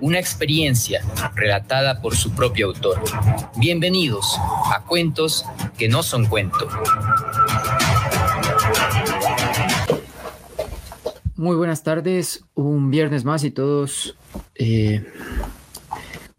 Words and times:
una 0.00 0.18
experiencia 0.18 1.02
relatada 1.34 2.00
por 2.00 2.16
su 2.16 2.30
propio 2.32 2.66
autor. 2.68 3.00
Bienvenidos 3.56 4.36
a 4.38 4.82
Cuentos 4.86 5.44
que 5.78 5.88
no 5.88 6.02
son 6.02 6.26
cuento. 6.26 6.68
Muy 11.36 11.56
buenas 11.56 11.82
tardes, 11.82 12.44
un 12.54 12.90
viernes 12.90 13.24
más 13.24 13.44
y 13.44 13.50
todos, 13.50 14.16
eh, 14.54 15.04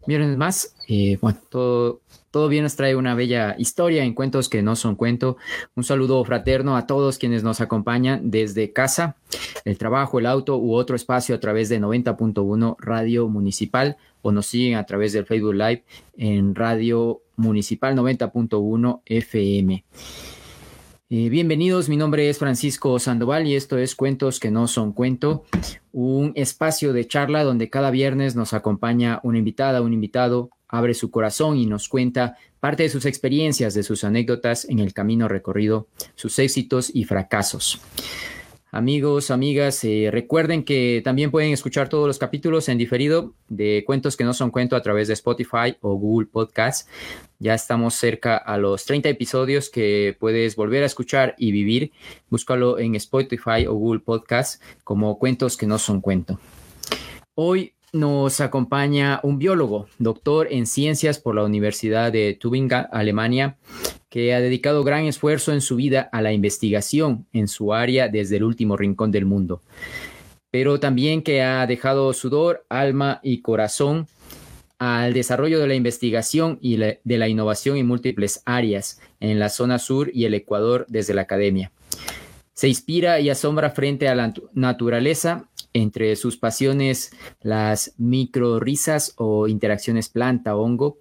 viernes 0.06 0.36
más, 0.36 0.74
eh, 0.88 1.18
bueno, 1.20 1.38
todo 1.48 2.00
todo 2.30 2.48
bien 2.48 2.64
nos 2.64 2.76
trae 2.76 2.96
una 2.96 3.14
bella 3.14 3.54
historia 3.58 4.04
en 4.04 4.14
cuentos 4.14 4.48
que 4.48 4.62
no 4.62 4.76
son 4.76 4.96
cuento. 4.96 5.36
Un 5.74 5.84
saludo 5.84 6.22
fraterno 6.24 6.76
a 6.76 6.86
todos 6.86 7.18
quienes 7.18 7.42
nos 7.42 7.60
acompañan 7.60 8.30
desde 8.30 8.72
casa, 8.72 9.16
el 9.64 9.78
trabajo, 9.78 10.18
el 10.18 10.26
auto 10.26 10.58
u 10.58 10.74
otro 10.74 10.96
espacio 10.96 11.34
a 11.34 11.40
través 11.40 11.68
de 11.68 11.80
90.1 11.80 12.76
Radio 12.78 13.28
Municipal 13.28 13.96
o 14.22 14.32
nos 14.32 14.46
siguen 14.46 14.76
a 14.76 14.84
través 14.84 15.12
del 15.12 15.26
Facebook 15.26 15.54
Live 15.54 15.84
en 16.16 16.54
Radio 16.54 17.22
Municipal 17.36 17.96
90.1 17.96 19.02
FM. 19.06 19.84
Eh, 21.10 21.30
bienvenidos, 21.30 21.88
mi 21.88 21.96
nombre 21.96 22.28
es 22.28 22.38
Francisco 22.38 22.98
Sandoval 22.98 23.46
y 23.46 23.54
esto 23.54 23.78
es 23.78 23.94
Cuentos 23.94 24.38
que 24.38 24.50
no 24.50 24.68
son 24.68 24.92
cuento, 24.92 25.44
un 25.90 26.32
espacio 26.34 26.92
de 26.92 27.06
charla 27.06 27.44
donde 27.44 27.70
cada 27.70 27.90
viernes 27.90 28.36
nos 28.36 28.52
acompaña 28.52 29.18
una 29.22 29.38
invitada, 29.38 29.80
un 29.80 29.94
invitado, 29.94 30.50
abre 30.68 30.94
su 30.94 31.10
corazón 31.10 31.56
y 31.56 31.66
nos 31.66 31.88
cuenta 31.88 32.36
parte 32.60 32.82
de 32.84 32.88
sus 32.88 33.06
experiencias, 33.06 33.74
de 33.74 33.82
sus 33.82 34.04
anécdotas 34.04 34.64
en 34.68 34.78
el 34.78 34.92
camino 34.92 35.28
recorrido, 35.28 35.88
sus 36.14 36.38
éxitos 36.38 36.90
y 36.94 37.04
fracasos. 37.04 37.80
Amigos, 38.70 39.30
amigas, 39.30 39.82
eh, 39.84 40.10
recuerden 40.12 40.62
que 40.62 41.00
también 41.02 41.30
pueden 41.30 41.54
escuchar 41.54 41.88
todos 41.88 42.06
los 42.06 42.18
capítulos 42.18 42.68
en 42.68 42.76
diferido 42.76 43.32
de 43.48 43.82
Cuentos 43.86 44.14
que 44.14 44.24
no 44.24 44.34
son 44.34 44.50
cuento 44.50 44.76
a 44.76 44.82
través 44.82 45.08
de 45.08 45.14
Spotify 45.14 45.78
o 45.80 45.94
Google 45.94 46.28
Podcast. 46.30 46.86
Ya 47.38 47.54
estamos 47.54 47.94
cerca 47.94 48.36
a 48.36 48.58
los 48.58 48.84
30 48.84 49.08
episodios 49.08 49.70
que 49.70 50.14
puedes 50.20 50.54
volver 50.54 50.82
a 50.82 50.86
escuchar 50.86 51.34
y 51.38 51.50
vivir. 51.50 51.92
Búscalo 52.28 52.78
en 52.78 52.94
Spotify 52.96 53.66
o 53.66 53.72
Google 53.72 54.00
Podcast 54.00 54.62
como 54.84 55.18
Cuentos 55.18 55.56
que 55.56 55.66
no 55.66 55.78
son 55.78 56.02
cuento. 56.02 56.38
Hoy 57.34 57.74
nos 57.92 58.40
acompaña 58.40 59.20
un 59.22 59.38
biólogo, 59.38 59.88
doctor 59.98 60.48
en 60.50 60.66
ciencias 60.66 61.18
por 61.18 61.34
la 61.34 61.44
Universidad 61.44 62.12
de 62.12 62.36
Tübingen, 62.38 62.86
Alemania, 62.92 63.56
que 64.08 64.34
ha 64.34 64.40
dedicado 64.40 64.84
gran 64.84 65.06
esfuerzo 65.06 65.52
en 65.52 65.60
su 65.60 65.76
vida 65.76 66.08
a 66.12 66.22
la 66.22 66.32
investigación 66.32 67.26
en 67.32 67.48
su 67.48 67.74
área 67.74 68.08
desde 68.08 68.36
el 68.36 68.44
último 68.44 68.76
rincón 68.76 69.10
del 69.10 69.26
mundo, 69.26 69.62
pero 70.50 70.80
también 70.80 71.22
que 71.22 71.42
ha 71.42 71.66
dejado 71.66 72.12
sudor, 72.12 72.64
alma 72.68 73.20
y 73.22 73.40
corazón 73.42 74.06
al 74.78 75.12
desarrollo 75.12 75.58
de 75.58 75.66
la 75.66 75.74
investigación 75.74 76.58
y 76.60 76.76
de 76.76 77.00
la 77.04 77.28
innovación 77.28 77.76
en 77.76 77.86
múltiples 77.86 78.42
áreas 78.44 79.00
en 79.18 79.38
la 79.38 79.48
zona 79.48 79.78
sur 79.78 80.10
y 80.14 80.24
el 80.24 80.34
Ecuador 80.34 80.86
desde 80.88 81.14
la 81.14 81.22
academia. 81.22 81.72
Se 82.52 82.68
inspira 82.68 83.20
y 83.20 83.30
asombra 83.30 83.70
frente 83.70 84.08
a 84.08 84.14
la 84.14 84.32
naturaleza 84.52 85.47
entre 85.72 86.16
sus 86.16 86.36
pasiones 86.36 87.12
las 87.40 87.94
microrisas 87.98 89.14
o 89.16 89.48
interacciones 89.48 90.08
planta-hongo, 90.08 90.98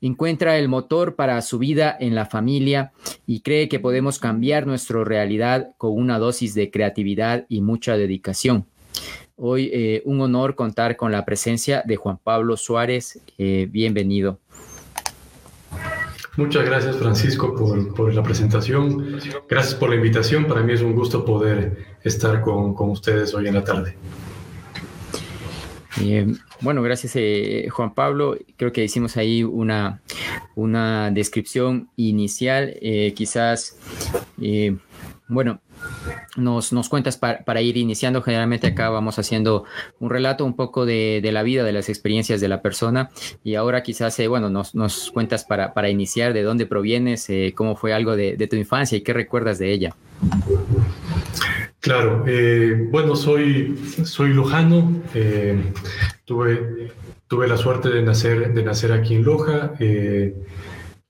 encuentra 0.00 0.58
el 0.58 0.68
motor 0.68 1.14
para 1.14 1.40
su 1.42 1.58
vida 1.58 1.96
en 1.98 2.14
la 2.14 2.26
familia 2.26 2.92
y 3.26 3.40
cree 3.40 3.68
que 3.68 3.80
podemos 3.80 4.18
cambiar 4.18 4.66
nuestra 4.66 5.02
realidad 5.04 5.74
con 5.78 5.92
una 5.92 6.18
dosis 6.18 6.54
de 6.54 6.70
creatividad 6.70 7.46
y 7.48 7.60
mucha 7.60 7.96
dedicación. 7.96 8.66
Hoy 9.36 9.70
eh, 9.72 10.02
un 10.04 10.20
honor 10.20 10.54
contar 10.54 10.96
con 10.96 11.10
la 11.10 11.24
presencia 11.24 11.82
de 11.84 11.96
Juan 11.96 12.18
Pablo 12.22 12.56
Suárez. 12.56 13.20
Eh, 13.38 13.66
bienvenido. 13.70 14.38
Muchas 16.36 16.64
gracias 16.64 16.96
Francisco 16.96 17.54
por, 17.54 18.12
la 18.12 18.22
presentación. 18.22 19.18
Gracias 19.48 19.74
por 19.74 19.90
la 19.90 19.96
invitación. 19.96 20.46
Para 20.46 20.62
mí 20.62 20.72
es 20.72 20.82
un 20.82 20.94
gusto 20.94 21.24
poder 21.24 21.96
estar 22.02 22.40
con, 22.40 22.74
ustedes 22.90 23.34
hoy 23.34 23.46
en 23.46 23.54
la 23.54 23.64
tarde. 23.64 23.96
Eh, 26.00 26.26
bueno, 26.60 26.82
gracias 26.82 27.12
eh, 27.14 27.68
Juan 27.70 27.94
Pablo. 27.94 28.36
Creo 28.56 28.72
que 28.72 28.82
hicimos 28.82 29.16
ahí 29.16 29.44
una, 29.44 30.00
una 30.56 31.12
descripción 31.12 31.88
inicial. 31.94 32.74
Eh, 32.80 33.14
quizás, 33.14 33.78
bueno, 35.28 35.60
nos, 36.36 36.72
nos 36.72 36.88
cuentas 36.88 37.16
para, 37.16 37.60
ir 37.62 37.76
iniciando. 37.76 38.22
Generalmente 38.22 38.68
acá 38.68 38.90
vamos 38.90 39.18
haciendo 39.18 39.64
un 40.00 40.10
relato 40.10 40.44
un 40.44 40.54
poco 40.54 40.86
de, 40.86 41.20
la 41.32 41.42
vida, 41.42 41.64
de 41.64 41.72
las 41.72 41.88
experiencias 41.88 42.40
de 42.40 42.48
la 42.48 42.62
persona. 42.62 43.10
Y 43.42 43.54
ahora 43.54 43.82
quizás, 43.82 44.16
bueno, 44.28 44.50
nos, 44.50 44.74
nos 44.74 45.10
cuentas 45.10 45.44
para, 45.44 45.74
para, 45.74 45.88
iniciar 45.88 46.32
de 46.32 46.42
dónde 46.42 46.66
provienes, 46.66 47.28
cómo 47.54 47.76
fue 47.76 47.92
algo 47.92 48.16
de, 48.16 48.36
de 48.36 48.46
tu 48.46 48.56
infancia 48.56 48.98
y 48.98 49.02
qué 49.02 49.12
recuerdas 49.12 49.58
de 49.58 49.72
ella. 49.72 49.94
Claro, 51.84 52.24
eh, 52.26 52.88
bueno, 52.90 53.14
soy, 53.14 53.76
soy 54.04 54.30
lujano, 54.32 55.02
eh, 55.14 55.70
tuve, 56.24 56.92
tuve 57.26 57.46
la 57.46 57.58
suerte 57.58 57.90
de 57.90 58.00
nacer, 58.00 58.54
de 58.54 58.62
nacer 58.62 58.90
aquí 58.90 59.16
en 59.16 59.24
Loja, 59.24 59.74
eh, 59.78 60.34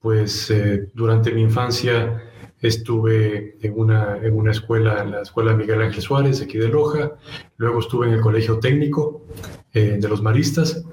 pues 0.01 0.53
durante 0.93 1.31
mi 1.31 1.43
infancia 1.43 2.21
estuve 2.61 3.57
en 3.61 3.73
una, 3.77 4.17
en 4.17 4.35
una 4.35 4.51
escuela, 4.51 5.01
en 5.01 5.11
la 5.11 5.21
escuela 5.21 5.53
Miguel 5.53 5.81
Ángel 5.81 6.01
Suárez, 6.01 6.41
aquí 6.41 6.57
de 6.57 6.69
Loja, 6.69 7.13
luego 7.57 7.79
estuve 7.79 8.07
en 8.07 8.13
el 8.13 8.21
colegio 8.21 8.59
técnico 8.59 9.25
de 9.73 10.07
los 10.07 10.21
maristas, 10.21 10.85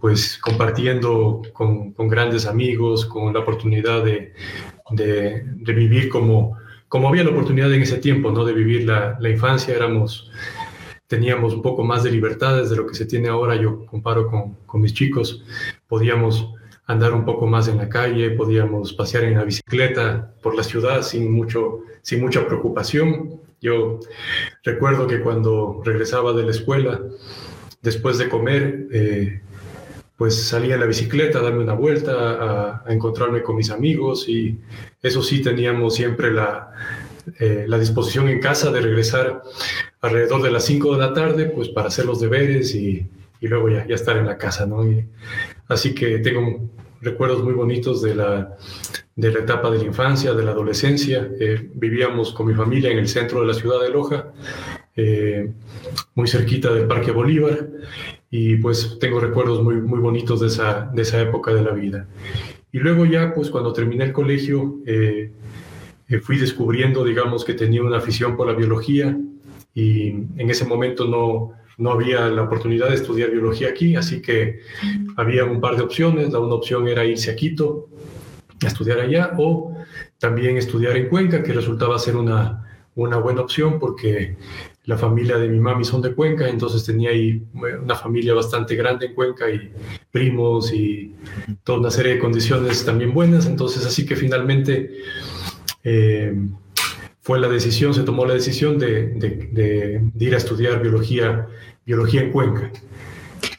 pues 0.00 0.38
compartiendo 0.38 1.42
con, 1.52 1.92
con, 1.92 2.08
grandes 2.08 2.46
amigos, 2.46 3.04
con 3.04 3.34
la 3.34 3.40
oportunidad 3.40 4.02
de, 4.02 4.32
de, 4.90 5.72
vivir 5.74 6.08
como 6.08 6.56
como 6.88 7.08
había 7.08 7.22
la 7.22 7.30
oportunidad 7.30 7.72
en 7.72 7.82
ese 7.82 7.98
tiempo, 7.98 8.30
¿no? 8.30 8.44
De 8.44 8.54
vivir 8.54 8.86
la, 8.86 9.18
infancia, 9.28 9.74
éramos, 9.74 10.30
teníamos 11.06 11.54
un 11.54 11.62
poco 11.62 11.84
más 11.84 12.02
de 12.02 12.10
libertades 12.10 12.70
de 12.70 12.76
lo 12.76 12.86
que 12.86 12.94
se 12.94 13.06
tiene 13.06 13.28
ahora, 13.28 13.56
yo 13.56 13.84
comparo 13.86 14.26
con, 14.26 14.80
mis 14.80 14.94
chicos, 14.94 15.44
podíamos 15.86 16.54
andar 16.88 17.12
un 17.12 17.24
poco 17.24 17.46
más 17.46 17.68
en 17.68 17.76
la 17.76 17.88
calle, 17.88 18.30
podíamos 18.30 18.94
pasear 18.94 19.24
en 19.24 19.34
la 19.34 19.44
bicicleta 19.44 20.32
por 20.42 20.56
la 20.56 20.64
ciudad 20.64 21.02
sin, 21.02 21.30
mucho, 21.30 21.80
sin 22.02 22.20
mucha 22.20 22.46
preocupación. 22.46 23.40
Yo 23.60 24.00
recuerdo 24.64 25.06
que 25.06 25.20
cuando 25.20 25.82
regresaba 25.84 26.32
de 26.32 26.44
la 26.44 26.50
escuela, 26.50 27.00
después 27.82 28.16
de 28.16 28.30
comer, 28.30 28.88
eh, 28.90 29.42
pues 30.16 30.48
salía 30.48 30.74
en 30.74 30.80
la 30.80 30.86
bicicleta 30.86 31.40
a 31.40 31.42
darme 31.42 31.62
una 31.62 31.74
vuelta, 31.74 32.82
a, 32.84 32.84
encontrarme 32.88 33.42
con 33.42 33.56
mis 33.56 33.70
amigos 33.70 34.26
y 34.26 34.58
eso 35.02 35.22
sí 35.22 35.42
teníamos 35.42 35.94
siempre 35.94 36.32
la, 36.32 36.72
eh, 37.38 37.66
la 37.68 37.78
disposición 37.78 38.28
en 38.30 38.40
casa 38.40 38.72
de 38.72 38.80
regresar 38.80 39.42
alrededor 40.00 40.40
de 40.42 40.50
las 40.50 40.64
5 40.64 40.94
de 40.94 40.98
la 40.98 41.12
tarde, 41.12 41.44
pues 41.46 41.68
para 41.68 41.88
hacer 41.88 42.06
los 42.06 42.18
deberes 42.18 42.74
y, 42.74 43.06
y 43.40 43.46
luego 43.46 43.68
ya, 43.68 43.86
ya, 43.86 43.94
estar 43.94 44.16
en 44.16 44.26
la 44.26 44.38
casa, 44.38 44.64
¿no? 44.64 44.84
así 45.68 45.94
que 45.94 46.18
tengo 46.18 46.68
recuerdos 47.00 47.42
muy 47.42 47.54
bonitos 47.54 48.02
de 48.02 48.14
la, 48.14 48.56
de 49.16 49.32
la 49.32 49.40
etapa 49.40 49.70
de 49.70 49.78
la 49.78 49.84
infancia, 49.84 50.32
de 50.32 50.44
la 50.44 50.52
adolescencia. 50.52 51.28
Eh, 51.40 51.70
vivíamos 51.74 52.32
con 52.32 52.46
mi 52.46 52.54
familia 52.54 52.90
en 52.90 52.98
el 52.98 53.08
centro 53.08 53.40
de 53.40 53.46
la 53.46 53.54
ciudad 53.54 53.80
de 53.80 53.90
Loja, 53.90 54.32
eh, 54.96 55.52
muy 56.14 56.28
cerquita 56.28 56.72
del 56.72 56.86
Parque 56.86 57.10
Bolívar 57.10 57.68
y 58.30 58.56
pues 58.56 58.98
tengo 59.00 59.20
recuerdos 59.20 59.62
muy, 59.62 59.76
muy 59.76 60.00
bonitos 60.00 60.40
de 60.40 60.48
esa, 60.48 60.90
de 60.92 61.02
esa 61.02 61.20
época 61.20 61.52
de 61.54 61.62
la 61.62 61.72
vida. 61.72 62.08
Y 62.70 62.78
luego 62.78 63.06
ya, 63.06 63.34
pues 63.34 63.50
cuando 63.50 63.72
terminé 63.72 64.04
el 64.04 64.12
colegio, 64.12 64.76
eh, 64.86 65.32
fui 66.22 66.36
descubriendo, 66.36 67.04
digamos, 67.04 67.44
que 67.44 67.54
tenía 67.54 67.82
una 67.82 67.98
afición 67.98 68.36
por 68.36 68.46
la 68.46 68.54
biología 68.54 69.18
y 69.74 70.08
en 70.08 70.50
ese 70.50 70.64
momento 70.64 71.06
no, 71.06 71.57
no 71.78 71.92
había 71.92 72.28
la 72.28 72.42
oportunidad 72.42 72.88
de 72.88 72.96
estudiar 72.96 73.30
biología 73.30 73.68
aquí, 73.68 73.96
así 73.96 74.20
que 74.20 74.60
había 75.16 75.44
un 75.44 75.60
par 75.60 75.76
de 75.76 75.82
opciones. 75.82 76.32
La 76.32 76.40
una 76.40 76.54
opción 76.54 76.88
era 76.88 77.04
irse 77.04 77.30
a 77.30 77.36
Quito 77.36 77.88
a 78.62 78.66
estudiar 78.66 78.98
allá 78.98 79.32
o 79.38 79.74
también 80.18 80.56
estudiar 80.56 80.96
en 80.96 81.08
Cuenca, 81.08 81.42
que 81.42 81.52
resultaba 81.52 81.98
ser 81.98 82.16
una, 82.16 82.66
una 82.96 83.18
buena 83.18 83.42
opción 83.42 83.78
porque 83.78 84.36
la 84.84 84.96
familia 84.96 85.36
de 85.38 85.48
mi 85.48 85.60
mami 85.60 85.84
son 85.84 86.02
de 86.02 86.14
Cuenca, 86.14 86.48
entonces 86.48 86.84
tenía 86.84 87.10
ahí 87.10 87.42
una 87.54 87.94
familia 87.94 88.34
bastante 88.34 88.74
grande 88.74 89.06
en 89.06 89.14
Cuenca 89.14 89.48
y 89.48 89.70
primos 90.10 90.72
y 90.72 91.14
toda 91.62 91.78
una 91.78 91.90
serie 91.90 92.14
de 92.14 92.18
condiciones 92.18 92.84
también 92.84 93.12
buenas. 93.12 93.46
Entonces, 93.46 93.86
así 93.86 94.04
que 94.04 94.16
finalmente 94.16 94.96
eh, 95.84 96.34
fue 97.28 97.38
la 97.38 97.48
decisión, 97.50 97.92
se 97.92 98.04
tomó 98.04 98.24
la 98.24 98.32
decisión 98.32 98.78
de, 98.78 99.08
de, 99.52 100.00
ir 100.18 100.32
a 100.32 100.38
estudiar 100.38 100.80
biología, 100.80 101.46
biología 101.84 102.22
en 102.22 102.32
Cuenca. 102.32 102.72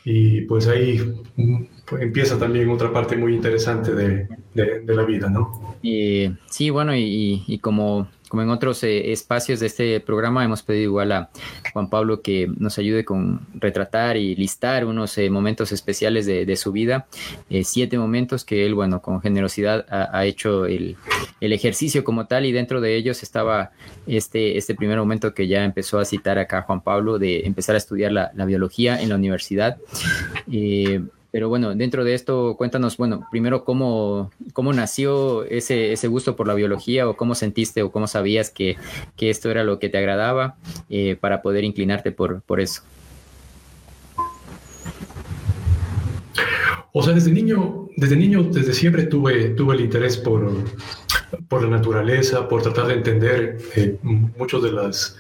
Y 0.04 0.42
pues 0.42 0.66
ahí 0.68 1.00
mm, 1.36 1.66
empieza 2.02 2.40
también 2.40 2.68
otra 2.72 2.92
parte 2.92 3.16
muy 3.16 3.36
interesante 3.36 3.94
de, 3.94 4.28
la 4.88 5.04
vida, 5.04 5.30
¿no? 5.30 5.78
sí, 6.50 6.72
bueno, 6.72 6.96
y 6.96 7.60
como 7.62 8.08
como 8.30 8.44
en 8.44 8.50
otros 8.50 8.84
eh, 8.84 9.12
espacios 9.12 9.60
de 9.60 9.66
este 9.66 10.00
programa, 10.00 10.46
hemos 10.46 10.62
pedido 10.62 10.84
igual 10.84 11.12
a 11.12 11.30
Juan 11.74 11.90
Pablo 11.90 12.22
que 12.22 12.50
nos 12.58 12.78
ayude 12.78 13.04
con 13.04 13.42
retratar 13.56 14.16
y 14.18 14.36
listar 14.36 14.86
unos 14.86 15.18
eh, 15.18 15.30
momentos 15.30 15.72
especiales 15.72 16.26
de, 16.26 16.56
su 16.56 16.72
vida, 16.72 17.08
eh, 17.50 17.64
siete 17.64 17.98
momentos 17.98 18.46
que 18.46 18.66
él, 18.66 18.76
bueno, 18.76 19.02
con 19.02 19.22
generosidad 19.22 19.86
ha, 19.90 20.26
hecho 20.26 20.66
el, 20.66 20.96
ejercicio 21.42 22.04
como 22.04 22.28
tal 22.28 22.46
y 22.46 22.52
dentro 22.52 22.82
de 22.82 22.96
ellos 22.96 23.24
estaba 23.24 23.72
este, 24.06 24.58
este 24.58 24.76
primer 24.76 25.00
momento 25.00 25.34
que 25.34 25.48
ya 25.48 25.64
empezó 25.64 25.98
a 25.98 26.06
citar 26.06 26.38
acá 26.38 26.62
Juan 26.62 26.82
Pablo 26.82 27.18
de 27.18 27.46
empezar 27.46 27.76
a 27.76 27.80
estudiar 27.80 28.12
la, 28.12 28.32
la 28.36 28.46
biología 28.46 29.02
en 29.02 29.10
la 29.10 29.16
universidad. 29.16 29.78
Pero 31.32 31.48
bueno, 31.48 31.76
dentro 31.76 32.04
de 32.04 32.16
esto, 32.16 32.56
cuéntanos, 32.58 32.98
bueno, 32.98 33.28
primero 33.30 33.64
cómo, 33.64 34.32
cómo 34.54 34.74
nació 34.74 35.44
ese, 35.44 35.94
ese 35.94 36.08
gusto 36.08 36.36
por 36.36 36.48
la 36.48 36.56
biología 36.56 37.08
o 37.08 37.16
cómo 37.16 37.36
sentiste 37.36 37.84
o 37.84 37.92
cómo 37.92 38.08
sabías 38.08 38.50
que, 38.50 38.78
que 39.16 39.30
esto 39.30 39.52
era 39.52 39.64
lo 39.64 39.78
que 39.78 39.90
te 39.90 40.00
agradaba 40.00 40.56
eh, 40.90 41.18
para 41.20 41.42
poder 41.42 41.64
inclinarte 41.64 42.12
por, 42.12 42.42
por 42.42 42.60
eso. 42.60 42.82
O 46.92 47.04
sea, 47.04 47.14
desde 47.14 47.32
niño, 47.32 47.90
desde 47.96 48.16
niño, 48.16 48.44
desde 48.44 48.74
siempre 48.74 49.04
tuve, 49.04 49.50
tuve 49.50 49.76
el 49.76 49.82
interés 49.82 50.18
por, 50.18 50.52
por 51.48 51.62
la 51.62 51.70
naturaleza, 51.70 52.48
por 52.48 52.64
tratar 52.64 52.88
de 52.88 52.94
entender 52.96 53.58
eh, 53.76 53.98
muchos 54.04 54.64
de 54.64 54.72
las 54.72 55.16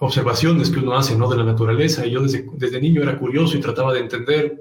observaciones 0.00 0.70
que 0.70 0.80
uno 0.80 0.96
hace 0.96 1.16
¿no? 1.16 1.28
de 1.28 1.36
la 1.36 1.44
naturaleza. 1.44 2.06
Yo 2.06 2.22
desde, 2.22 2.46
desde 2.54 2.80
niño 2.80 3.02
era 3.02 3.18
curioso 3.18 3.56
y 3.56 3.60
trataba 3.60 3.92
de 3.92 4.00
entender. 4.00 4.56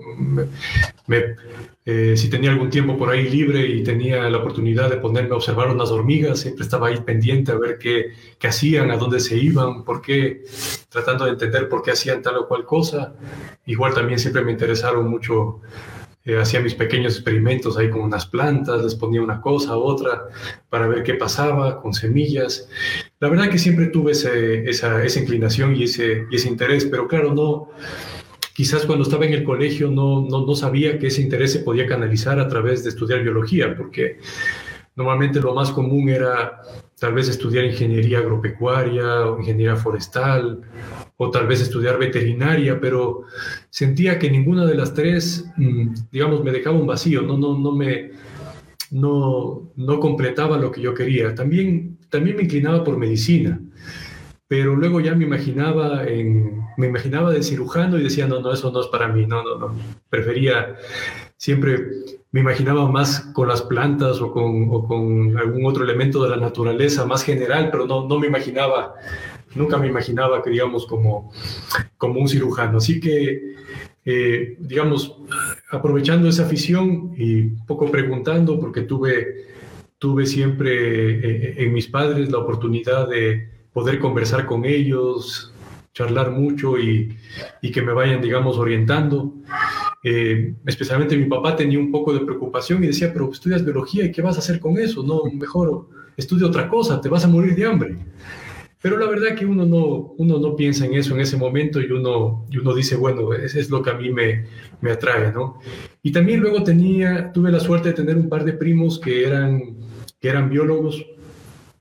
Eh, 1.85 2.15
si 2.15 2.29
tenía 2.29 2.51
algún 2.51 2.69
tiempo 2.69 2.97
por 2.97 3.09
ahí 3.09 3.29
libre 3.29 3.67
y 3.67 3.83
tenía 3.83 4.29
la 4.29 4.37
oportunidad 4.37 4.89
de 4.89 4.97
ponerme 4.97 5.31
a 5.31 5.35
observar 5.35 5.69
unas 5.69 5.91
hormigas, 5.91 6.39
siempre 6.39 6.63
estaba 6.63 6.87
ahí 6.87 7.01
pendiente 7.01 7.51
a 7.51 7.55
ver 7.55 7.77
qué, 7.77 8.13
qué 8.39 8.47
hacían, 8.47 8.89
a 8.89 8.95
dónde 8.95 9.19
se 9.19 9.37
iban, 9.37 9.83
por 9.83 10.01
qué, 10.01 10.45
tratando 10.87 11.25
de 11.25 11.31
entender 11.31 11.67
por 11.67 11.83
qué 11.83 11.91
hacían 11.91 12.21
tal 12.21 12.37
o 12.37 12.47
cual 12.47 12.63
cosa. 12.63 13.13
Igual 13.65 13.93
también 13.93 14.17
siempre 14.17 14.43
me 14.43 14.53
interesaron 14.53 15.09
mucho 15.09 15.59
eh, 16.25 16.37
hacía 16.37 16.61
mis 16.61 16.73
pequeños 16.73 17.15
experimentos 17.15 17.77
ahí 17.77 17.89
con 17.89 18.01
unas 18.01 18.25
plantas, 18.25 18.81
les 18.81 18.95
ponía 18.95 19.21
una 19.21 19.41
cosa, 19.41 19.75
otra, 19.75 20.27
para 20.69 20.87
ver 20.87 21.03
qué 21.03 21.15
pasaba 21.15 21.81
con 21.81 21.93
semillas. 21.93 22.69
La 23.19 23.27
verdad 23.27 23.49
que 23.49 23.59
siempre 23.59 23.87
tuve 23.87 24.13
esa, 24.13 24.33
esa, 24.33 25.19
inclinación 25.19 25.75
y 25.75 25.83
ese, 25.83 26.25
y 26.31 26.35
ese 26.37 26.47
interés, 26.47 26.85
pero 26.85 27.09
claro, 27.09 27.33
no, 27.33 27.71
quizás 28.53 28.85
cuando 28.85 29.03
estaba 29.03 29.25
en 29.25 29.33
el 29.33 29.43
colegio 29.43 29.91
no, 29.91 30.21
no, 30.21 30.45
no, 30.45 30.55
sabía 30.55 30.97
que 30.97 31.07
ese 31.07 31.21
interés 31.21 31.51
se 31.51 31.59
podía 31.59 31.87
canalizar 31.87 32.39
a 32.39 32.47
través 32.47 32.83
de 32.83 32.91
estudiar 32.91 33.21
biología, 33.21 33.75
porque 33.75 34.19
normalmente 34.95 35.41
lo 35.41 35.53
más 35.53 35.71
común 35.71 36.07
era 36.07 36.61
tal 36.99 37.13
vez 37.13 37.27
estudiar 37.27 37.65
ingeniería 37.65 38.19
agropecuaria 38.19 39.27
o 39.27 39.39
ingeniería 39.39 39.75
forestal 39.75 40.61
o 41.17 41.29
tal 41.29 41.47
vez 41.47 41.61
estudiar 41.61 41.97
veterinaria, 41.97 42.79
pero 42.79 43.23
sentía 43.69 44.17
que 44.17 44.31
ninguna 44.31 44.65
de 44.65 44.75
las 44.75 44.93
tres, 44.93 45.45
mm, 45.57 45.93
digamos, 46.11 46.43
me 46.43 46.51
dejaba 46.51 46.77
un 46.77 46.87
vacío, 46.87 47.21
no, 47.21 47.37
no, 47.37 47.57
no 47.57 47.71
me, 47.71 48.11
no, 48.91 49.71
no 49.75 49.99
completaba 49.99 50.57
lo 50.57 50.71
que 50.71 50.81
yo 50.81 50.93
quería. 50.93 51.35
También, 51.35 51.97
también 52.09 52.35
me 52.35 52.43
inclinaba 52.43 52.83
por 52.83 52.97
medicina, 52.97 53.59
pero 54.47 54.75
luego 54.75 54.99
ya 54.99 55.15
me 55.15 55.25
imaginaba, 55.25 56.05
en, 56.05 56.61
me 56.77 56.87
imaginaba 56.87 57.31
de 57.31 57.43
cirujano 57.43 57.97
y 57.97 58.03
decía, 58.03 58.27
no, 58.27 58.39
no, 58.39 58.53
eso 58.53 58.71
no 58.71 58.81
es 58.81 58.87
para 58.87 59.07
mí, 59.07 59.25
no, 59.25 59.43
no, 59.43 59.57
no. 59.57 59.75
Prefería, 60.09 60.75
siempre 61.37 61.87
me 62.31 62.39
imaginaba 62.39 62.89
más 62.89 63.19
con 63.33 63.47
las 63.47 63.61
plantas 63.61 64.19
o 64.19 64.31
con, 64.31 64.67
o 64.71 64.87
con 64.87 65.37
algún 65.37 65.65
otro 65.65 65.83
elemento 65.83 66.23
de 66.23 66.29
la 66.29 66.37
naturaleza 66.37 67.05
más 67.05 67.23
general, 67.23 67.69
pero 67.71 67.85
no, 67.85 68.07
no 68.07 68.19
me 68.19 68.27
imaginaba 68.27 68.95
nunca 69.55 69.77
me 69.77 69.87
imaginaba 69.87 70.41
que, 70.41 70.49
digamos, 70.49 70.85
como, 70.85 71.31
como 71.97 72.19
un 72.19 72.27
cirujano. 72.27 72.77
Así 72.77 72.99
que, 72.99 73.55
eh, 74.05 74.57
digamos, 74.59 75.17
aprovechando 75.71 76.27
esa 76.27 76.45
afición 76.45 77.13
y 77.17 77.41
un 77.41 77.65
poco 77.65 77.89
preguntando, 77.89 78.59
porque 78.59 78.81
tuve, 78.81 79.45
tuve 79.97 80.25
siempre 80.25 80.71
eh, 80.71 81.55
en 81.63 81.73
mis 81.73 81.87
padres 81.87 82.31
la 82.31 82.39
oportunidad 82.39 83.07
de 83.07 83.49
poder 83.73 83.99
conversar 83.99 84.45
con 84.45 84.65
ellos, 84.65 85.53
charlar 85.93 86.31
mucho 86.31 86.77
y, 86.79 87.15
que 87.71 87.81
me 87.81 87.93
vayan, 87.93 88.21
digamos, 88.21 88.57
orientando. 88.57 89.33
Eh, 90.03 90.55
especialmente 90.65 91.15
mi 91.15 91.25
papá 91.25 91.55
tenía 91.55 91.79
un 91.79 91.91
poco 91.91 92.13
de 92.13 92.25
preocupación 92.25 92.83
y 92.83 92.87
decía, 92.87 93.11
pero 93.13 93.31
estudias 93.31 93.63
biología 93.63 94.05
y 94.05 94.11
qué 94.11 94.21
vas 94.21 94.35
a 94.35 94.39
hacer 94.39 94.59
con 94.59 94.77
eso, 94.77 95.03
no, 95.03 95.23
mejor 95.31 95.87
estudia 96.17 96.47
otra 96.47 96.67
cosa, 96.67 96.99
te 96.99 97.09
vas 97.09 97.23
a 97.23 97.27
morir 97.27 97.55
de 97.55 97.65
hambre. 97.65 97.97
Pero 98.83 98.97
la 98.97 99.07
verdad 99.07 99.33
que 99.33 99.45
uno 99.45 99.65
no, 99.65 100.13
uno 100.17 100.39
no 100.39 100.57
piensa 100.57 100.85
en 100.85 100.93
eso 100.95 101.15
en 101.15 101.21
ese 101.21 101.37
momento 101.37 101.79
y 101.79 101.89
uno, 101.89 102.45
y 102.51 102.57
uno 102.57 102.75
dice, 102.75 102.97
bueno, 102.97 103.31
eso 103.33 103.57
es 103.57 103.69
lo 103.69 103.81
que 103.81 103.91
a 103.91 103.93
mí 103.93 104.11
me, 104.11 104.45
me 104.81 104.91
atrae, 104.91 105.31
¿no? 105.31 105.57
Y 106.01 106.11
también 106.11 106.41
luego 106.41 106.65
tenía, 106.65 107.31
tuve 107.31 107.49
la 107.49 107.61
suerte 107.61 107.89
de 107.89 107.95
tener 107.95 108.17
un 108.17 108.27
par 108.27 108.43
de 108.43 108.51
primos 108.51 108.99
que 108.99 109.25
eran, 109.25 109.77
que 110.19 110.27
eran 110.27 110.49
biólogos 110.49 111.05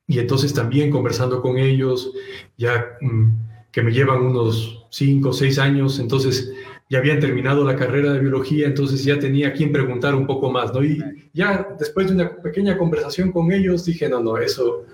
y 0.06 0.20
entonces 0.20 0.54
también 0.54 0.93
conversando 0.93 1.43
con 1.43 1.58
ellos, 1.58 2.12
ya 2.56 2.87
mm, 3.00 3.31
que 3.72 3.82
me 3.82 3.90
llevan 3.90 4.22
unos 4.22 4.87
cinco 4.90 5.31
o 5.31 5.32
seis 5.32 5.58
años, 5.58 5.99
entonces 5.99 6.52
ya 6.88 6.99
habían 6.99 7.19
terminado 7.19 7.64
la 7.64 7.75
carrera 7.75 8.12
de 8.12 8.20
biología, 8.20 8.69
entonces 8.69 9.02
ya 9.02 9.19
tenía 9.19 9.49
a 9.49 9.52
quien 9.54 9.72
preguntar 9.72 10.14
un 10.14 10.28
poco 10.28 10.52
más, 10.52 10.72
¿no? 10.72 10.84
Y 10.84 11.02
ya 11.32 11.66
después 11.81 12.06
de 12.06 12.14
una 12.14 12.37
pequeña 12.37 12.78
conversación 12.78 13.32
con 13.32 13.50
ellos 13.50 13.85
dije, 13.85 14.09
no, 14.09 14.21
no, 14.21 14.37
eso, 14.38 14.85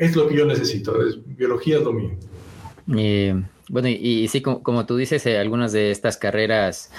es 0.00 0.16
lo 0.16 0.26
que 0.26 0.34
yo 0.34 0.46
necesito, 0.46 1.06
es 1.06 1.18
biología 1.36 1.76
es 1.76 1.82
lo 1.82 1.92
mío. 1.92 2.10
Eh, 2.96 3.40
bueno, 3.68 3.88
y, 3.88 4.26
sí, 4.28 4.40
como, 4.40 4.86
tú 4.86 4.96
dices, 4.96 5.24
eh, 5.26 5.38
algunas 5.38 5.72
de 5.72 5.90
estas 5.90 6.16
carreras 6.16 6.90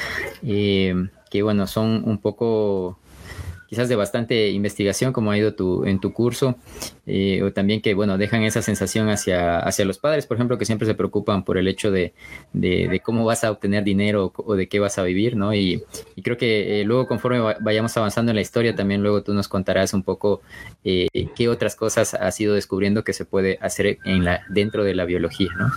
eh, 0.43 0.93
que, 1.31 1.41
bueno, 1.41 1.65
son 1.65 2.03
un 2.05 2.19
poco 2.19 2.99
quizás 3.71 3.87
de 3.87 3.95
bastante 3.95 4.49
investigación, 4.49 5.13
como 5.13 5.31
ha 5.31 5.37
ido 5.37 5.53
tu, 5.53 5.85
en 5.85 6.01
tu 6.01 6.11
curso, 6.11 6.57
eh, 7.05 7.41
o 7.41 7.53
también 7.53 7.81
que, 7.81 7.93
bueno, 7.93 8.17
dejan 8.17 8.43
esa 8.43 8.61
sensación 8.61 9.07
hacia, 9.07 9.59
hacia 9.59 9.85
los 9.85 9.97
padres, 9.97 10.27
por 10.27 10.35
ejemplo, 10.35 10.57
que 10.57 10.65
siempre 10.65 10.85
se 10.85 10.93
preocupan 10.93 11.45
por 11.45 11.57
el 11.57 11.69
hecho 11.69 11.89
de, 11.89 12.13
de, 12.51 12.99
cómo 13.01 13.23
vas 13.23 13.45
a 13.45 13.51
obtener 13.51 13.85
dinero 13.85 14.33
o, 14.35 14.55
de 14.55 14.67
qué 14.67 14.81
vas 14.81 14.97
a 14.97 15.03
vivir, 15.03 15.37
¿no? 15.37 15.53
Y, 15.53 15.81
creo 16.21 16.37
que 16.37 16.81
eh, 16.81 16.83
luego, 16.83 17.07
conforme 17.07 17.39
vayamos 17.61 17.95
avanzando 17.95 18.31
en 18.31 18.35
la 18.35 18.41
historia, 18.41 18.75
también 18.75 19.03
luego 19.03 19.23
tú 19.23 19.33
nos 19.33 19.47
contarás 19.47 19.93
un 19.93 20.03
poco 20.03 20.41
eh, 20.83 21.07
qué 21.33 21.47
otras 21.47 21.77
cosas 21.77 22.13
has 22.13 22.41
ido 22.41 22.55
descubriendo 22.55 23.05
que 23.05 23.13
se 23.13 23.23
puede 23.23 23.57
hacer 23.61 23.99
en 24.03 24.25
la, 24.25 24.41
dentro 24.49 24.83
de 24.83 24.95
la 24.95 25.05
biología, 25.05 25.49
¿no? 25.57 25.71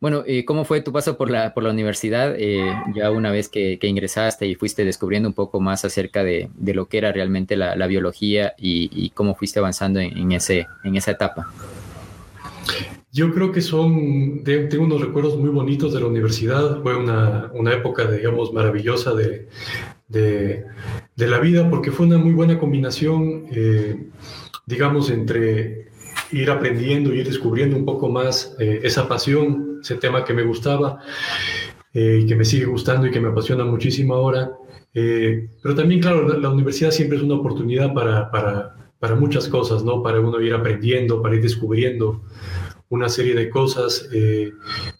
Bueno, 0.00 0.22
eh, 0.26 0.44
¿cómo 0.44 0.64
fue 0.64 0.80
tu 0.80 0.92
paso 0.92 1.16
por 1.16 1.30
la, 1.30 1.52
por 1.52 1.62
la 1.62 1.70
universidad? 1.70 2.34
Eh, 2.38 2.72
ya 2.94 3.10
una 3.10 3.30
vez 3.30 3.48
que, 3.48 3.78
ingresaste 3.82 4.46
y 4.46 4.54
fuiste 4.54 4.84
descubriendo 4.84 5.28
un 5.28 5.34
poco 5.34 5.60
más 5.60 5.84
acerca 5.84 6.24
de, 6.24 6.48
lo 6.58 6.86
que 6.86 6.98
era 6.98 7.12
realmente 7.12 7.56
la, 7.56 7.86
biología 7.86 8.54
y, 8.56 9.10
cómo 9.10 9.34
fuiste 9.34 9.58
avanzando 9.58 10.00
en, 10.00 10.32
ese, 10.32 10.66
en 10.84 10.96
esa 10.96 11.10
etapa. 11.10 11.52
Yo 13.12 13.34
creo 13.34 13.50
que 13.50 13.60
son, 13.60 14.44
tengo 14.44 14.84
unos 14.84 15.00
recuerdos 15.00 15.36
muy 15.36 15.50
bonitos 15.50 15.92
de 15.92 16.00
la 16.00 16.06
universidad. 16.06 16.80
Fue 16.82 16.96
una, 16.96 17.50
época, 17.72 18.10
digamos, 18.10 18.52
maravillosa 18.52 19.12
de, 19.14 19.48
la 21.16 21.38
vida 21.40 21.68
porque 21.68 21.90
fue 21.90 22.06
una 22.06 22.18
muy 22.18 22.32
buena 22.32 22.58
combinación, 22.58 23.46
eh, 23.50 24.06
digamos, 24.66 25.10
entre 25.10 25.89
ir 26.32 26.50
aprendiendo, 26.50 27.12
ir 27.12 27.26
descubriendo 27.26 27.76
un 27.76 27.84
poco 27.84 28.08
más 28.08 28.54
eh, 28.58 28.80
esa 28.82 29.08
pasión, 29.08 29.78
ese 29.82 29.96
tema 29.96 30.24
que 30.24 30.34
me 30.34 30.42
gustaba 30.42 31.00
eh, 31.92 32.20
y 32.22 32.26
que 32.26 32.36
me 32.36 32.44
sigue 32.44 32.66
gustando 32.66 33.06
y 33.06 33.10
que 33.10 33.20
me 33.20 33.28
apasiona 33.28 33.64
muchísimo 33.64 34.14
ahora. 34.14 34.52
Eh, 34.94 35.48
pero 35.62 35.74
también, 35.74 36.00
claro, 36.00 36.26
la, 36.38 36.50
universidad 36.50 36.90
siempre 36.90 37.18
es 37.18 37.24
una 37.24 37.36
oportunidad 37.36 37.92
para, 37.94 38.30
para, 38.30 38.74
para, 38.98 39.14
muchas 39.14 39.48
cosas, 39.48 39.84
¿no? 39.84 40.02
Para 40.02 40.20
uno 40.20 40.40
ir 40.40 40.52
aprendiendo, 40.52 41.22
para 41.22 41.36
ir 41.36 41.42
descubriendo 41.42 42.22
una 42.88 43.08
serie 43.08 43.34
de 43.34 43.48
cosas. 43.50 44.08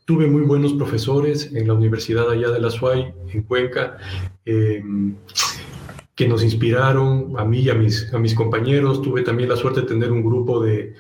tuve 0.05 0.29
muy 0.29 0.43
buenos 0.43 0.75
profesores 0.75 1.53
en 1.53 1.67
la 1.67 1.75
Universidad 1.75 2.31
allá 2.31 2.51
de 2.51 2.61
la 2.61 2.71
SUAY, 2.71 3.13
en 3.33 3.43
Cuenca 3.43 3.99
que 6.21 6.29
nos 6.29 6.45
inspiraron 6.45 7.33
a 7.39 7.47
mí 7.47 7.61
y 7.61 7.71
a 7.71 7.75
mis, 7.75 8.12
a 8.12 8.19
mis 8.19 8.35
compañeros. 8.35 9.00
Tuve 9.00 9.23
también 9.23 9.49
la 9.49 9.57
suerte 9.57 9.81
de 9.81 9.87
tener 9.87 10.12
un 10.12 10.23
grupo 10.23 10.62
de, 10.62 10.93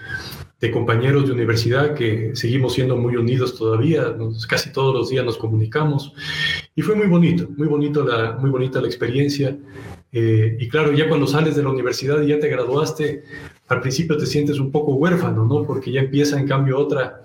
de 0.58 0.70
compañeros 0.70 1.26
de 1.26 1.32
universidad 1.32 1.92
que 1.92 2.30
seguimos 2.32 2.72
siendo 2.72 2.96
muy 2.96 3.16
unidos 3.16 3.54
todavía, 3.54 4.16
casi 4.48 4.72
todos 4.72 4.94
los 4.94 5.10
días 5.10 5.22
nos 5.26 5.36
comunicamos 5.36 6.14
y 6.74 6.80
fue 6.80 6.94
muy 6.94 7.06
bonito, 7.06 7.46
muy, 7.54 7.68
bonito 7.68 8.02
la, 8.02 8.32
muy 8.40 8.48
bonita 8.48 8.80
la 8.80 8.86
experiencia. 8.86 9.58
Eh, 10.10 10.56
y 10.58 10.68
claro, 10.70 10.90
ya 10.94 11.06
cuando 11.06 11.26
sales 11.26 11.54
de 11.54 11.64
la 11.64 11.68
universidad 11.68 12.22
y 12.22 12.28
ya 12.28 12.40
te 12.40 12.48
graduaste, 12.48 13.22
al 13.68 13.82
principio 13.82 14.16
te 14.16 14.24
sientes 14.24 14.58
un 14.58 14.72
poco 14.72 14.94
huérfano, 14.94 15.44
¿no? 15.44 15.66
Porque 15.66 15.92
ya 15.92 16.00
empieza 16.00 16.40
en 16.40 16.48
cambio 16.48 16.78
otra, 16.78 17.24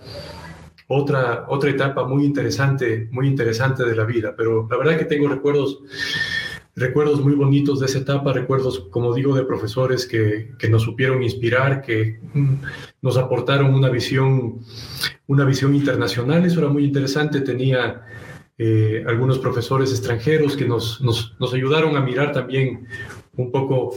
otra, 0.88 1.46
otra 1.48 1.70
etapa 1.70 2.06
muy 2.06 2.25
interesante, 2.25 3.08
muy 3.12 3.25
interesante 3.25 3.86
de 3.86 3.96
la 3.96 4.04
vida. 4.04 4.34
Pero 4.36 4.68
la 4.70 4.78
verdad 4.78 4.98
que 4.98 5.06
tengo 5.06 5.30
recuerdos, 5.30 5.80
recuerdos 6.75 7.22
muy 7.22 7.34
bonitos 7.34 7.79
de 7.79 7.86
esa 7.86 8.00
etapa, 8.00 8.34
recuerdos, 8.34 8.88
como 8.91 9.13
digo, 9.13 9.36
de 9.36 9.44
profesores 9.44 10.05
que, 10.05 10.51
que 10.60 10.70
nos 10.70 10.84
supieron 10.84 11.24
inspirar, 11.24 11.82
que 11.82 12.20
mm, 12.34 12.55
nos 13.01 13.17
aportaron 13.17 13.74
una 13.74 13.89
visión, 13.89 14.60
una 15.27 15.46
visión 15.46 15.74
internacional. 15.74 16.46
Eso 16.46 16.60
era 16.60 16.70
muy 16.70 16.84
interesante. 16.84 17.41
Tenía 17.41 18.03
eh, 18.58 19.03
algunos 19.08 19.39
profesores 19.39 19.91
extranjeros 19.91 20.55
que 20.55 20.65
nos, 20.65 21.01
nos, 21.01 21.53
ayudaron 21.53 21.96
a 21.98 22.01
mirar 22.01 22.32
también 22.32 22.88
un 23.36 23.51
poco, 23.51 23.94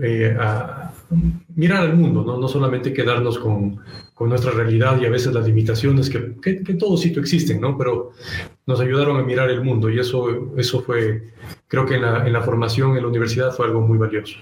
eh, 0.00 0.36
a 0.38 0.92
mirar 1.54 1.82
al 1.82 1.96
mundo, 1.96 2.24
¿no? 2.24 2.38
no 2.38 2.48
solamente 2.48 2.92
quedarnos 2.92 3.38
con, 3.38 3.80
con, 4.14 4.28
nuestra 4.28 4.52
realidad 4.52 5.00
y 5.00 5.06
a 5.06 5.10
veces 5.10 5.34
las 5.34 5.46
limitaciones 5.46 6.08
que, 6.08 6.34
que, 6.40 6.62
en 6.66 6.78
todo 6.78 6.96
sitio 6.96 7.20
existen, 7.20 7.60
¿no? 7.60 7.76
pero 7.76 8.12
nos 8.66 8.80
ayudaron 8.80 9.18
a 9.18 9.22
mirar 9.22 9.50
el 9.50 9.62
mundo 9.62 9.90
y 9.90 9.98
eso, 9.98 10.52
eso 10.56 10.82
fue, 10.82 11.32
creo 11.68 11.84
que 11.86 11.96
en 11.96 12.02
la, 12.02 12.26
en 12.26 12.32
la 12.32 12.42
formación 12.42 12.96
en 12.96 13.02
la 13.02 13.08
universidad 13.08 13.52
fue 13.52 13.66
algo 13.66 13.80
muy 13.80 13.98
valioso. 13.98 14.36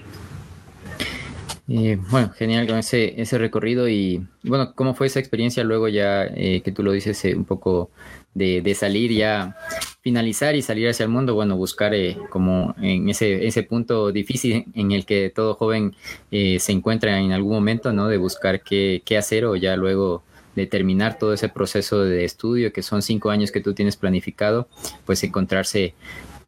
Eh, 1.68 1.98
bueno, 2.10 2.30
genial 2.30 2.66
con 2.66 2.76
ese, 2.76 3.20
ese 3.20 3.38
recorrido 3.38 3.88
y 3.88 4.26
bueno, 4.42 4.74
¿cómo 4.74 4.94
fue 4.94 5.06
esa 5.06 5.20
experiencia 5.20 5.64
luego 5.64 5.88
ya 5.88 6.28
que 6.34 6.72
tú 6.74 6.82
lo 6.82 6.92
dices 6.92 7.24
un 7.34 7.44
poco 7.44 7.90
de, 8.34 8.74
salir 8.74 9.12
ya, 9.12 9.56
finalizar 10.00 10.54
y 10.54 10.62
salir 10.62 10.88
hacia 10.88 11.04
el 11.04 11.10
mundo, 11.10 11.34
bueno, 11.34 11.56
buscar 11.56 11.94
eh, 11.94 12.16
como 12.30 12.74
en 12.80 13.08
ese, 13.08 13.46
ese 13.46 13.62
punto 13.62 14.12
difícil 14.12 14.66
en 14.74 14.92
el 14.92 15.04
que 15.04 15.30
todo 15.34 15.54
joven 15.54 15.94
eh, 16.30 16.58
se 16.58 16.72
encuentra 16.72 17.20
en 17.20 17.32
algún 17.32 17.52
momento, 17.52 17.92
¿no? 17.92 18.08
De 18.08 18.16
buscar 18.16 18.62
qué, 18.62 19.02
qué 19.04 19.18
hacer 19.18 19.44
o 19.44 19.56
ya 19.56 19.76
luego 19.76 20.22
de 20.56 20.66
terminar 20.66 21.18
todo 21.18 21.32
ese 21.32 21.48
proceso 21.48 22.04
de 22.04 22.24
estudio, 22.24 22.72
que 22.72 22.82
son 22.82 23.02
cinco 23.02 23.30
años 23.30 23.52
que 23.52 23.60
tú 23.60 23.74
tienes 23.74 23.96
planificado, 23.96 24.68
pues 25.06 25.22
encontrarse 25.24 25.94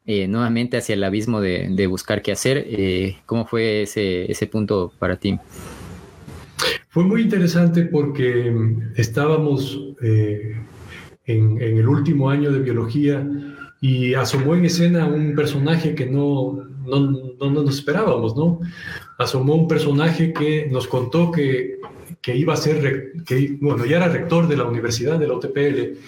eh, 0.06 0.28
nuevamente 0.28 0.76
hacia 0.76 0.94
el 0.94 1.04
abismo 1.04 1.40
de, 1.40 1.68
de 1.70 1.86
buscar 1.86 2.20
qué 2.20 2.32
hacer. 2.32 2.66
¿Cómo 3.24 3.46
fue 3.46 3.82
ese, 3.82 4.30
ese 4.30 4.46
punto 4.46 4.92
para 4.98 5.16
ti? 5.16 5.38
Fue 6.88 7.02
muy 7.02 7.22
interesante 7.22 7.82
porque 7.82 8.50
mm, 8.50 8.92
estábamos 8.96 9.80
en, 11.26 11.60
el 11.60 11.88
último 11.88 12.30
año 12.30 12.52
de 12.52 12.60
biología 12.60 13.26
y 13.80 14.14
asomó 14.14 14.54
en 14.54 14.64
escena 14.64 15.06
un 15.06 15.34
personaje 15.34 15.94
que 15.94 16.06
no, 16.06 16.64
no, 16.86 17.50
nos 17.50 17.74
esperábamos, 17.74 18.36
¿no? 18.36 18.60
Asomó 19.18 19.54
un 19.54 19.68
personaje 19.68 20.32
que 20.32 20.68
nos 20.70 20.86
contó 20.88 21.30
que, 21.30 21.78
que 22.22 22.36
iba 22.36 22.54
a 22.54 22.56
ser, 22.56 23.12
que, 23.26 23.58
bueno, 23.60 23.84
ya 23.84 23.98
era 23.98 24.08
rector 24.08 24.48
de 24.48 24.56
la 24.56 24.64
Universidad 24.64 25.18
de 25.18 25.28
la 25.28 25.34
UTPL, 25.34 25.98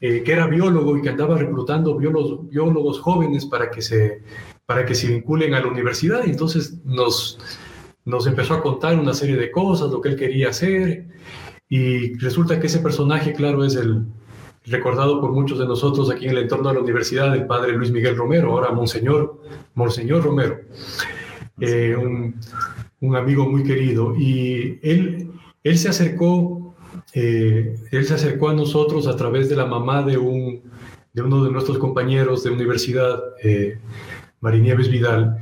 eh, 0.00 0.22
que 0.24 0.32
era 0.32 0.46
biólogo 0.46 0.96
y 0.96 1.02
que 1.02 1.10
andaba 1.10 1.36
reclutando 1.36 1.96
biólogos, 1.96 2.48
biólogos 2.48 3.00
jóvenes 3.00 3.46
para 3.46 3.70
que, 3.70 3.82
se, 3.82 4.22
para 4.66 4.86
que 4.86 4.94
se 4.94 5.08
vinculen 5.08 5.54
a 5.54 5.60
la 5.60 5.68
universidad. 5.68 6.24
Y 6.26 6.30
entonces 6.30 6.78
nos, 6.84 7.38
nos 8.04 8.26
empezó 8.26 8.54
a 8.54 8.62
contar 8.62 8.98
una 8.98 9.14
serie 9.14 9.36
de 9.36 9.50
cosas, 9.50 9.90
lo 9.90 10.00
que 10.00 10.10
él 10.10 10.16
quería 10.16 10.48
hacer. 10.48 11.06
Y 11.68 12.14
resulta 12.18 12.58
que 12.58 12.66
ese 12.66 12.80
personaje, 12.80 13.32
claro, 13.32 13.64
es 13.64 13.76
el, 13.76 14.06
recordado 14.66 15.20
por 15.20 15.32
muchos 15.32 15.58
de 15.58 15.66
nosotros 15.66 16.10
aquí 16.10 16.26
en 16.26 16.32
el 16.32 16.38
entorno 16.38 16.68
de 16.68 16.74
la 16.76 16.80
universidad, 16.80 17.34
el 17.34 17.46
padre 17.46 17.72
Luis 17.72 17.90
Miguel 17.90 18.16
Romero, 18.16 18.52
ahora 18.52 18.70
Monseñor, 18.70 19.40
Monseñor 19.74 20.22
Romero, 20.22 20.60
eh, 21.60 21.96
un, 21.96 22.36
un, 23.00 23.16
amigo 23.16 23.48
muy 23.48 23.64
querido. 23.64 24.14
Y 24.16 24.78
él, 24.82 25.30
él 25.64 25.78
se 25.78 25.88
acercó, 25.88 26.74
eh, 27.14 27.76
él 27.90 28.04
se 28.04 28.14
acercó 28.14 28.50
a 28.50 28.54
nosotros 28.54 29.06
a 29.06 29.16
través 29.16 29.48
de 29.48 29.56
la 29.56 29.66
mamá 29.66 30.02
de, 30.02 30.18
un, 30.18 30.62
de 31.12 31.22
uno 31.22 31.44
de 31.44 31.50
nuestros 31.50 31.78
compañeros 31.78 32.44
de 32.44 32.50
universidad, 32.50 33.20
eh, 33.42 33.78
Marinieves 34.42 34.90
Vidal, 34.90 35.38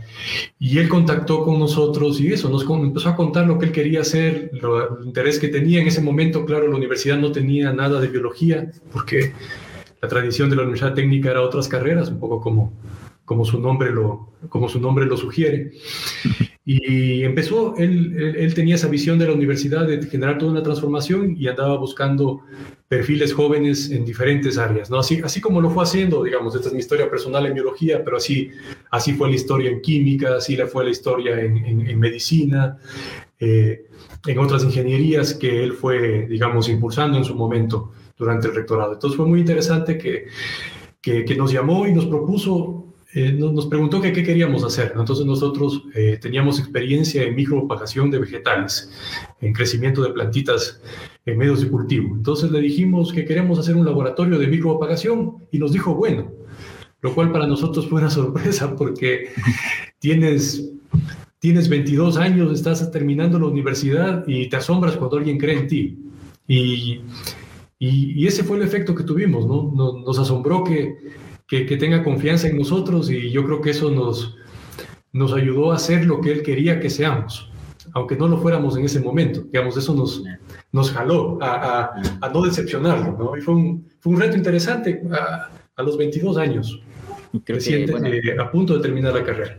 y 0.59 0.79
él 0.79 0.89
contactó 0.89 1.43
con 1.43 1.59
nosotros 1.59 2.21
y 2.21 2.33
eso, 2.33 2.51
nos 2.51 2.65
empezó 2.69 3.09
a 3.09 3.17
contar 3.17 3.47
lo 3.47 3.59
que 3.59 3.67
él 3.67 3.73
quería 3.73 4.03
hacer, 4.03 4.51
el 4.53 5.07
interés 5.07 5.39
que 5.39 5.49
tenía. 5.49 5.81
En 5.81 5.89
ese 5.89 6.03
momento, 6.03 6.45
claro, 6.45 6.69
la 6.69 6.77
universidad 6.77 7.19
no 7.19 7.33
tenía 7.33 7.73
nada 7.73 7.99
de 7.99 8.09
biología, 8.09 8.71
porque 8.93 9.33
la 10.03 10.09
tradición 10.09 10.51
de 10.51 10.57
la 10.57 10.63
Universidad 10.63 10.95
Técnica 10.95 11.31
era 11.31 11.41
otras 11.41 11.67
carreras, 11.67 12.11
un 12.11 12.21
poco 12.21 12.43
como, 12.43 12.75
como, 13.25 13.47
su, 13.47 13.59
nombre 13.59 13.91
lo, 13.91 14.35
como 14.51 14.69
su 14.69 14.79
nombre 14.79 15.07
lo 15.07 15.17
sugiere. 15.17 15.73
Y 16.65 17.25
empezó, 17.25 17.75
él, 17.79 18.35
él, 18.37 18.55
tenía 18.55 18.75
esa 18.75 18.89
visión 18.89 19.19
de 19.19 19.27
la 19.27 19.33
universidad 19.33 19.87
de 19.87 20.03
generar 20.07 20.37
toda 20.37 20.53
una 20.53 20.63
transformación 20.63 21.35
y 21.37 21.49
andaba 21.49 21.77
buscando 21.79 22.43
perfiles 22.87 23.33
jóvenes 23.33 23.91
en 23.91 24.05
diferentes 24.05 24.59
áreas, 24.59 24.91
¿no? 24.91 24.99
Así, 24.99 25.21
así 25.25 25.41
como 25.41 25.61
lo 25.61 25.71
fue 25.71 25.85
haciendo, 25.85 26.23
digamos, 26.23 26.55
esta 26.55 26.69
es 26.69 26.75
mi 26.75 26.81
historia 26.81 27.09
personal 27.09 27.47
en 27.47 27.55
biología, 27.55 28.05
pero 28.05 28.19
así, 28.19 28.51
así 28.91 29.15
fue 29.15 29.31
la 29.31 29.37
historia 29.37 29.71
en 29.71 29.81
química, 29.81 30.37
así 30.37 30.57
fue 30.71 30.85
la 30.85 30.91
historia 30.91 31.41
en, 31.41 31.57
en, 31.89 31.99
medicina, 31.99 32.77
eh, 33.39 33.87
en 34.27 34.39
otras 34.39 34.63
ingenierías 34.63 35.35
que 35.35 35.63
él 35.63 35.73
fue, 35.73 36.27
digamos, 36.27 36.69
impulsando 36.69 37.17
en 37.17 37.25
su 37.25 37.35
momento 37.35 37.93
durante 38.19 38.49
el 38.49 38.55
rectorado. 38.55 38.93
Entonces 38.93 39.17
fue 39.17 39.27
muy 39.27 39.41
interesante 39.41 39.97
que, 39.97 40.27
que 41.01 41.35
nos 41.37 41.53
llamó 41.53 41.87
y 41.87 41.93
nos 41.93 42.07
propuso 42.07 42.80
eh, 43.13 43.33
nos, 43.33 43.67
preguntó 43.67 44.01
que 44.01 44.13
qué 44.13 44.23
queríamos 44.23 44.63
hacer. 44.63 44.93
Entonces 44.97 45.27
nosotros 45.27 45.83
eh, 45.95 46.19
teníamos 46.21 46.61
experiencia 46.61 47.25
en 47.25 47.35
micropropagación 47.35 48.11
de 48.11 48.21
vegetales, 48.21 48.91
en 49.41 49.53
crecimiento 49.53 50.03
de 50.03 50.11
plantitas 50.11 50.81
en 51.27 51.37
medios 51.37 51.61
de 51.61 51.69
cultivo. 51.69 52.15
Entonces 52.15 52.51
le 52.51 52.61
dijimos 52.61 53.13
que 53.13 53.25
queríamos 53.25 53.59
hacer 53.59 53.77
un 53.77 53.85
laboratorio 53.85 54.39
de 54.39 54.47
micropropagación 54.47 55.39
y 55.51 55.59
nos 55.59 55.73
dijo, 55.73 55.95
bueno, 55.95 56.31
lo 57.01 57.15
cual 57.15 57.33
para 57.33 57.47
nosotros 57.47 57.89
fue 57.89 58.01
una 58.01 58.11
sorpresa 58.11 58.77
porque 58.77 59.31
tienes, 59.99 60.71
tienes 61.41 61.69
22 61.69 62.17
años, 62.17 62.53
estás 62.53 62.91
terminando 62.93 63.41
la 63.41 63.47
universidad 63.47 64.25
y 64.29 64.49
te 64.49 64.57
asombras 64.57 64.97
cuando 64.97 65.17
alguien 65.17 65.39
cree 65.39 65.59
en 65.59 65.67
ti. 65.67 65.99
Y, 66.47 67.01
y, 67.79 68.27
ese 68.27 68.45
fue 68.45 68.57
el 68.57 68.65
efecto 68.65 68.95
que 68.95 69.05
tuvimos, 69.05 69.47
¿no? 69.47 69.73
Nos 70.05 70.19
asombró 70.19 70.65
que 70.65 70.97
que, 71.51 71.77
tenga 71.77 72.05
confianza 72.05 72.47
en 72.47 72.57
nosotros 72.57 73.11
y 73.11 73.31
yo 73.33 73.45
creo 73.45 73.61
que 73.61 73.71
eso 73.71 73.91
nos, 73.91 74.37
nos 75.13 75.33
ayudó 75.33 75.73
a 75.73 75.77
hacer 75.77 76.07
lo 76.07 76.21
que 76.21 76.31
él 76.31 76.43
quería 76.43 76.79
que 76.79 76.89
seamos, 76.89 77.51
aunque 77.93 78.17
no 78.17 78.29
lo 78.29 78.39
fuéramos 78.39 78.77
en 78.77 78.85
ese 78.85 79.01
momento. 79.01 79.43
Digamos, 79.43 79.77
eso 79.77 79.93
nos, 79.93 80.23
nos 80.71 80.93
jaló 80.93 81.39
a, 81.43 81.91
a, 82.21 82.29
no 82.29 82.43
decepcionarlo, 82.43 83.17
¿no? 83.19 83.37
Y 83.37 83.41
fue 83.41 83.55
un, 83.55 83.89
fue 83.99 84.13
un 84.13 84.21
reto 84.21 84.37
interesante 84.37 85.03
a, 85.11 85.51
a 85.75 85.83
los 85.83 85.99
22 85.99 86.37
años, 86.37 86.81
reciente, 87.45 87.93
eh, 87.95 88.37
a 88.39 88.49
punto 88.49 88.77
de 88.77 88.83
terminar 88.83 89.13
la 89.13 89.25
carrera 89.25 89.59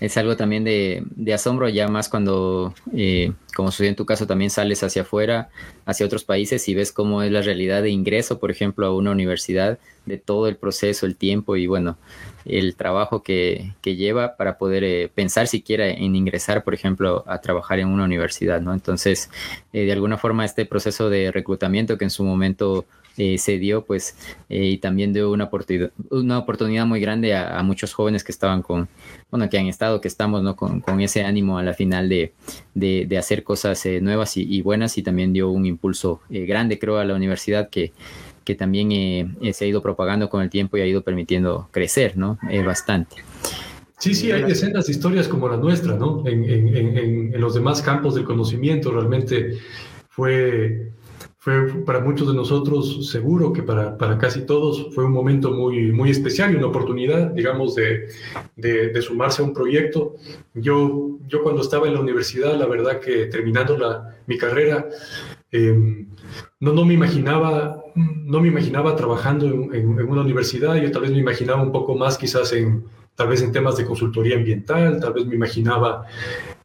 es 0.00 0.16
algo 0.16 0.36
también 0.36 0.64
de, 0.64 1.04
asombro, 1.32 1.68
ya 1.68 1.88
más 1.88 2.08
cuando, 2.08 2.74
eh, 2.94 3.32
como 3.54 3.70
sucedió 3.70 3.90
en 3.90 3.96
tu 3.96 4.04
caso, 4.04 4.26
también 4.26 4.50
sales 4.50 4.82
hacia 4.82 5.02
afuera, 5.02 5.48
hacia 5.86 6.04
otros 6.04 6.24
países 6.24 6.68
y 6.68 6.74
ves 6.74 6.92
cómo 6.92 7.22
es 7.22 7.32
la 7.32 7.42
realidad 7.42 7.82
de 7.82 7.90
ingreso, 7.90 8.38
por 8.38 8.50
ejemplo, 8.50 8.86
a 8.86 8.94
una 8.94 9.10
universidad, 9.10 9.78
de 10.04 10.18
todo 10.18 10.46
el 10.46 10.56
proceso, 10.56 11.04
el 11.04 11.16
tiempo 11.16 11.56
y 11.56 11.66
bueno, 11.66 11.98
el 12.44 12.76
trabajo 12.76 13.22
que, 13.22 13.72
que 13.82 13.96
lleva 13.96 14.36
para 14.36 14.56
poder 14.56 14.84
eh, 14.84 15.10
pensar 15.12 15.48
siquiera 15.48 15.88
en 15.88 16.14
ingresar, 16.14 16.62
por 16.62 16.74
ejemplo, 16.74 17.24
a 17.26 17.40
trabajar 17.40 17.80
en 17.80 17.88
una 17.88 18.04
universidad, 18.04 18.60
¿no? 18.60 18.72
Entonces, 18.72 19.30
eh, 19.72 19.84
de 19.84 19.92
alguna 19.92 20.16
forma, 20.16 20.44
este 20.44 20.64
proceso 20.64 21.10
de 21.10 21.32
reclutamiento 21.32 21.98
que 21.98 22.04
en 22.04 22.10
su 22.10 22.22
momento 22.22 22.86
eh, 23.18 23.38
se 23.38 23.58
dio, 23.58 23.84
pues, 23.84 24.14
eh, 24.48 24.66
y 24.66 24.78
también 24.78 25.12
dio 25.12 25.30
una 25.30 25.44
oportunidad, 25.44 25.90
una 26.10 26.38
oportunidad 26.38 26.84
muy 26.86 27.00
grande 27.00 27.34
a, 27.34 27.62
muchos 27.62 27.94
jóvenes 27.94 28.22
que 28.24 28.32
estaban 28.32 28.62
con, 28.62 28.88
bueno, 29.30 29.48
que 29.48 29.58
han 29.58 29.66
estado, 29.66 30.00
que 30.00 30.08
estamos, 30.08 30.42
¿no? 30.42 30.54
Con, 30.54 30.82
ese 31.00 31.24
ánimo 31.24 31.58
a 31.58 31.62
la 31.62 31.72
final 31.72 32.08
de, 32.08 32.32
de, 32.74 33.18
hacer 33.18 33.42
cosas 33.42 33.84
eh, 33.86 34.00
nuevas 34.00 34.36
y, 34.36 34.60
buenas 34.62 34.98
y 34.98 35.02
también 35.02 35.32
dio 35.32 35.50
un 35.50 35.66
impulso 35.66 36.20
grande, 36.28 36.78
creo, 36.78 36.98
a 36.98 37.04
la 37.04 37.14
universidad 37.14 37.70
que, 37.70 37.92
que 38.44 38.54
también 38.54 39.36
se 39.52 39.64
ha 39.64 39.68
ido 39.68 39.82
propagando 39.82 40.28
con 40.28 40.42
el 40.42 40.50
tiempo 40.50 40.76
y 40.76 40.82
ha 40.82 40.86
ido 40.86 41.02
permitiendo 41.02 41.68
crecer, 41.70 42.16
¿no? 42.16 42.38
bastante. 42.64 43.16
Sí, 43.98 44.14
sí, 44.14 44.30
hay 44.30 44.42
decenas 44.42 44.86
de 44.86 44.92
historias 44.92 45.26
como 45.26 45.48
la 45.48 45.56
nuestra, 45.56 45.96
¿no? 45.96 46.26
En, 46.26 46.44
en, 46.44 46.76
en, 46.76 47.34
en 47.34 47.40
los 47.40 47.54
demás 47.54 47.80
campos 47.80 48.14
del 48.14 48.24
conocimiento 48.24 48.92
realmente 48.92 49.58
fue 50.10 50.92
fue 51.46 51.68
para 51.84 52.00
muchos 52.00 52.26
de 52.26 52.34
nosotros, 52.34 53.08
seguro 53.08 53.52
que 53.52 53.62
para, 53.62 53.96
para, 53.96 54.18
casi 54.18 54.40
todos, 54.40 54.92
fue 54.92 55.04
un 55.04 55.12
momento 55.12 55.52
muy, 55.52 55.92
muy 55.92 56.10
especial 56.10 56.52
y 56.52 56.56
una 56.56 56.66
oportunidad, 56.66 57.30
digamos, 57.30 57.76
de, 57.76 58.08
de, 58.56 59.00
sumarse 59.00 59.42
a 59.42 59.44
un 59.44 59.54
proyecto. 59.54 60.16
Yo, 60.54 61.20
yo 61.28 61.44
cuando 61.44 61.62
estaba 61.62 61.86
en 61.86 61.94
la 61.94 62.00
universidad, 62.00 62.58
la 62.58 62.66
verdad 62.66 62.98
que 62.98 63.26
terminando 63.26 63.78
la, 63.78 64.16
mi 64.26 64.36
carrera, 64.36 64.88
em, 65.52 66.08
no, 66.58 66.72
no 66.72 66.84
me 66.84 66.94
imaginaba 66.94 67.80
no 67.94 68.40
me 68.40 68.48
imaginaba 68.48 68.96
trabajando 68.96 69.46
en, 69.46 69.88
una 69.88 70.22
universidad, 70.22 70.74
yo 70.74 70.90
tal 70.90 71.02
vez 71.02 71.12
me 71.12 71.18
imaginaba 71.18 71.62
un 71.62 71.70
poco 71.70 71.94
más 71.94 72.18
quizás 72.18 72.52
en, 72.54 72.86
tal 73.14 73.28
vez 73.28 73.40
en 73.40 73.52
temas 73.52 73.76
de 73.76 73.84
consultoría 73.84 74.34
ambiental, 74.34 74.98
tal 74.98 75.12
vez 75.12 75.24
me 75.26 75.36
imaginaba 75.36 76.06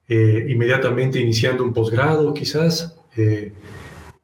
eh, 0.10 0.48
inmediatamente 0.50 1.20
iniciando 1.20 1.64
un 1.64 1.72
posgrado 1.72 2.34
quizás, 2.34 2.98
eh, 3.16 3.54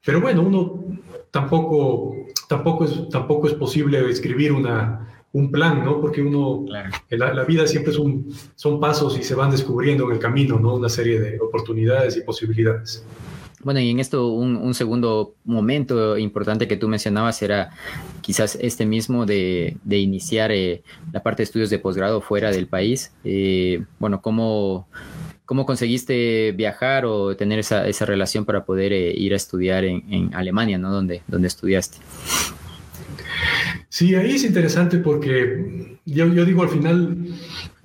pero 0.07 0.21
bueno, 0.21 0.41
uno 0.41 0.85
tampoco, 1.31 2.15
tampoco, 2.47 2.85
es, 2.85 3.09
tampoco 3.09 3.49
es 3.49 3.53
posible 3.55 4.09
escribir 4.09 4.53
una, 4.53 5.05
un 5.33 5.51
plan, 5.51 5.83
¿no? 5.83 5.99
Porque 5.99 6.21
uno, 6.21 6.63
la, 6.65 7.33
la, 7.33 7.43
vida 7.43 7.67
siempre 7.67 7.91
es 7.91 7.99
un, 7.99 8.33
son 8.55 8.79
pasos 8.79 9.19
y 9.19 9.23
se 9.23 9.35
van 9.35 9.51
descubriendo 9.51 10.05
en 10.05 10.13
el 10.13 10.19
camino, 10.19 10.57
¿no? 10.61 10.75
Una 10.75 10.87
serie 10.87 11.19
de 11.19 11.37
oportunidades 11.41 12.15
y 12.15 12.21
posibilidades. 12.21 13.05
Bueno, 13.65 13.81
y 13.81 13.89
en 13.89 13.99
esto 13.99 14.27
un, 14.27 14.73
segundo 14.73 15.33
momento 15.43 16.17
importante 16.17 16.69
que 16.69 16.77
tú 16.77 16.87
mencionabas 16.87 17.41
era 17.41 17.71
quizás 18.21 18.57
este 18.61 18.85
mismo 18.85 19.25
de, 19.25 19.75
iniciar 19.89 20.53
eh, 20.53 20.83
la 21.11 21.21
parte 21.21 21.41
de 21.41 21.43
estudios 21.43 21.69
de 21.69 21.79
posgrado 21.79 22.21
fuera 22.21 22.49
del 22.51 22.67
país. 22.67 23.11
Eh, 23.25 23.83
bueno, 23.99 24.21
¿cómo, 24.21 24.87
¿cómo 25.47 25.65
conseguiste 25.65 26.51
viajar 26.51 27.05
o 27.05 27.35
tener 27.35 27.57
esa, 27.57 28.05
relación 28.05 28.45
para 28.45 28.65
poder 28.65 28.91
eh, 28.93 29.13
ir 29.15 29.33
a 29.33 29.37
estudiar 29.37 29.85
en, 29.85 30.29
Alemania, 30.35 30.77
¿no? 30.77 30.91
Donde, 30.91 31.23
donde 31.25 31.47
estudiaste. 31.47 31.97
Sí, 33.89 34.13
ahí 34.13 34.35
es 34.35 34.43
interesante 34.43 34.97
porque 34.97 35.97
yo, 36.05 36.27
yo 36.27 36.45
digo 36.45 36.61
al 36.61 36.69
final, 36.69 37.27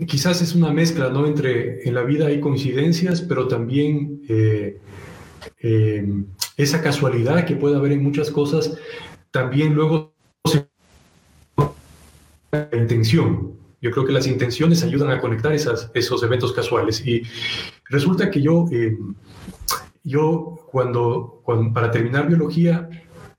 quizás 0.07 0.43
es 0.43 0.55
una 0.57 0.73
mezcla, 0.73 1.09
¿no? 1.09 1.25
Entre 1.25 1.89
en 1.89 1.95
la 1.95 2.03
vida 2.03 2.27
hay 2.27 2.41
coincidencias, 2.41 3.23
pero 3.23 3.47
también 3.47 4.23
eh, 4.29 4.81
esa 6.57 6.83
casualidad 6.83 7.45
que 7.47 7.55
puede 7.55 7.77
haber 7.77 7.93
en 7.93 8.03
muchas 8.03 8.31
cosas, 8.31 8.77
también 9.31 9.75
luego 9.75 10.13
se 10.45 10.67
la 12.51 12.69
intención. 12.73 13.62
Yo 13.83 13.91
creo 13.91 14.07
que 14.07 14.13
las 14.13 14.27
intenciones 14.27 14.83
ayudan 14.83 15.11
a 15.11 15.21
conectar 15.21 15.53
esos 15.53 16.23
eventos 16.23 16.53
casuales. 16.53 17.07
Y 17.07 17.23
resulta 17.91 18.31
que 18.31 18.41
yo, 18.41 18.67
eh, 18.73 18.97
yo 20.05 20.67
cuando, 20.71 21.43
para 21.75 21.91
terminar 21.91 22.29
biología 22.29 22.89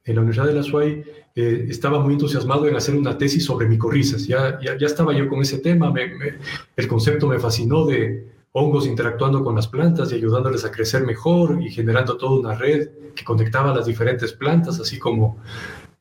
en 0.05 0.15
la 0.15 0.21
Universidad 0.21 0.47
de 0.47 0.53
la 0.53 0.63
SUAY, 0.63 1.03
eh, 1.35 1.65
estaba 1.69 1.99
muy 1.99 2.13
entusiasmado 2.13 2.67
en 2.67 2.75
hacer 2.75 2.95
una 2.95 3.17
tesis 3.17 3.43
sobre 3.45 3.67
micorrizas. 3.67 4.27
Ya, 4.27 4.59
ya, 4.61 4.77
ya 4.77 4.85
estaba 4.85 5.13
yo 5.13 5.27
con 5.27 5.41
ese 5.41 5.57
tema, 5.57 5.91
el 6.75 6.87
concepto 6.87 7.27
me 7.27 7.39
fascinó 7.39 7.85
de, 7.85 8.33
hongos 8.53 8.85
interactuando 8.85 9.43
con 9.43 9.55
las 9.55 9.67
plantas 9.67 10.11
y 10.11 10.15
ayudándoles 10.15 10.63
a 10.63 10.71
crecer 10.71 11.03
mejor 11.03 11.59
y 11.61 11.71
generando 11.71 12.17
toda 12.17 12.39
una 12.39 12.55
red 12.55 12.89
que 13.15 13.23
conectaba 13.23 13.75
las 13.75 13.87
diferentes 13.87 14.31
plantas, 14.31 14.79
así 14.79 14.99
como, 14.99 15.37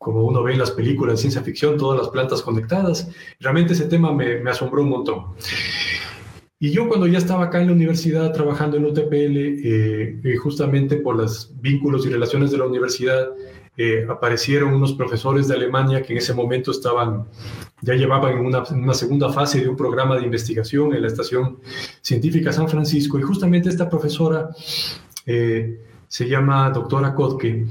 como 0.02 0.24
uno 0.24 0.42
ve 0.42 0.52
en 0.52 0.58
las 0.58 0.70
películas 0.70 1.14
de 1.14 1.20
ciencia 1.20 1.42
ficción, 1.42 1.76
todas 1.76 1.98
las 1.98 2.08
plantas 2.08 2.42
conectadas. 2.42 3.08
Realmente 3.40 3.72
ese 3.72 3.86
tema 3.86 4.12
me, 4.12 4.38
asombró 4.50 4.82
un 4.82 4.90
montón. 4.90 5.24
Y 6.58 6.70
yo 6.70 6.88
cuando 6.88 7.06
ya 7.06 7.18
estaba 7.18 7.44
acá 7.44 7.60
en 7.60 7.68
la 7.68 7.72
universidad 7.72 8.32
trabajando 8.32 8.76
en 8.76 8.84
UTPL, 8.84 9.36
eh, 9.36 10.20
eh, 10.22 10.36
justamente 10.36 10.96
por 10.96 11.16
los 11.16 11.52
vínculos 11.60 12.06
y 12.06 12.10
relaciones 12.10 12.50
de 12.50 12.58
la 12.58 12.66
universidad, 12.66 13.30
eh, 13.74 14.06
aparecieron 14.08 14.74
unos 14.74 14.92
profesores 14.92 15.48
de 15.48 15.54
Alemania 15.54 16.02
que 16.02 16.12
en 16.12 16.18
ese 16.18 16.34
momento 16.34 16.70
estaban, 16.70 17.26
ya 17.80 17.94
llevaban 17.94 18.38
una, 18.38 18.64
una, 18.64 18.92
segunda 18.92 19.32
fase 19.32 19.62
de 19.62 19.68
un 19.68 19.76
programa 19.76 20.16
de 20.16 20.24
investigación 20.24 20.94
en 20.94 21.00
la 21.00 21.08
Estación 21.08 21.58
Científica 22.02 22.52
San 22.52 22.68
Francisco 22.68 23.18
y 23.18 23.22
justamente 23.22 23.70
esta 23.70 23.88
profesora 23.88 24.50
eh, 25.24 25.80
se 26.12 26.28
llama 26.28 26.68
doctora 26.68 27.14
Kotke. 27.14 27.64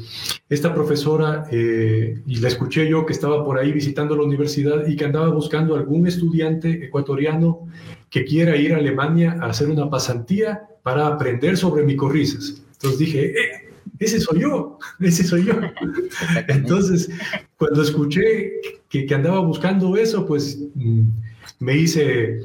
Esta 0.50 0.74
profesora, 0.74 1.46
eh, 1.52 2.24
y 2.26 2.38
la 2.38 2.48
escuché 2.48 2.90
yo 2.90 3.06
que 3.06 3.14
estaba 3.14 3.46
por 3.46 3.60
ahí 3.60 3.72
visitando 3.72 4.16
la 4.16 4.24
universidad 4.24 4.88
y 4.88 4.96
que 4.96 5.06
andaba 5.06 5.30
buscando 5.30 5.76
algún 5.76 6.08
estudiante 6.08 6.86
ecuatoriano 6.86 7.68
que 8.10 8.26
quiera 8.26 8.56
ir 8.56 8.74
a 8.74 8.78
Alemania 8.78 9.38
a 9.40 9.52
hacer 9.52 9.70
una 9.70 9.88
pasantía 9.92 10.68
para 10.82 11.06
aprender 11.06 11.56
sobre 11.56 11.84
micorrizas. 11.84 12.64
Entonces 12.74 12.98
dije, 12.98 13.26
eh, 13.26 13.70
ese 14.00 14.20
soy 14.20 14.40
yo, 14.40 14.80
ese 15.00 15.24
soy 15.24 15.46
yo. 15.46 15.54
Entonces, 16.48 17.12
cuando 17.58 17.84
escuché 17.84 18.54
que, 18.90 19.06
que, 19.06 19.14
andaba 19.14 19.42
buscando 19.42 19.96
eso, 19.96 20.26
pues 20.26 20.58
mm, 20.74 21.02
me 21.60 21.78
hice, 21.78 22.42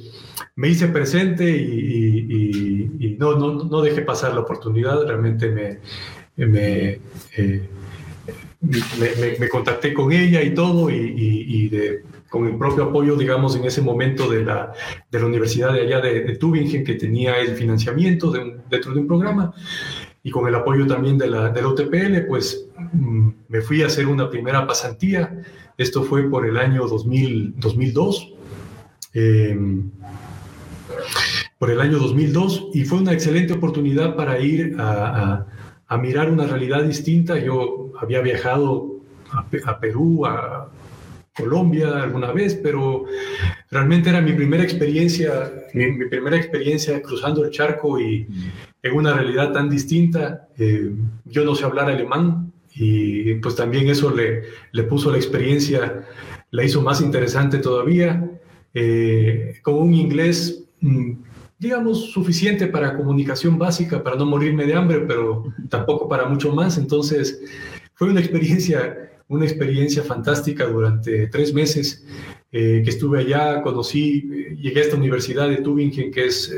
me 0.56 0.68
hice 0.68 0.88
presente 0.88 1.48
y, 1.48 3.16
no, 3.18 3.36
no, 3.36 3.64
no, 3.64 3.80
dejé 3.80 4.02
pasar 4.02 4.34
la 4.34 4.40
oportunidad, 4.40 5.06
realmente 5.06 5.48
me, 5.48 5.78
me, 6.46 7.00
eh, 7.36 7.68
me, 9.38 9.48
contacté 9.48 9.94
con 9.94 10.12
ella 10.12 10.42
y 10.42 10.52
todo 10.54 10.90
y, 10.90 11.70
con 12.28 12.46
el 12.46 12.58
propio 12.58 12.84
apoyo, 12.84 13.16
digamos, 13.16 13.56
en 13.56 13.64
ese 13.64 13.80
momento 13.80 14.28
de 14.28 14.44
la, 14.44 14.72
de 15.10 15.20
la 15.20 15.26
Universidad 15.26 15.72
de 15.72 15.82
allá 15.82 16.00
de, 16.00 16.22
de 16.22 16.36
Tübingen, 16.36 16.84
que 16.84 16.94
tenía 16.94 17.38
el 17.40 17.54
financiamiento 17.54 18.30
de 18.30 18.60
dentro 18.68 18.92
de 18.92 19.00
un 19.00 19.06
programa, 19.06 19.54
y 20.26 20.30
con 20.32 20.48
el 20.48 20.54
apoyo 20.56 20.88
también 20.88 21.16
de 21.18 21.28
la, 21.28 21.50
de 21.50 21.62
la 21.62 22.26
pues 22.26 22.66
mm, 22.92 23.28
me 23.48 23.60
fui 23.60 23.84
a 23.84 23.86
hacer 23.86 24.08
una 24.08 24.28
primera 24.28 24.66
pasantía. 24.66 25.40
Esto 25.78 26.02
fue 26.02 26.28
por 26.28 26.44
el 26.44 26.56
año 26.56 26.84
2000, 26.88 27.54
2002. 27.58 28.34
Em, 29.18 29.90
por 31.58 31.70
el 31.70 31.80
año 31.80 31.98
2002 31.98 32.68
y 32.74 32.84
fue 32.84 32.98
una 32.98 33.14
excelente 33.14 33.54
oportunidad 33.54 34.14
para 34.14 34.38
ir 34.40 34.76
a, 34.78 35.46
a, 35.88 35.96
mirar 35.96 36.30
una 36.30 36.46
realidad 36.46 36.82
distinta. 36.82 37.38
Yo 37.38 37.92
había 37.98 38.20
viajado 38.20 39.00
a, 39.32 39.46
a 39.70 39.80
Perú, 39.80 40.26
a 40.26 40.68
Colombia 41.34 42.02
alguna 42.02 42.30
vez, 42.30 42.56
pero 42.62 43.06
realmente 43.70 44.10
era 44.10 44.20
mi 44.20 44.34
primera 44.34 44.62
experiencia, 44.62 45.50
mi, 45.72 45.92
mi 45.92 46.10
primera 46.10 46.36
experiencia 46.36 47.00
cruzando 47.00 47.42
el 47.42 47.50
charco 47.50 47.98
y, 47.98 48.26
en 48.82 48.94
una 48.94 49.14
realidad 49.14 49.50
tan 49.50 49.70
distinta. 49.70 50.46
Eh, 50.58 50.92
yo 51.24 51.42
no 51.42 51.54
sé 51.54 51.64
hablar 51.64 51.88
alemán 51.88 52.52
y 52.74 53.36
pues 53.36 53.56
también 53.56 53.88
eso 53.88 54.14
le, 54.14 54.42
le 54.72 54.82
puso 54.82 55.10
la 55.10 55.16
experiencia, 55.16 56.04
la 56.50 56.64
hizo 56.64 56.82
más 56.82 57.00
interesante 57.00 57.56
todavía. 57.60 58.35
Eh, 58.78 59.54
con 59.62 59.74
un 59.76 59.94
inglés, 59.94 60.64
mm, 60.82 61.12
digamos, 61.58 62.10
suficiente 62.12 62.66
para 62.66 62.94
comunicación 62.94 63.58
básica, 63.58 64.02
para 64.02 64.16
no 64.16 64.26
morirme 64.26 64.66
de 64.66 64.74
hambre, 64.74 65.00
pero 65.00 65.44
tampoco 65.70 66.06
para 66.08 66.26
mucho 66.26 66.54
más. 66.54 66.76
Entonces, 66.76 67.40
fue 67.94 68.10
una 68.10 68.20
experiencia, 68.20 69.12
una 69.28 69.46
experiencia 69.46 70.02
fantástica 70.02 70.66
durante 70.66 71.26
tres 71.28 71.54
meses 71.54 72.04
eh, 72.52 72.82
que 72.84 72.90
estuve 72.90 73.20
allá. 73.20 73.62
Conocí, 73.62 74.20
llegué 74.60 74.80
a 74.80 74.84
esta 74.84 74.96
universidad 74.96 75.48
de 75.48 75.56
Tübingen, 75.56 76.10
que 76.10 76.26
es 76.26 76.52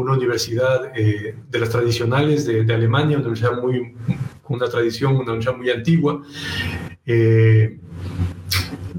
una 0.00 0.12
universidad 0.12 0.92
eh, 0.96 1.34
de 1.50 1.58
las 1.58 1.70
tradicionales 1.70 2.46
de, 2.46 2.72
Alemania, 2.72 3.18
una 3.18 3.28
universidad 3.28 3.60
muy, 3.60 3.94
con 4.42 4.56
una 4.56 4.68
tradición, 4.68 5.14
una 5.16 5.32
universidad 5.32 5.56
muy 5.56 5.70
antigua, 5.70 6.22
eh, 7.04 7.78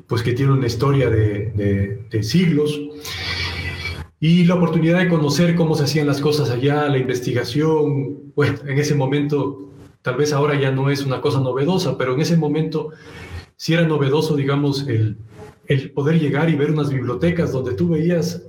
pues 0.10 0.24
que 0.24 0.34
tiene 0.34 0.52
una 0.52 0.66
historia 0.66 1.10
de, 1.10 2.02
de, 2.10 2.24
siglos. 2.24 2.82
Y 4.20 4.44
la 4.46 4.56
oportunidad 4.56 4.98
de 4.98 5.08
conocer 5.08 5.56
cómo 5.56 5.76
se 5.76 5.84
hacían 5.84 6.08
las 6.08 6.20
cosas 6.20 6.50
allá, 6.50 6.90
la 6.90 6.98
investigación, 6.98 8.34
bueno, 8.36 8.58
en 8.66 8.80
ese 8.80 8.96
momento, 8.96 9.70
tal 10.02 10.18
vez 10.18 10.34
ahora 10.34 10.60
ya 10.60 10.72
no 10.72 10.90
es 10.90 11.06
una 11.06 11.22
cosa 11.22 11.40
novedosa, 11.40 11.96
pero 11.98 12.16
en 12.16 12.22
ese 12.22 12.36
momento 12.36 12.90
sí 13.56 13.76
era 13.76 13.84
novedoso, 13.84 14.36
digamos, 14.36 14.88
el, 14.88 15.18
el 15.68 15.92
poder 15.92 16.20
llegar 16.20 16.50
y 16.50 16.56
ver 16.56 16.72
unas 16.72 16.90
bibliotecas 16.90 17.52
donde 17.52 17.76
tú 17.76 17.90
veías 17.90 18.42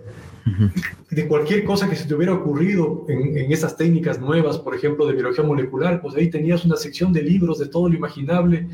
de 1.10 1.28
cualquier 1.28 1.64
cosa 1.64 1.88
que 1.88 1.96
se 1.96 2.06
te 2.06 2.14
hubiera 2.14 2.34
ocurrido 2.34 3.04
en, 3.08 3.36
en 3.36 3.52
estas 3.52 3.76
técnicas 3.76 4.20
nuevas, 4.20 4.58
por 4.58 4.74
ejemplo, 4.74 5.06
de 5.06 5.14
biología 5.14 5.44
molecular, 5.44 6.00
pues 6.00 6.14
ahí 6.14 6.30
tenías 6.30 6.64
una 6.64 6.76
sección 6.76 7.12
de 7.12 7.22
libros 7.22 7.58
de 7.58 7.66
todo 7.66 7.88
lo 7.88 7.94
imaginable, 7.94 8.68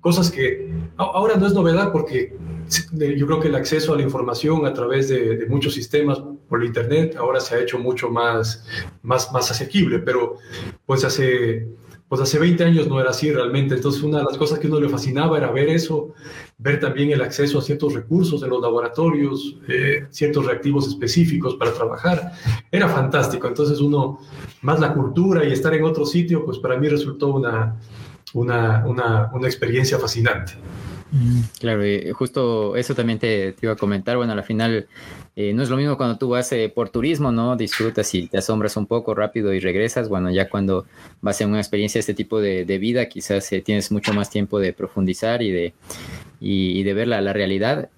cosas 0.00 0.30
que 0.30 0.70
ahora 0.96 1.36
no 1.36 1.46
es 1.46 1.54
novedad 1.54 1.92
porque 1.92 2.34
yo 2.68 3.26
creo 3.26 3.40
que 3.40 3.48
el 3.48 3.54
acceso 3.54 3.94
a 3.94 3.96
la 3.96 4.02
información 4.02 4.66
a 4.66 4.72
través 4.72 5.08
de, 5.08 5.46
muchos 5.48 5.74
sistemas 5.74 6.20
por 6.48 6.64
Internet 6.64 7.16
ahora 7.16 7.40
se 7.40 7.54
ha 7.54 7.60
hecho 7.60 7.78
mucho 7.78 8.10
más, 8.10 8.66
más, 9.02 9.32
más 9.32 9.50
asequible, 9.50 9.98
pero 10.00 10.36
pues 10.84 11.04
hace 11.04 11.66
pues 12.08 12.20
hace 12.20 12.38
20 12.38 12.62
años 12.64 12.88
no 12.88 13.00
era 13.00 13.10
así 13.10 13.32
realmente. 13.32 13.74
Entonces, 13.74 14.02
una 14.02 14.18
de 14.18 14.24
las 14.24 14.36
cosas 14.38 14.58
que 14.58 14.68
uno 14.68 14.80
le 14.80 14.88
fascinaba 14.88 15.36
era 15.36 15.50
ver 15.50 15.68
eso, 15.68 16.14
ver 16.58 16.78
también 16.78 17.10
el 17.10 17.20
acceso 17.20 17.58
a 17.58 17.62
ciertos 17.62 17.94
recursos 17.94 18.42
en 18.42 18.50
los 18.50 18.60
laboratorios, 18.60 19.56
eh, 19.68 20.06
ciertos 20.10 20.46
reactivos 20.46 20.86
específicos 20.86 21.56
para 21.56 21.72
trabajar. 21.72 22.32
Era 22.70 22.88
fantástico. 22.88 23.48
Entonces, 23.48 23.80
uno, 23.80 24.20
más 24.62 24.78
la 24.78 24.94
cultura 24.94 25.44
y 25.44 25.52
estar 25.52 25.74
en 25.74 25.84
otro 25.84 26.06
sitio, 26.06 26.44
pues 26.44 26.58
para 26.58 26.76
mí 26.76 26.88
resultó 26.88 27.28
una, 27.28 27.76
una, 28.34 28.84
una, 28.86 29.30
una 29.32 29.46
experiencia 29.46 29.98
fascinante. 29.98 30.52
Claro, 31.60 31.82
justo 32.14 32.76
eso 32.76 32.94
también 32.94 33.18
te, 33.18 33.54
iba 33.62 33.72
a 33.72 33.76
comentar. 33.76 34.16
Bueno, 34.16 34.32
al 34.32 34.42
final 34.42 34.86
eh, 35.38 35.52
no 35.52 35.62
es 35.62 35.68
lo 35.68 35.76
mismo 35.76 35.98
cuando 35.98 36.16
tú 36.16 36.30
vas 36.30 36.50
eh, 36.52 36.72
por 36.74 36.88
turismo, 36.88 37.30
¿no? 37.30 37.56
Disfrutas 37.56 38.14
y 38.14 38.26
te 38.26 38.38
asombras 38.38 38.74
un 38.78 38.86
poco 38.86 39.14
rápido 39.14 39.52
y 39.52 39.60
regresas. 39.60 40.08
Bueno, 40.08 40.30
ya 40.30 40.48
cuando 40.48 40.86
vas 41.20 41.38
en 41.42 41.50
una 41.50 41.58
experiencia 41.58 41.98
de 41.98 42.00
este 42.00 42.14
tipo 42.14 42.40
de, 42.40 42.64
vida, 42.78 43.06
quizás 43.10 43.52
eh, 43.52 43.60
tienes 43.60 43.92
mucho 43.92 44.14
más 44.14 44.30
tiempo 44.30 44.58
de 44.58 44.72
profundizar 44.72 45.42
y 45.42 45.50
de, 45.50 45.74
y, 46.40 46.82
de 46.84 46.94
ver 46.94 47.08
la, 47.08 47.20
la 47.20 47.34
realidad. 47.34 47.90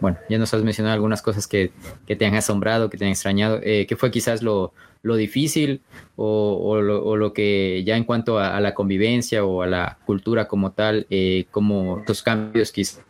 bueno, 0.00 0.16
ya 0.30 0.38
nos 0.38 0.54
has 0.54 0.62
mencionado 0.62 0.94
algunas 0.94 1.22
cosas 1.22 1.48
que, 1.48 1.72
que, 2.06 2.14
te 2.14 2.24
han 2.24 2.36
asombrado, 2.36 2.88
que 2.88 2.96
te 2.96 3.04
han 3.04 3.10
extrañado. 3.10 3.60
¿Qué 3.60 3.96
fue 3.98 4.12
quizás 4.12 4.42
lo, 4.42 4.72
lo 5.02 5.16
difícil 5.16 5.80
o, 6.14 6.80
lo, 6.80 7.32
que 7.32 7.82
ya 7.84 7.96
en 7.96 8.04
cuanto 8.04 8.38
a, 8.38 8.60
la 8.60 8.74
convivencia 8.74 9.44
o 9.44 9.62
a 9.62 9.66
la 9.66 9.98
cultura 10.06 10.46
como 10.46 10.70
tal, 10.70 11.08
como 11.50 12.04
los 12.06 12.22
cambios 12.22 12.70
quizás 12.70 13.02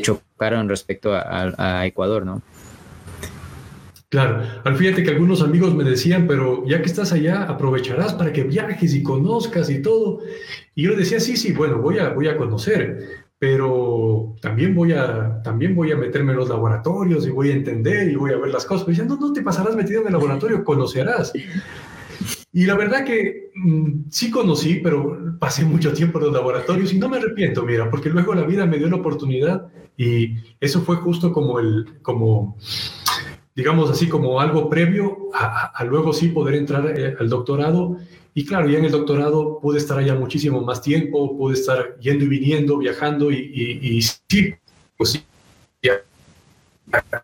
chocaron 0.00 0.68
respecto 0.68 1.12
a, 1.14 1.84
Ecuador, 1.86 2.24
¿no? 2.24 2.42
Claro, 4.12 4.42
al 4.64 4.76
fíjate 4.76 5.02
que 5.02 5.08
algunos 5.08 5.40
amigos 5.40 5.74
me 5.74 5.84
decían, 5.84 6.26
pero 6.26 6.66
ya 6.66 6.82
que 6.82 6.86
estás 6.86 7.12
allá, 7.12 7.44
aprovecharás 7.44 8.12
para 8.12 8.30
que 8.30 8.42
viajes 8.42 8.94
y 8.94 9.02
conozcas 9.02 9.70
y 9.70 9.80
todo. 9.80 10.18
Y 10.74 10.82
yo 10.82 10.94
decía, 10.94 11.18
sí, 11.18 11.34
sí, 11.34 11.52
bueno, 11.52 11.78
voy 11.78 11.98
a, 11.98 12.10
voy 12.10 12.28
a 12.28 12.36
conocer, 12.36 13.24
pero 13.38 14.34
también 14.42 14.74
voy 14.74 14.92
a, 14.92 15.40
también 15.42 15.74
voy 15.74 15.92
a 15.92 15.96
meterme 15.96 16.32
en 16.32 16.40
los 16.40 16.50
laboratorios 16.50 17.26
y 17.26 17.30
voy 17.30 17.52
a 17.52 17.54
entender 17.54 18.10
y 18.10 18.16
voy 18.16 18.32
a 18.32 18.36
ver 18.36 18.50
las 18.50 18.66
cosas. 18.66 18.84
Pero 18.84 19.02
no, 19.06 19.16
no 19.16 19.32
te 19.32 19.40
pasarás 19.40 19.74
metido 19.74 20.02
en 20.02 20.08
el 20.08 20.12
laboratorio, 20.12 20.62
conocerás. 20.72 21.32
Y 22.52 22.66
la 22.66 22.74
verdad 22.74 23.06
que 23.06 23.50
mm, 23.54 24.10
sí 24.10 24.30
conocí, 24.30 24.80
pero 24.84 25.38
pasé 25.38 25.64
mucho 25.64 25.90
tiempo 25.94 26.18
en 26.18 26.26
los 26.26 26.34
laboratorios 26.34 26.92
y 26.92 26.98
no 26.98 27.08
me 27.08 27.16
arrepiento, 27.16 27.62
mira, 27.62 27.88
porque 27.88 28.10
luego 28.10 28.34
la 28.34 28.44
vida 28.44 28.66
me 28.66 28.76
dio 28.76 28.90
la 28.90 28.96
oportunidad 28.96 29.68
y 29.96 30.34
eso 30.60 30.82
fue 30.82 30.96
justo 30.96 31.32
como 31.32 31.58
el, 31.60 31.94
como, 32.02 32.58
digamos 33.54 33.90
así, 33.90 34.08
como 34.08 34.40
algo 34.40 34.68
previo 34.68 35.28
a, 35.34 35.66
a 35.66 35.84
luego 35.84 36.12
sí 36.12 36.28
poder 36.28 36.54
entrar 36.54 36.98
eh, 36.98 37.16
al 37.18 37.28
doctorado 37.28 37.98
y 38.34 38.46
claro, 38.46 38.68
ya 38.68 38.78
en 38.78 38.86
el 38.86 38.90
doctorado 38.92 39.58
pude 39.60 39.78
estar 39.78 39.98
allá 39.98 40.14
muchísimo 40.14 40.62
más 40.62 40.80
tiempo, 40.80 41.36
pude 41.36 41.54
estar 41.54 41.98
yendo 42.00 42.24
y 42.24 42.28
viniendo, 42.28 42.78
viajando 42.78 43.30
y, 43.30 44.00
sí, 44.00 44.54
pues 44.96 45.10
sí, 45.10 45.24
ya 45.82 46.00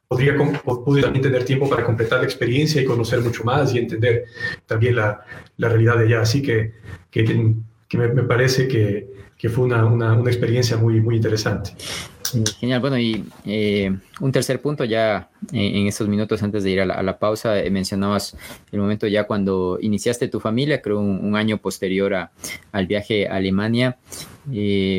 podría, 0.06 0.36
pude 0.36 1.00
también 1.00 1.22
tener 1.22 1.44
tiempo 1.44 1.68
para 1.68 1.84
completar 1.84 2.18
la 2.18 2.24
experiencia 2.24 2.82
y 2.82 2.84
conocer 2.84 3.20
mucho 3.20 3.42
más 3.44 3.74
y 3.74 3.78
entender 3.78 4.24
también 4.66 4.96
la, 4.96 5.24
la 5.56 5.68
realidad 5.70 5.96
de 5.96 6.04
allá. 6.04 6.20
Así 6.20 6.42
que, 6.42 6.74
que, 7.10 7.24
que 7.88 7.98
me, 7.98 8.08
me, 8.08 8.22
parece 8.24 8.68
que, 8.68 9.08
que 9.38 9.48
fue 9.48 9.64
una, 9.64 9.86
una, 9.86 10.12
una, 10.12 10.30
experiencia 10.30 10.76
muy, 10.76 11.00
muy 11.00 11.16
interesante. 11.16 11.70
Genial, 12.58 12.80
bueno, 12.80 12.98
y 12.98 13.24
eh, 13.44 13.96
un 14.20 14.32
tercer 14.32 14.60
punto 14.60 14.84
ya 14.84 15.28
eh, 15.52 15.72
en 15.74 15.86
estos 15.86 16.08
minutos 16.08 16.42
antes 16.42 16.64
de 16.64 16.70
ir 16.70 16.80
a 16.80 17.02
la, 17.02 17.18
pausa, 17.18 17.58
eh, 17.58 17.70
mencionabas 17.70 18.36
el 18.72 18.80
momento 18.80 19.06
ya 19.06 19.24
cuando 19.24 19.78
iniciaste 19.80 20.28
tu 20.28 20.40
familia, 20.40 20.82
creo 20.82 20.98
un, 21.00 21.36
año 21.36 21.58
posterior 21.58 22.14
a, 22.14 22.30
al 22.72 22.86
viaje 22.86 23.28
a 23.28 23.36
Alemania. 23.36 23.96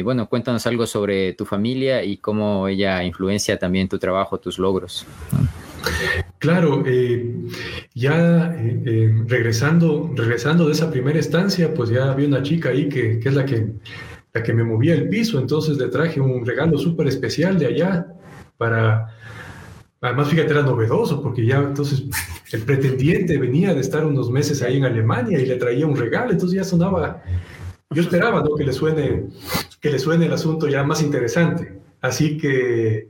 bueno, 0.03 0.27
cuéntanos 0.29 0.65
algo 0.67 0.85
sobre 0.87 1.33
tu 1.33 1.45
familia 1.45 2.03
y 2.03 2.17
cómo 2.17 2.67
ella 2.67 3.03
influencia 3.03 3.57
también 3.59 3.89
tu 3.89 3.99
trabajo, 3.99 4.39
tus 4.39 4.57
logros. 4.57 5.05
Claro, 6.39 6.83
ya 7.93 8.55
regresando, 9.27 10.11
regresando 10.15 10.65
de 10.67 10.73
esa 10.73 10.91
primera 10.91 11.19
estancia, 11.19 11.73
pues 11.73 11.89
ya 11.89 12.11
había 12.11 12.27
una 12.27 12.43
chica 12.43 12.69
ahí 12.69 12.87
que, 12.87 13.19
que 13.19 13.29
es 13.29 13.35
la 13.35 13.45
que 13.45 13.67
que 14.43 14.53
me 14.53 14.63
movía 14.63 14.93
el 14.93 15.09
piso, 15.09 15.39
entonces 15.39 15.77
le 15.77 15.87
traje 15.87 16.19
un 16.19 16.45
regalo 16.45 16.77
súper 16.77 17.07
especial 17.07 17.57
de 17.57 17.67
allá 17.67 18.07
para... 18.57 19.15
Además, 20.01 20.29
fíjate, 20.29 20.51
era 20.51 20.61
novedoso 20.61 21.21
porque 21.21 21.45
ya 21.45 21.57
entonces 21.57 22.03
el 22.53 22.61
pretendiente 22.61 23.37
venía 23.37 23.73
de 23.73 23.81
estar 23.81 24.05
unos 24.05 24.31
meses 24.31 24.61
ahí 24.61 24.77
en 24.77 24.85
Alemania 24.85 25.39
y 25.39 25.45
le 25.45 25.55
traía 25.57 25.85
un 25.85 25.97
regalo, 25.97 26.31
entonces 26.31 26.57
ya 26.57 26.63
sonaba, 26.63 27.21
yo 27.91 28.03
esperaba 28.03 28.41
¿no? 28.43 28.55
que, 28.55 28.63
le 28.63 28.71
suene, 28.71 29.25
que 29.81 29.89
le 29.89 29.99
suene 29.99 30.27
el 30.27 30.33
asunto 30.33 30.67
ya 30.67 30.83
más 30.83 31.01
interesante. 31.01 31.79
Así 32.01 32.37
que, 32.37 33.09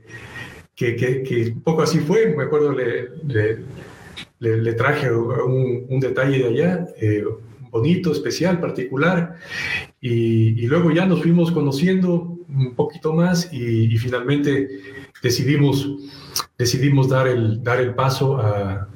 que, 0.74 0.96
que, 0.96 1.52
un 1.54 1.62
poco 1.62 1.82
así 1.82 1.98
fue, 1.98 2.34
me 2.34 2.44
acuerdo, 2.44 2.72
le, 2.72 3.10
le, 3.26 4.56
le, 4.56 4.72
traje 4.72 5.12
un, 5.12 5.86
un, 5.88 6.00
detalle 6.00 6.38
de 6.38 6.46
allá. 6.46 6.86
Eh, 7.00 7.24
bonito, 7.70 8.10
especial, 8.12 8.58
particular. 8.58 9.36
Y, 10.00 10.66
luego 10.66 10.90
ya 10.92 11.04
nos 11.04 11.22
fuimos 11.22 11.52
conociendo 11.52 12.38
un 12.48 12.74
poquito 12.74 13.12
más 13.12 13.52
y, 13.52 13.96
finalmente 13.98 14.68
decidimos, 15.22 15.88
decidimos 16.56 17.08
dar, 17.08 17.28
el, 17.28 17.62
dar 17.62 17.80
el 17.80 17.94
paso 17.94 18.38
a, 18.38 18.86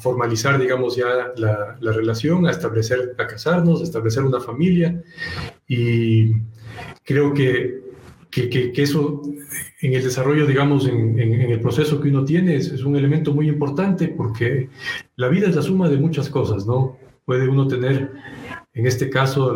formalizar, 0.00 0.58
digamos, 0.58 0.96
ya 0.96 1.32
la, 1.36 1.92
relación, 1.92 2.46
a 2.46 2.50
establecer, 2.50 3.14
a 3.16 3.26
casarnos, 3.28 3.80
a 3.80 3.84
establecer 3.84 4.24
una 4.24 4.40
familia. 4.40 5.00
Y 5.68 6.32
creo 7.04 7.32
que, 7.32 7.80
que, 8.28 8.72
eso 8.76 9.22
en 9.80 9.94
el 9.94 10.02
desarrollo, 10.02 10.46
digamos, 10.46 10.88
en, 10.88 11.16
el 11.16 11.60
proceso 11.60 12.00
que 12.00 12.08
uno 12.08 12.24
tiene 12.24 12.56
es, 12.56 12.72
es, 12.72 12.82
un 12.82 12.96
elemento 12.96 13.32
muy 13.32 13.48
importante 13.48 14.08
porque 14.08 14.68
la 15.14 15.28
vida 15.28 15.48
es 15.48 15.54
la 15.54 15.62
suma 15.62 15.88
de 15.88 15.98
muchas 15.98 16.28
cosas, 16.28 16.66
¿no? 16.66 16.98
puede 17.24 17.48
uno 17.48 17.66
tener, 17.66 18.12
en 18.74 18.86
este 18.86 19.10
caso, 19.10 19.54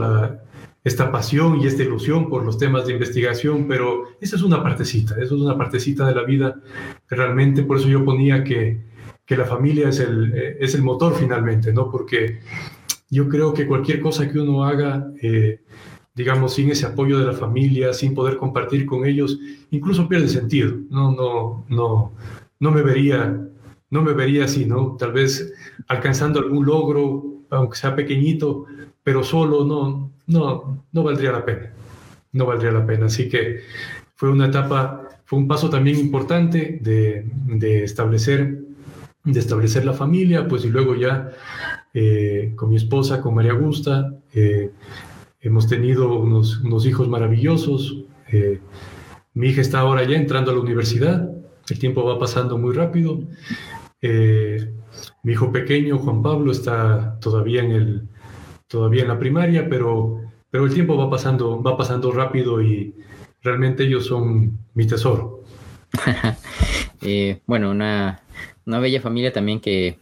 esta 0.87 1.11
pasión 1.11 1.61
y 1.61 1.67
esta 1.67 1.83
ilusión 1.83 2.29
por 2.29 2.45
los 2.45 2.59
temas 2.59 2.87
de 2.87 2.93
investigación, 2.93 3.67
pero 3.67 4.05
esa 4.21 4.37
es 4.37 4.43
una 4.43 4.63
partecita, 4.63 5.17
eso 5.17 5.35
es 5.35 5.41
una 5.41 5.59
partecita 5.59 6.07
de 6.07 6.15
la 6.15 6.23
vida 6.23 6.61
realmente, 7.09 7.65
por 7.65 7.79
eso 7.79 7.89
yo 7.89 8.05
ponía 8.05 8.45
que, 8.45 8.85
que 9.27 9.37
la 9.37 9.47
familia 9.47 9.89
es 9.89 9.99
el, 9.99 10.33
es 10.61 10.77
el 10.77 10.83
motor 10.83 11.17
finalmente, 11.17 11.73
¿no? 11.73 11.91
Porque 11.91 12.39
yo 13.11 13.29
creo 13.29 13.53
que 13.53 13.67
cualquier 13.67 14.01
cosa 14.01 14.31
que 14.31 14.39
uno 14.39 14.63
haga, 14.63 15.11
eh, 15.21 15.59
digamos, 16.15 16.55
sin 16.55 16.71
ese 16.71 16.87
apoyo 16.87 17.19
de 17.19 17.27
la 17.27 17.33
familia, 17.33 17.93
sin 17.93 18.15
poder 18.15 18.37
compartir 18.37 18.87
con 18.87 19.05
ellos, 19.05 19.41
incluso 19.73 20.09
pierde 20.09 20.29
sentido. 20.29 20.73
No, 20.89 21.11
no, 21.11 21.65
no, 21.69 22.13
no 22.61 22.71
me 22.71 22.83
vería, 22.83 23.37
no 23.91 24.03
me 24.03 24.13
vería 24.13 24.45
así, 24.45 24.65
¿no? 24.65 24.95
Tal 24.97 25.13
vez 25.13 25.53
alcanzando 25.89 26.39
algún 26.39 26.65
logro 26.65 27.25
aunque 27.51 27.77
sea 27.77 27.97
pequeñito, 27.97 28.67
pero 29.03 29.23
solo 29.23 29.65
no, 29.65 30.13
no, 30.27 30.85
no 30.93 31.03
valdría 31.03 31.33
la 31.33 31.45
pena. 31.45 31.73
No 32.33 32.47
valdría 32.47 32.73
la 32.73 32.85
pena. 32.85 33.07
Así 33.07 33.29
que 33.29 33.61
fue 34.15 34.31
una 34.31 34.47
etapa, 34.47 35.09
fue 35.25 35.39
un 35.39 35.49
paso 35.49 35.71
también 35.71 35.99
importante 35.99 36.79
de, 36.81 37.85
establecer, 37.85 38.61
de 39.25 39.41
establecer 39.41 39.85
la 39.85 39.93
familia, 39.93 40.49
pues 40.49 40.65
y 40.65 40.69
luego 40.69 40.95
ya 40.95 41.33
eh, 41.95 42.53
con 42.57 42.71
mi 42.71 42.77
esposa, 42.77 43.21
con 43.21 43.35
María 43.35 43.53
Augusta, 43.53 44.15
eh, 44.35 44.71
hemos 45.41 45.69
tenido 45.69 46.19
unos, 46.19 46.59
unos 46.59 46.87
hijos 46.87 47.09
maravillosos. 47.09 48.05
Eh, 48.33 48.61
mi 49.35 49.49
hija 49.49 49.61
está 49.61 49.81
ahora 49.81 50.05
ya 50.05 50.17
entrando 50.17 50.51
a 50.51 50.55
la 50.55 50.61
universidad, 50.61 51.31
el 51.69 51.79
tiempo 51.79 52.05
va 52.05 52.19
pasando 52.19 52.59
muy 52.59 52.75
rápido. 52.75 53.21
Mi 55.23 55.33
hijo 55.33 55.51
pequeño, 55.53 55.99
Juan 55.99 56.23
Pablo, 56.23 56.53
está 56.53 57.19
todavía 57.21 57.63
en, 57.63 57.73
el, 57.73 58.09
todavía 58.69 59.03
en 59.03 59.09
la 59.09 59.19
primaria, 59.19 59.69
pero, 59.69 60.21
pero 60.51 60.65
el 60.67 60.75
tiempo 60.75 60.97
va 60.97 61.11
pasando, 61.11 61.63
va 61.63 61.77
pasando 61.77 62.13
rápido 62.13 62.61
y 62.61 62.95
realmente 63.43 63.85
ellos 63.85 64.07
son 64.07 64.59
mi 64.75 64.87
tesoro. 64.87 65.43
Eh, 67.03 67.41
bueno, 67.47 67.71
una, 67.71 68.23
una, 68.65 68.81
bella 68.81 69.01
familia 69.01 69.33
también 69.33 69.61
que 69.61 69.99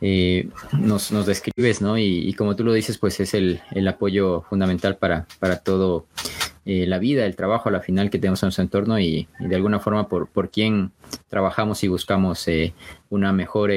eh, 0.00 0.48
nos, 0.78 1.10
nos, 1.10 1.26
describes, 1.26 1.80
¿no? 1.80 1.98
Y, 1.98 2.34
como 2.34 2.54
tú 2.54 2.62
lo 2.62 2.72
dices, 2.72 2.98
pues 2.98 3.18
es 3.18 3.34
el, 3.34 3.60
el 3.72 3.88
apoyo 3.88 4.42
fundamental 4.42 4.96
para, 4.96 5.26
para 5.40 5.56
todo 5.60 6.06
eh, 6.66 6.86
la 6.86 6.98
vida, 6.98 7.24
el 7.24 7.34
trabajo 7.34 7.68
a 7.68 7.72
la 7.72 7.80
final 7.80 8.10
que 8.10 8.18
tenemos 8.18 8.42
en 8.42 8.48
nuestro 8.48 8.62
entorno 8.62 9.00
y, 9.00 9.26
de 9.40 9.56
alguna 9.56 9.80
forma 9.80 10.08
por, 10.08 10.28
por 10.28 10.50
quién 10.50 10.92
trabajamos 11.28 11.82
y 11.82 11.88
buscamos 11.88 12.46
una 13.08 13.32
mejor 13.32 13.72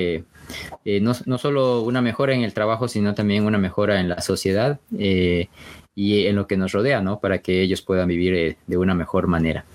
eh, 0.85 0.99
no, 0.99 1.13
no, 1.25 1.37
solo 1.37 1.81
una 1.81 2.01
mejora 2.01 2.33
en 2.33 2.41
el 2.41 2.53
trabajo, 2.53 2.87
sino 2.87 3.13
también 3.13 3.45
una 3.45 3.57
mejora 3.57 3.99
en 3.99 4.09
la 4.09 4.21
sociedad 4.21 4.79
eh, 4.97 5.47
y 5.95 6.25
en 6.25 6.35
lo 6.35 6.47
que 6.47 6.57
nos 6.57 6.71
rodea, 6.71 7.01
¿no? 7.01 7.19
Para 7.19 7.39
que 7.39 7.61
ellos 7.61 7.81
puedan 7.81 8.07
vivir 8.07 8.33
eh, 8.33 8.57
de 8.67 8.77
una 8.77 8.95
mejor 8.95 9.27
manera. 9.27 9.65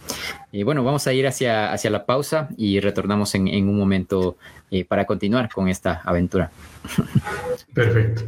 Bueno, 0.65 0.83
vamos 0.83 1.07
a 1.07 1.13
ir 1.13 1.27
hacia, 1.27 1.73
hacia 1.73 1.91
la 1.91 2.07
pausa 2.07 2.49
y 2.57 2.81
retornamos 2.81 3.35
en 3.35 3.69
un 3.69 3.79
momento 3.79 4.37
para 4.89 5.05
continuar 5.05 5.51
con 5.51 5.69
esta 5.69 6.03
aventura. 6.05 6.51
Perfecto. 7.75 8.25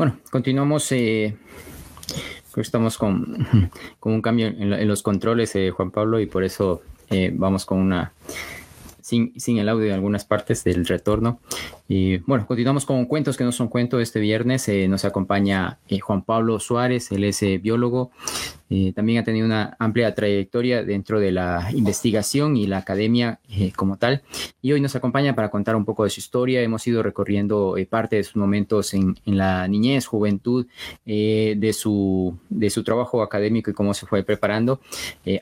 Bueno, 0.00 0.16
continuamos. 0.30 0.90
Eh, 0.92 1.36
estamos 2.56 2.96
con, 2.98 3.46
un 4.00 4.22
cambio 4.22 4.46
en, 4.46 4.88
los 4.88 5.02
controles, 5.02 5.54
eh, 5.56 5.70
Juan 5.72 5.90
Pablo, 5.90 6.20
y 6.20 6.24
por 6.26 6.42
eso 6.42 6.80
eh, 7.10 7.30
vamos 7.34 7.66
con 7.66 7.80
una 7.80 8.14
sin, 9.02 9.38
sin, 9.38 9.58
el 9.58 9.68
audio 9.68 9.88
en 9.88 9.92
algunas 9.92 10.24
partes 10.24 10.64
del 10.64 10.86
retorno. 10.86 11.40
Y 11.86 12.16
bueno, 12.16 12.46
continuamos 12.46 12.86
con 12.86 13.04
cuentos 13.04 13.36
que 13.36 13.44
no 13.44 13.52
son 13.52 13.68
cuentos. 13.68 14.00
Este 14.00 14.20
viernes 14.20 14.66
eh, 14.70 14.88
nos 14.88 15.04
acompaña 15.04 15.80
Juan 16.00 16.22
Pablo 16.22 16.60
Suárez, 16.60 17.12
él 17.12 17.24
es 17.24 17.44
biólogo, 17.60 18.10
eh, 18.72 18.92
también 18.94 19.18
ha 19.18 19.24
tenido 19.24 19.44
una 19.46 19.76
amplia 19.80 20.14
trayectoria 20.14 20.84
dentro 20.84 21.18
de 21.18 21.32
la 21.32 21.68
investigación 21.74 22.56
y 22.56 22.68
la 22.68 22.78
academia 22.78 23.40
eh, 23.50 23.72
como 23.74 23.96
tal. 23.96 24.22
Y 24.62 24.70
hoy 24.70 24.80
nos 24.80 24.94
acompaña 24.94 25.34
para 25.34 25.50
contar 25.50 25.74
un 25.74 25.84
poco 25.84 26.04
de 26.04 26.10
su 26.10 26.20
historia. 26.20 26.62
Hemos 26.62 26.86
ido 26.86 27.02
recorriendo 27.02 27.76
eh, 27.76 27.84
parte 27.84 28.14
de 28.14 28.22
sus 28.22 28.36
momentos 28.36 28.94
en, 28.94 29.16
la 29.24 29.66
niñez, 29.66 30.06
juventud, 30.06 30.66
de, 31.04 31.72
su, 31.72 32.38
de 32.48 32.70
su 32.70 32.84
trabajo 32.84 33.22
académico 33.22 33.70
y 33.70 33.74
cómo 33.74 33.92
se 33.92 34.06
fue 34.06 34.22
preparando, 34.22 34.80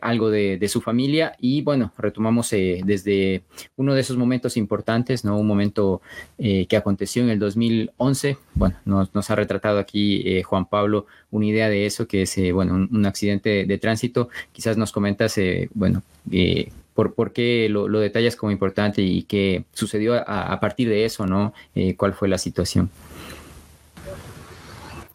algo 0.01 0.31
de, 0.31 0.69
su 0.69 0.81
familia. 0.81 1.35
Y 1.39 1.63
bueno, 1.63 1.93
retomamos 1.99 2.51
desde 2.51 3.43
uno 3.77 3.95
de 3.95 4.01
esos 4.01 4.17
momentos 4.17 4.57
importantes, 4.57 5.25
¿no? 5.25 5.39
un 5.39 5.47
momento 5.47 6.01
que 6.39 6.77
aconteció 6.77 7.23
en 7.23 7.31
el 7.31 7.39
2011. 7.39 8.39
Bueno, 8.55 8.77
nos, 8.85 9.15
nos 9.15 9.31
ha 9.31 9.35
retratado 9.35 9.79
aquí 9.79 10.43
Juan 10.43 10.67
Pablo 10.67 11.07
una 11.31 11.47
idea 11.47 11.69
de 11.69 11.87
eso, 11.87 12.07
que 12.07 12.23
es 12.23 12.37
bueno, 12.53 12.75
un, 12.75 12.89
un 12.93 13.07
accidente 13.19 13.65
de 13.67 13.79
tránsito. 13.79 14.29
Quizás 14.53 14.77
nos 14.77 14.93
comentas, 14.93 15.37
eh, 15.39 15.69
bueno, 15.75 16.03
eh, 16.31 16.71
por, 16.95 17.15
por, 17.15 17.33
qué 17.33 17.69
lo, 17.69 17.89
detallas 17.89 18.37
como 18.37 18.53
importante 18.53 19.03
y 19.03 19.25
qué 19.25 19.65
sucedió 19.73 20.15
a, 20.15 20.59
partir 20.61 20.89
de 20.89 21.05
eso, 21.05 21.27
¿no? 21.27 21.53
Eh, 21.75 21.95
¿Cuál 21.97 22.13
fue 22.15 22.29
la 22.29 22.39
situación? 22.39 22.91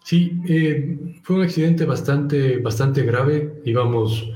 Sí, 0.04 0.38
fue 1.24 1.38
un 1.38 1.42
accidente 1.44 1.86
bastante, 1.86 2.58
bastante 2.58 3.04
grave. 3.04 3.62
Íbamos, 3.66 4.30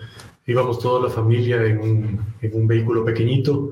íbamos 0.45 0.80
toda 0.80 1.08
la 1.08 1.10
familia 1.10 1.63
en 1.63 1.80
un, 1.80 2.19
en 2.41 2.53
un 2.53 2.67
vehículo 2.67 3.03
pequeñito, 3.03 3.71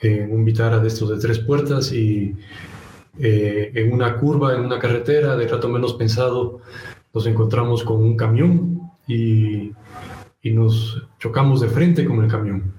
en 0.00 0.32
un 0.32 0.44
Vitara 0.44 0.78
de 0.78 0.88
estos 0.88 1.10
de 1.10 1.18
tres 1.18 1.38
puertas 1.40 1.92
y 1.92 2.34
en 3.18 3.92
una 3.92 4.16
curva, 4.16 4.54
en 4.54 4.60
una 4.60 4.78
carretera, 4.78 5.36
de 5.36 5.46
rato 5.46 5.68
menos 5.68 5.94
pensado, 5.94 6.60
nos 7.12 7.26
encontramos 7.26 7.82
con 7.82 8.02
un 8.02 8.16
camión 8.16 8.69
y, 9.10 9.72
nos 10.52 11.06
chocamos 11.18 11.60
de 11.60 11.68
frente 11.68 12.04
con 12.04 12.24
el 12.24 12.30
camión. 12.30 12.72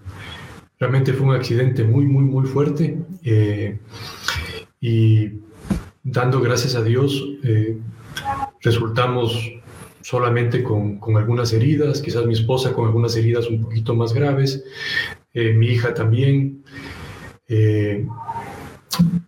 Realmente 0.79 1.13
fue 1.13 1.27
un 1.27 1.35
accidente 1.35 1.83
muy, 1.83 2.05
muy, 2.05 2.23
muy 2.23 2.47
fuerte 2.47 2.97
eh, 3.23 3.79
y 4.79 5.29
dando 6.03 6.41
gracias 6.41 6.73
a 6.75 6.83
Dios 6.83 7.23
eh, 7.43 7.77
resultamos 8.61 9.51
solamente 10.01 10.63
con, 10.63 10.97
con, 10.97 11.17
algunas 11.17 11.53
heridas, 11.53 12.01
quizás 12.01 12.25
mi 12.25 12.33
esposa 12.33 12.73
con 12.73 12.87
algunas 12.87 13.15
heridas 13.15 13.47
un 13.47 13.61
poquito 13.61 13.93
más 13.93 14.13
graves, 14.13 14.63
eh, 15.33 15.53
mi 15.53 15.67
hija 15.67 15.93
también. 15.93 16.63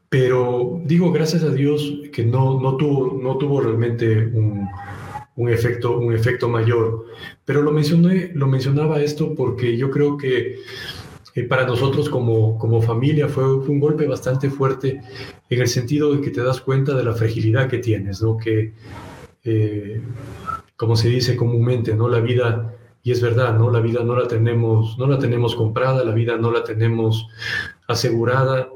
pero 0.09 0.81
digo 0.85 1.11
gracias 1.11 1.43
a 1.43 1.49
Dios 1.49 1.93
que 2.11 2.25
no, 2.25 2.59
no, 2.59 2.77
tuvo, 2.77 3.19
no 3.21 3.37
tuvo 3.37 3.61
realmente 3.61 4.25
un, 4.25 4.67
un 5.35 5.49
efecto, 5.49 5.97
un 5.97 6.13
efecto 6.13 6.47
mayor. 6.49 7.05
Pero 7.45 7.61
lo, 7.61 7.71
mencioné, 7.71 8.31
lo 8.33 8.47
mencionaba 8.47 9.01
esto 9.01 9.33
porque 9.35 9.77
yo 9.77 9.89
creo 9.89 10.17
que 10.17 10.59
eh, 11.35 11.43
para 11.43 11.65
nosotros 11.65 12.09
como, 12.09 12.57
como 12.59 12.81
familia 12.81 13.27
fue, 13.27 13.55
un 13.55 13.79
golpe 13.79 14.05
bastante 14.05 14.49
fuerte 14.49 15.01
en 15.49 15.61
el 15.61 15.67
sentido 15.67 16.13
de 16.13 16.21
que 16.21 16.29
te 16.29 16.43
das 16.43 16.61
cuenta 16.61 16.95
de 16.95 17.03
la 17.03 17.13
fragilidad 17.13 17.67
que 17.67 17.79
tienes, 17.79 18.21
¿no? 18.21 18.37
que, 18.37 18.73
eh, 19.43 20.01
como 20.75 20.95
se 20.95 21.09
dice 21.09 21.35
comúnmente, 21.35 21.95
¿no? 21.95 22.07
la 22.07 22.19
vida, 22.19 22.75
y 23.01 23.11
es 23.11 23.21
verdad, 23.21 23.57
¿no? 23.57 23.71
la 23.71 23.79
vida 23.79 24.03
no 24.03 24.15
la 24.15 24.27
tenemos, 24.27 24.97
no 24.99 25.07
la 25.07 25.17
tenemos 25.17 25.55
comprada, 25.55 26.03
la 26.03 26.13
vida 26.13 26.37
no 26.37 26.51
la 26.51 26.63
tenemos 26.63 27.27
asegurada. 27.87 28.69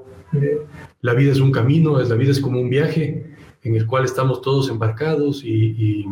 la 1.01 1.13
vida 1.13 1.31
es 1.31 1.39
un 1.39 1.51
camino, 1.51 1.99
la 1.99 2.15
vida 2.15 2.31
es 2.31 2.39
como 2.39 2.59
un 2.59 2.69
viaje 2.69 3.26
en 3.67 3.75
el 3.75 3.85
cual 3.85 4.05
estamos 4.05 4.41
todos 4.41 4.69
embarcados 4.69 5.43
y, 5.43 6.05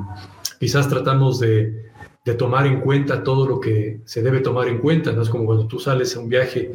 quizás 0.59 0.87
tratamos 0.87 1.39
de, 1.39 1.85
tomar 2.37 2.65
en 2.65 2.81
cuenta 2.81 3.23
todo 3.23 3.47
lo 3.47 3.59
que 3.59 3.99
se 4.05 4.23
debe 4.23 4.39
tomar 4.39 4.67
en 4.67 4.79
cuenta, 4.79 5.11
¿no? 5.11 5.21
Es 5.21 5.29
como 5.29 5.45
cuando 5.45 5.67
tú 5.67 5.79
sales 5.79 6.15
a 6.15 6.19
un 6.19 6.27
viaje 6.27 6.73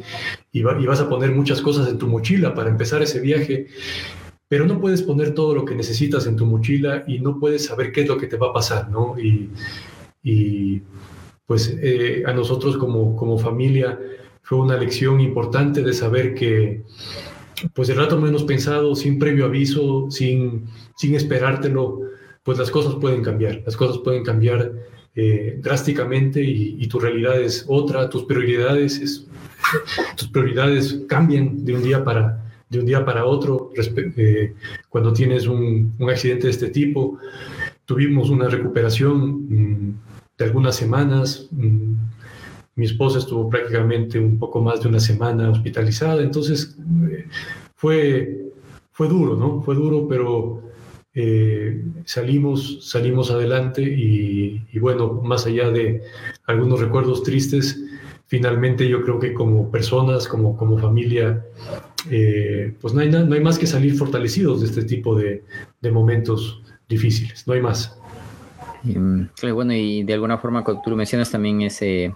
y, 0.51 0.63
vas 0.63 1.01
a 1.01 1.09
poner 1.09 1.31
muchas 1.31 1.61
cosas 1.61 1.89
en 1.89 1.97
tu 1.97 2.07
mochila 2.07 2.53
para 2.53 2.69
empezar 2.69 3.01
ese 3.01 3.19
viaje, 3.19 3.67
pero 4.47 4.65
no 4.65 4.79
puedes 4.79 5.01
poner 5.01 5.33
todo 5.33 5.53
lo 5.53 5.65
que 5.65 5.75
necesitas 5.75 6.25
en 6.25 6.35
tu 6.35 6.45
mochila 6.45 7.03
y 7.05 7.19
no 7.19 7.39
puedes 7.39 7.65
saber 7.65 7.91
qué 7.91 8.01
es 8.01 8.07
lo 8.07 8.17
que 8.17 8.27
te 8.27 8.37
va 8.37 8.47
a 8.47 8.53
pasar, 8.53 8.89
¿no? 8.89 9.15
Y, 9.19 10.81
pues 11.45 11.75
eh, 11.81 12.23
a 12.25 12.31
nosotros 12.31 12.77
como, 12.77 13.17
como 13.17 13.37
familia 13.37 13.99
fue 14.43 14.59
una 14.59 14.77
lección 14.77 15.19
importante 15.19 15.81
de 15.81 15.93
saber 15.93 16.33
que 16.33 16.83
pues 17.73 17.89
el 17.89 17.97
rato 17.97 18.19
menos 18.19 18.43
pensado, 18.43 18.95
sin 18.95 19.19
previo 19.19 19.45
aviso, 19.45 20.09
sin, 20.09 20.65
sin 20.95 21.15
esperártelo, 21.15 22.01
pues 22.43 22.57
las 22.57 22.71
cosas 22.71 22.95
pueden 22.95 23.23
cambiar, 23.23 23.61
las 23.65 23.75
cosas 23.75 23.99
pueden 23.99 24.23
cambiar 24.23 24.71
eh, 25.15 25.59
drásticamente 25.61 26.41
y, 26.41 26.87
tu 26.87 26.99
realidad 26.99 27.39
es 27.41 27.65
otra, 27.67 28.09
tus 28.09 28.23
prioridades, 28.23 28.99
es, 28.99 29.27
tus 30.17 30.29
prioridades 30.29 31.01
cambian 31.07 31.63
de 31.65 31.75
un 31.75 31.83
día 31.83 32.03
para, 32.03 32.43
de 32.69 32.79
un 32.79 32.85
día 32.85 33.05
para 33.05 33.25
otro. 33.25 33.71
Eh, 33.75 34.53
cuando 34.89 35.13
tienes 35.13 35.47
un, 35.47 35.93
un, 35.99 36.09
accidente 36.09 36.47
de 36.47 36.51
este 36.51 36.69
tipo, 36.69 37.19
tuvimos 37.85 38.29
una 38.29 38.47
recuperación 38.47 39.47
mm, 39.49 39.99
de 40.37 40.45
algunas 40.45 40.75
semanas. 40.75 41.47
Mm, 41.51 41.93
mi 42.81 42.87
esposa 42.87 43.19
estuvo 43.19 43.47
prácticamente 43.47 44.17
un 44.17 44.39
poco 44.39 44.59
más 44.59 44.81
de 44.81 44.87
una 44.87 44.99
semana 44.99 45.51
hospitalizada, 45.51 46.23
entonces 46.23 46.75
eh, 47.11 47.27
fue, 47.75 48.49
fue 48.91 49.07
duro, 49.07 49.35
¿no? 49.35 49.61
Fue 49.61 49.75
duro, 49.75 50.07
pero 50.09 50.63
eh, 51.13 51.85
salimos, 52.05 52.89
salimos 52.89 53.29
adelante 53.29 53.83
y, 53.83 54.79
bueno, 54.79 55.21
más 55.23 55.45
allá 55.45 55.69
de 55.69 56.01
algunos 56.47 56.79
recuerdos 56.79 57.21
tristes, 57.21 57.79
finalmente 58.25 58.89
yo 58.89 59.03
creo 59.03 59.19
que 59.19 59.35
como 59.35 59.69
personas, 59.69 60.27
como, 60.27 60.57
como 60.57 60.79
familia, 60.79 61.45
eh, 62.09 62.73
pues 62.81 62.95
no 62.95 63.01
hay, 63.01 63.11
no 63.11 63.31
hay 63.31 63.41
más 63.41 63.59
que 63.59 63.67
salir 63.67 63.93
fortalecidos 63.93 64.61
de 64.61 64.65
este 64.65 64.85
tipo 64.85 65.15
de, 65.15 65.43
de 65.81 65.91
momentos 65.91 66.63
difíciles, 66.89 67.45
no 67.45 67.53
hay 67.53 67.61
más. 67.61 67.95
Mm, 68.83 69.25
bueno, 69.53 69.73
y 69.73 70.03
de 70.03 70.13
alguna 70.13 70.39
forma, 70.39 70.63
como 70.63 70.81
tú 70.81 70.95
mencionas, 70.95 71.29
también 71.29 71.61
ese 71.61 72.13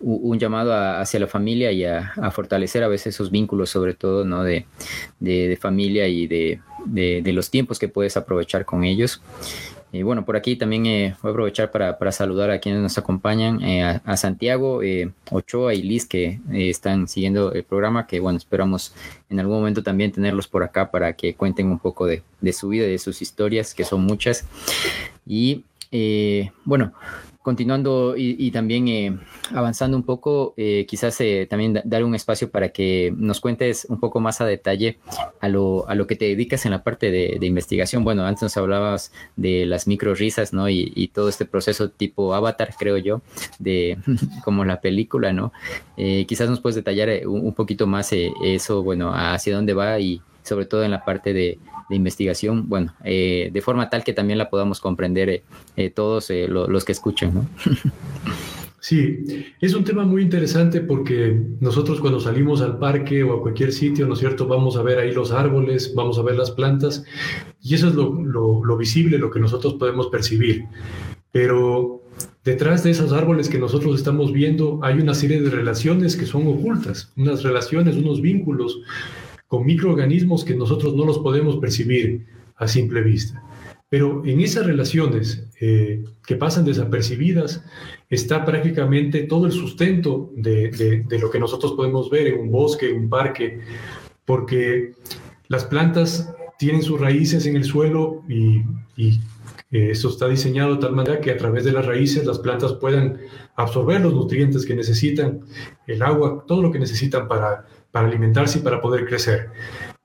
un 0.00 0.38
llamado 0.38 0.74
hacia 0.74 1.20
la 1.20 1.26
familia 1.26 1.72
y 1.72 1.84
a, 1.84 2.12
fortalecer 2.32 2.82
a 2.82 2.88
veces 2.88 3.14
esos 3.14 3.30
vínculos, 3.30 3.70
sobre 3.70 3.94
todo, 3.94 4.24
¿no? 4.24 4.42
De, 4.42 4.66
de, 5.18 5.58
familia 5.60 6.08
y 6.08 6.26
de, 6.26 6.60
de, 6.86 7.32
los 7.32 7.50
tiempos 7.50 7.78
que 7.78 7.88
puedes 7.88 8.16
aprovechar 8.16 8.64
con 8.64 8.84
ellos. 8.84 9.20
Y 9.92 10.02
bueno, 10.02 10.24
por 10.24 10.36
aquí 10.36 10.54
también 10.54 10.86
eh, 10.86 11.16
voy 11.20 11.30
a 11.30 11.32
aprovechar 11.32 11.70
para, 11.72 11.98
para, 11.98 12.12
saludar 12.12 12.50
a 12.50 12.60
quienes 12.60 12.80
nos 12.80 12.96
acompañan, 12.96 13.60
eh, 13.62 13.82
a, 13.82 14.16
Santiago, 14.16 14.82
eh, 14.82 15.10
Ochoa 15.30 15.74
y 15.74 15.82
Liz 15.82 16.06
que 16.06 16.38
están 16.52 17.08
siguiendo 17.08 17.52
el 17.52 17.64
programa, 17.64 18.06
que 18.06 18.20
bueno, 18.20 18.38
esperamos 18.38 18.94
en 19.28 19.40
algún 19.40 19.56
momento 19.56 19.82
también 19.82 20.12
tenerlos 20.12 20.46
por 20.46 20.62
acá 20.62 20.92
para 20.92 21.14
que 21.14 21.34
cuenten 21.34 21.66
un 21.66 21.80
poco 21.80 22.06
de, 22.06 22.22
de 22.40 22.52
su 22.52 22.68
vida, 22.68 22.86
de 22.86 22.98
sus 22.98 23.20
historias, 23.20 23.74
que 23.74 23.84
son 23.84 24.02
muchas. 24.02 24.46
Y 25.26 25.64
bueno, 26.64 26.92
continuando 27.42 28.14
y, 28.18 28.50
también 28.50 28.88
eh, 28.88 29.18
avanzando 29.54 29.96
un 29.96 30.02
poco, 30.02 30.52
eh, 30.58 30.84
quizás 30.86 31.18
eh, 31.22 31.46
también 31.48 31.80
dar 31.84 32.04
un 32.04 32.14
espacio 32.14 32.50
para 32.50 32.68
que 32.68 33.14
nos 33.16 33.40
cuentes 33.40 33.86
un 33.88 33.98
poco 33.98 34.20
más 34.20 34.42
a 34.42 34.46
detalle 34.46 34.98
a 35.40 35.48
lo, 35.48 35.88
a 35.88 35.94
lo 35.94 36.06
que 36.06 36.16
te 36.16 36.26
dedicas 36.26 36.66
en 36.66 36.72
la 36.72 36.84
parte 36.84 37.10
de, 37.10 37.46
investigación. 37.46 38.04
Bueno, 38.04 38.26
antes 38.26 38.42
nos 38.42 38.56
hablabas 38.58 39.12
de 39.36 39.64
las 39.64 39.86
micro 39.86 40.14
risas, 40.14 40.52
¿no? 40.52 40.68
Y, 40.68 41.10
todo 41.14 41.28
este 41.28 41.44
proceso 41.44 41.90
tipo 41.90 42.34
avatar, 42.34 42.74
creo 42.78 42.96
yo, 42.98 43.22
de 43.58 43.98
como 44.44 44.64
la 44.64 44.80
película, 44.80 45.32
¿no? 45.32 45.52
quizás 45.96 46.48
nos 46.48 46.60
puedes 46.60 46.76
detallar 46.76 47.26
un, 47.26 47.46
un 47.46 47.54
poquito 47.54 47.86
más 47.86 48.10
eso, 48.12 48.82
bueno, 48.82 49.12
hacia 49.12 49.54
dónde 49.54 49.74
va 49.74 49.98
y 49.98 50.22
sobre 50.42 50.66
todo 50.66 50.84
en 50.84 50.90
la 50.90 51.04
parte 51.04 51.32
de 51.32 51.58
investigación, 51.90 52.68
bueno, 52.68 52.94
eh, 53.04 53.50
de 53.52 53.60
forma 53.62 53.90
tal 53.90 54.04
que 54.04 54.12
también 54.12 54.38
la 54.38 54.50
podamos 54.50 54.80
comprender 54.80 55.28
eh, 55.28 55.42
eh, 55.76 55.90
todos 55.90 56.30
los 56.30 56.84
que 56.84 56.92
escuchan, 56.92 57.34
¿no? 57.34 57.46
Sí, 58.82 59.18
es 59.60 59.74
un 59.74 59.84
tema 59.84 60.06
muy 60.06 60.22
interesante 60.22 60.80
porque 60.80 61.38
nosotros 61.60 62.00
cuando 62.00 62.18
salimos 62.18 62.62
al 62.62 62.78
parque 62.78 63.22
o 63.22 63.34
a 63.34 63.42
cualquier 63.42 63.74
sitio, 63.74 64.06
¿no 64.06 64.14
es 64.14 64.20
cierto? 64.20 64.46
Vamos 64.46 64.78
a 64.78 64.82
ver 64.82 64.98
ahí 64.98 65.12
los 65.12 65.32
árboles, 65.32 65.94
vamos 65.94 66.18
a 66.18 66.22
ver 66.22 66.36
las 66.36 66.50
plantas 66.50 67.04
y 67.60 67.74
eso 67.74 67.88
es 67.88 67.94
lo 67.94 68.76
visible, 68.78 69.18
lo 69.18 69.30
que 69.30 69.38
nosotros 69.38 69.74
podemos 69.74 70.06
percibir. 70.06 70.64
Pero 71.30 72.02
detrás 72.42 72.82
de 72.82 72.90
esos 72.90 73.12
árboles 73.12 73.50
que 73.50 73.58
nosotros 73.58 73.96
estamos 73.96 74.32
viendo 74.32 74.80
hay 74.82 74.98
una 74.98 75.12
serie 75.12 75.42
de 75.42 75.50
relaciones 75.50 76.16
que 76.16 76.24
son 76.24 76.46
ocultas, 76.46 77.12
unas 77.16 77.42
relaciones, 77.42 77.96
unos 77.96 78.22
vínculos 78.22 78.80
con 79.50 79.66
microorganismos 79.66 80.44
que 80.44 80.54
nosotros 80.54 80.94
no 80.94 81.04
los 81.04 81.18
podemos 81.18 81.56
percibir 81.56 82.24
a 82.54 82.68
simple 82.68 83.02
vista. 83.02 83.42
Pero 83.88 84.24
en 84.24 84.40
esas 84.40 84.64
relaciones 84.64 85.44
eh, 85.60 86.04
que 86.24 86.36
pasan 86.36 86.64
desapercibidas 86.64 87.64
está 88.08 88.44
prácticamente 88.44 89.24
todo 89.24 89.46
el 89.46 89.52
sustento 89.52 90.30
de, 90.36 91.04
lo 91.20 91.30
que 91.32 91.40
nosotros 91.40 91.72
podemos 91.72 92.08
ver 92.10 92.28
en 92.28 92.38
un 92.38 92.52
bosque, 92.52 92.90
en 92.90 93.00
un 93.00 93.08
parque, 93.08 93.58
porque 94.24 94.92
las 95.48 95.64
plantas 95.64 96.32
tienen 96.56 96.84
sus 96.84 97.00
raíces 97.00 97.44
en 97.46 97.56
el 97.56 97.64
suelo 97.64 98.22
y, 98.28 98.62
eh, 99.72 99.90
eso 99.90 100.10
está 100.10 100.28
diseñado 100.28 100.76
de 100.76 100.80
tal 100.80 100.92
manera 100.92 101.20
que 101.20 101.32
a 101.32 101.36
través 101.36 101.64
de 101.64 101.72
las 101.72 101.86
raíces 101.86 102.24
las 102.24 102.38
plantas 102.38 102.74
puedan 102.74 103.18
absorber 103.56 104.00
los 104.00 104.14
nutrientes 104.14 104.64
que 104.64 104.76
necesitan, 104.76 105.40
el 105.88 106.02
agua, 106.02 106.44
todo 106.46 106.62
lo 106.62 106.70
que 106.70 106.78
necesitan 106.78 107.26
para, 107.26 107.66
para 107.90 108.08
alimentarse 108.08 108.58
y 108.58 108.62
para 108.62 108.80
poder 108.80 109.06
crecer. 109.06 109.50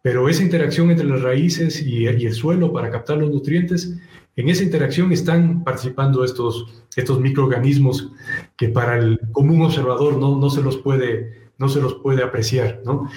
Pero 0.01 0.29
esa 0.29 0.43
interacción 0.43 0.91
entre 0.91 1.07
las 1.07 1.21
raíces 1.21 1.81
y, 1.81 2.05
el 2.05 2.33
suelo 2.33 2.71
para 2.71 2.91
captar 2.91 3.17
los 3.17 3.31
nutrientes, 3.31 3.97
en 4.35 4.49
esa 4.49 4.63
interacción 4.63 5.11
están 5.11 5.63
participando 5.63 6.23
estos, 6.23 6.83
estos 6.95 7.19
microorganismos 7.19 8.11
que 8.57 8.69
para 8.69 8.97
el 8.97 9.19
común 9.31 9.61
observador 9.63 10.17
no, 10.17 10.37
no, 10.37 10.49
se, 10.49 10.61
los 10.61 10.77
puede, 10.77 11.49
no 11.57 11.69
se 11.69 11.81
los 11.81 11.95
puede 11.95 12.21
apreciar. 12.21 12.81
¿no? 12.85 13.09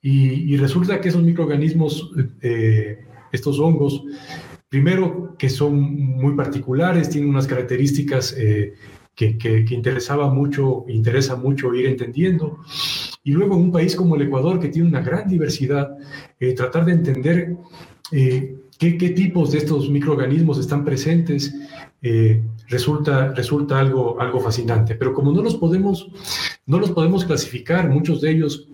Y, 0.00 0.56
resulta 0.56 1.00
que 1.00 1.10
esos 1.10 1.22
microorganismos, 1.22 2.10
eh, 2.40 3.04
estos 3.32 3.58
hongos, 3.58 4.02
primero 4.70 5.36
que 5.38 5.50
son 5.50 5.78
muy 5.78 6.34
particulares, 6.34 7.10
tienen 7.10 7.28
unas 7.28 7.46
características 7.46 8.34
eh, 8.38 8.72
que, 9.14 9.36
que, 9.36 9.66
interesaba 9.74 10.32
mucho, 10.32 10.86
interesa 10.88 11.36
mucho 11.36 11.74
ir 11.74 11.86
entendiendo. 11.86 12.60
Y 13.22 13.32
luego 13.32 13.56
en 13.56 13.62
un 13.62 13.72
país 13.72 13.94
como 13.94 14.16
el 14.16 14.22
Ecuador, 14.22 14.58
que 14.58 14.68
tiene 14.68 14.88
una 14.88 15.02
gran 15.02 15.28
diversidad, 15.28 15.96
eh, 16.38 16.54
tratar 16.54 16.86
de 16.86 16.92
entender 16.92 17.56
eh, 18.12 18.56
qué, 18.78 18.96
qué, 18.96 19.10
tipos 19.10 19.52
de 19.52 19.58
estos 19.58 19.90
microorganismos 19.90 20.58
están 20.58 20.84
presentes, 20.84 21.54
eh, 22.02 22.42
resulta, 22.68 23.32
resulta 23.34 23.78
algo, 23.78 24.18
algo 24.20 24.40
fascinante. 24.40 24.94
Pero 24.94 25.12
como 25.12 25.32
no 25.32 25.42
los, 25.42 25.56
podemos, 25.56 26.08
no 26.66 26.78
los 26.78 26.92
podemos 26.92 27.24
clasificar, 27.24 27.90
muchos 27.90 28.22
de 28.22 28.30
ellos 28.30 28.68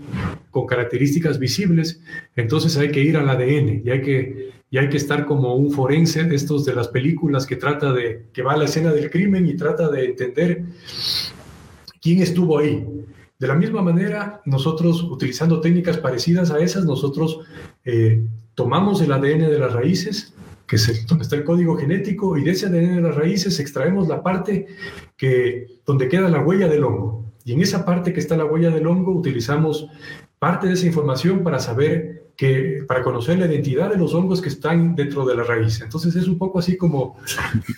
con 0.51 0.67
características 0.67 1.39
visibles, 1.39 2.01
entonces 2.37 2.77
hay 2.77 2.91
que 2.91 3.01
ir 3.01 3.17
al 3.17 3.29
ADN 3.29 3.83
y 3.85 3.91
hay 3.91 4.03
que, 4.03 4.51
y 4.71 4.79
hay 4.79 4.89
que 4.89 4.97
estar 4.97 5.27
como 5.27 5.57
un 5.57 5.73
forense 5.73 6.23
de 6.25 6.37
estos 6.37 6.65
de 6.65 6.75
las 6.75 6.89
películas 6.89 7.47
que 7.47 7.57
trata 7.57 7.93
de, 7.93 8.27
que 8.33 8.43
va 8.43 8.53
a 8.53 8.57
la 8.57 8.67
escena 8.67 8.93
del 8.93 9.11
crimen 9.11 9.47
y 9.47 9.57
trata 9.57 9.89
de 9.89 10.05
entender 10.05 10.63
quién 12.01 12.23
estuvo 12.23 12.59
ahí. 12.59 12.87
De 13.39 13.47
la 13.47 13.55
misma 13.55 13.83
manera, 13.83 14.41
nosotros, 14.47 15.03
utilizando 15.03 15.61
técnicas 15.61 15.99
parecidas 15.99 16.51
a 16.51 16.59
esas, 16.59 16.85
nosotros 16.85 17.41
eh, 17.85 18.25
tomamos 18.55 19.03
el 19.03 19.13
ADN 19.13 19.51
de 19.51 19.59
las 19.59 19.73
raíces, 19.73 20.35
que 20.67 20.77
es 20.77 21.07
donde 21.07 21.25
está 21.25 21.37
el 21.37 21.45
código 21.45 21.77
genético, 21.77 22.39
y 22.39 22.45
de 22.45 22.53
ese 22.53 22.67
ADN 22.67 22.97
de 22.97 23.03
las 23.03 23.15
raíces 23.15 23.61
extraemos 23.61 24.09
la 24.09 24.23
parte 24.23 24.67
que, 25.17 25.67
donde 25.85 26.09
queda 26.09 26.29
la 26.29 26.41
huella 26.41 26.67
del 26.67 26.85
hongo. 26.85 27.27
Y 27.45 27.53
en 27.53 27.61
esa 27.61 27.85
parte 27.85 28.13
que 28.13 28.21
está 28.21 28.37
la 28.37 28.47
huella 28.47 28.71
del 28.71 28.87
hongo 28.87 29.13
utilizamos 29.13 29.89
parte 30.39 30.67
de 30.67 30.73
esa 30.73 30.87
información 30.87 31.45
para 31.45 31.59
saber 31.59 32.16
que, 32.37 32.85
para 32.87 33.03
conocer 33.03 33.39
la 33.39 33.47
identidad 33.47 33.91
de 33.91 33.97
los 33.97 34.15
hongos 34.15 34.43
que 34.43 34.49
están 34.49 34.95
dentro 34.95 35.25
de 35.25 35.37
la 35.37 35.43
raíz. 35.43 35.81
Entonces 35.81 36.15
es 36.17 36.29
un 36.29 36.39
poco 36.39 36.59
así 36.59 36.77
como, 36.77 37.17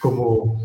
como 0.00 0.60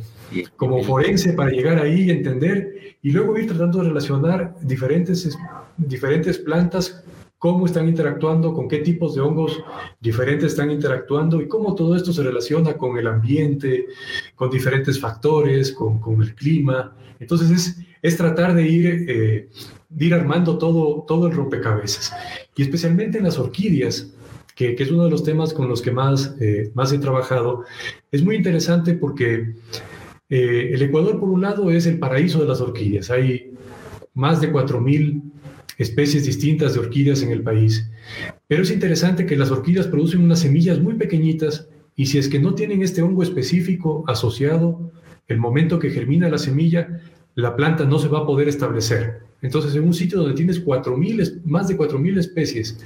como 0.56 0.84
forense 0.84 1.34
para 1.34 1.52
llegar 1.52 1.80
ahí 1.80 2.04
y 2.04 2.12
entender 2.12 2.98
y 3.02 3.12
luego 3.12 3.38
ir 3.38 3.48
tratando 3.48 3.80
de 3.80 3.90
relacionar 3.90 4.56
diferentes, 4.62 5.38
diferentes 5.78 6.38
plantas, 6.40 7.04
cómo 7.38 7.66
están 7.66 7.88
interactuando, 7.88 8.54
con 8.54 8.68
qué 8.68 8.80
tipos 8.80 9.16
de 9.16 9.22
hongos 9.22 9.62
diferentes 10.00 10.54
están 10.54 10.72
interactuando 10.72 11.42
y 11.42 11.48
cómo 11.48 11.76
todo 11.76 11.96
esto 11.96 12.14
se 12.14 12.24
relaciona 12.24 12.78
con 12.78 12.98
el 12.98 13.08
ambiente, 13.08 13.88
con 14.36 14.50
diferentes 14.50 15.00
factores, 15.00 15.72
con, 15.74 16.00
con 16.00 16.22
el 16.22 16.34
clima. 16.36 16.96
Entonces 17.20 17.52
es, 17.52 17.80
es 18.02 18.18
tratar 18.18 18.54
de 18.56 18.68
ir, 18.68 19.06
eh, 19.08 19.50
de 19.94 20.06
ir 20.06 20.14
armando 20.14 20.58
todo, 20.58 21.06
todo 21.08 21.28
el 21.28 21.34
rompecabezas. 21.34 22.14
Y 22.56 22.64
especialmente 22.64 23.18
en 23.18 23.26
las 23.26 23.38
orquídeas, 23.38 24.14
que, 24.56 24.76
que, 24.76 24.84
es 24.84 24.92
uno 24.92 25.06
de 25.06 25.10
los 25.10 25.24
temas 25.24 25.54
con 25.54 25.68
los 25.68 25.82
que 25.82 25.92
más, 25.92 26.36
eh, 26.40 26.72
más 26.74 26.92
he 26.94 27.00
trabajado, 27.00 27.64
es 28.12 28.24
muy 28.24 28.36
interesante 28.36 28.94
porque 28.94 29.56
eh, 30.30 30.72
el 30.74 30.82
Ecuador, 30.82 31.20
por 31.20 31.30
un 31.30 31.42
lado, 31.42 31.72
es 31.72 31.86
el 31.86 32.00
paraíso 32.00 32.40
de 32.40 32.48
las 32.48 32.62
orquídeas. 32.62 33.10
Hay 33.10 33.52
más 34.14 34.42
de 34.42 34.52
4.000 34.52 35.22
especies 35.78 36.26
distintas 36.26 36.74
de 36.74 36.80
orquídeas 36.80 37.22
en 37.22 37.32
el 37.32 37.42
país. 37.42 37.90
Pero 38.48 38.64
es 38.64 38.72
interesante 38.72 39.26
que 39.26 39.36
las 39.36 39.52
orquídeas 39.52 39.88
producen 39.88 40.24
unas 40.24 40.40
semillas 40.40 40.80
muy 40.80 40.96
pequeñitas 40.96 41.68
y 41.96 42.08
si 42.08 42.18
es 42.18 42.28
que 42.28 42.40
no 42.40 42.56
tienen 42.56 42.82
este 42.82 43.02
hongo 43.02 43.24
específico 43.24 44.04
asociado, 44.08 44.92
el 45.28 45.38
momento 45.38 45.80
que 45.80 45.92
germina 45.92 46.30
la 46.30 46.38
semilla, 46.38 47.02
la 47.36 47.56
planta 47.56 47.86
no 47.86 48.00
se 48.00 48.08
va 48.08 48.20
a 48.20 48.26
poder 48.26 48.48
establecer. 48.48 49.22
Entonces, 49.44 49.76
en 49.76 49.84
un 49.84 49.94
sitio 49.94 50.20
donde 50.20 50.34
tienes 50.34 50.66
4.000, 50.66 51.44
más 51.44 51.68
de 51.68 51.78
4.000 51.78 52.18
especies 52.18 52.80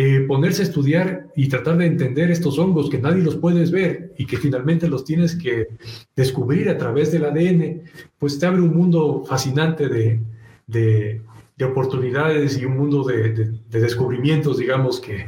eh, 0.00 0.20
ponerse 0.28 0.62
a 0.62 0.66
estudiar 0.66 1.26
y 1.34 1.48
tratar 1.48 1.76
de 1.76 1.86
entender 1.86 2.30
estos 2.30 2.56
hongos 2.56 2.88
que 2.88 2.98
nadie 2.98 3.20
los 3.20 3.34
puedes 3.34 3.72
ver 3.72 4.14
y 4.16 4.26
que 4.26 4.36
finalmente 4.36 4.86
los 4.86 5.04
tienes 5.04 5.34
que 5.34 5.66
descubrir 6.14 6.68
a 6.68 6.78
través 6.78 7.10
del 7.10 7.24
ADN, 7.24 7.82
pues 8.16 8.38
te 8.38 8.46
abre 8.46 8.60
un 8.60 8.76
mundo 8.76 9.24
fascinante 9.26 9.88
de, 9.88 10.20
de, 10.68 11.20
oportunidades 11.64 12.56
y 12.58 12.64
un 12.64 12.76
mundo 12.76 13.02
de, 13.02 13.58
descubrimientos, 13.70 14.58
digamos, 14.58 15.00
que, 15.00 15.26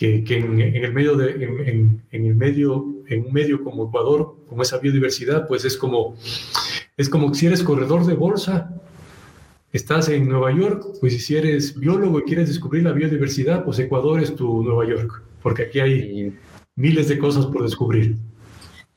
en, 0.00 0.60
el 0.60 0.94
medio 0.94 1.20
en, 1.20 2.38
medio, 2.38 2.76
un 2.76 3.32
medio 3.32 3.64
como 3.64 3.88
Ecuador, 3.88 4.36
como 4.48 4.62
esa 4.62 4.78
biodiversidad, 4.78 5.48
pues 5.48 5.64
es 5.64 5.76
como, 5.76 6.14
es 6.96 7.08
como 7.08 7.34
si 7.34 7.46
eres 7.46 7.64
corredor 7.64 8.06
de 8.06 8.14
bolsa 8.14 8.80
estás 9.72 10.08
en 10.08 10.28
Nueva 10.28 10.52
York, 10.52 10.84
pues 11.00 11.24
si 11.24 11.36
eres 11.36 11.78
biólogo 11.78 12.20
y 12.20 12.22
quieres 12.22 12.48
descubrir 12.48 12.84
la 12.84 12.92
biodiversidad, 12.92 13.64
pues 13.64 13.78
Ecuador 13.78 14.20
es 14.20 14.34
tu 14.34 14.62
Nueva 14.62 14.86
York, 14.86 15.22
porque 15.42 15.64
aquí 15.64 15.80
hay 15.80 16.34
miles 16.76 17.08
de 17.08 17.18
cosas 17.18 17.46
por 17.46 17.62
descubrir. 17.62 18.16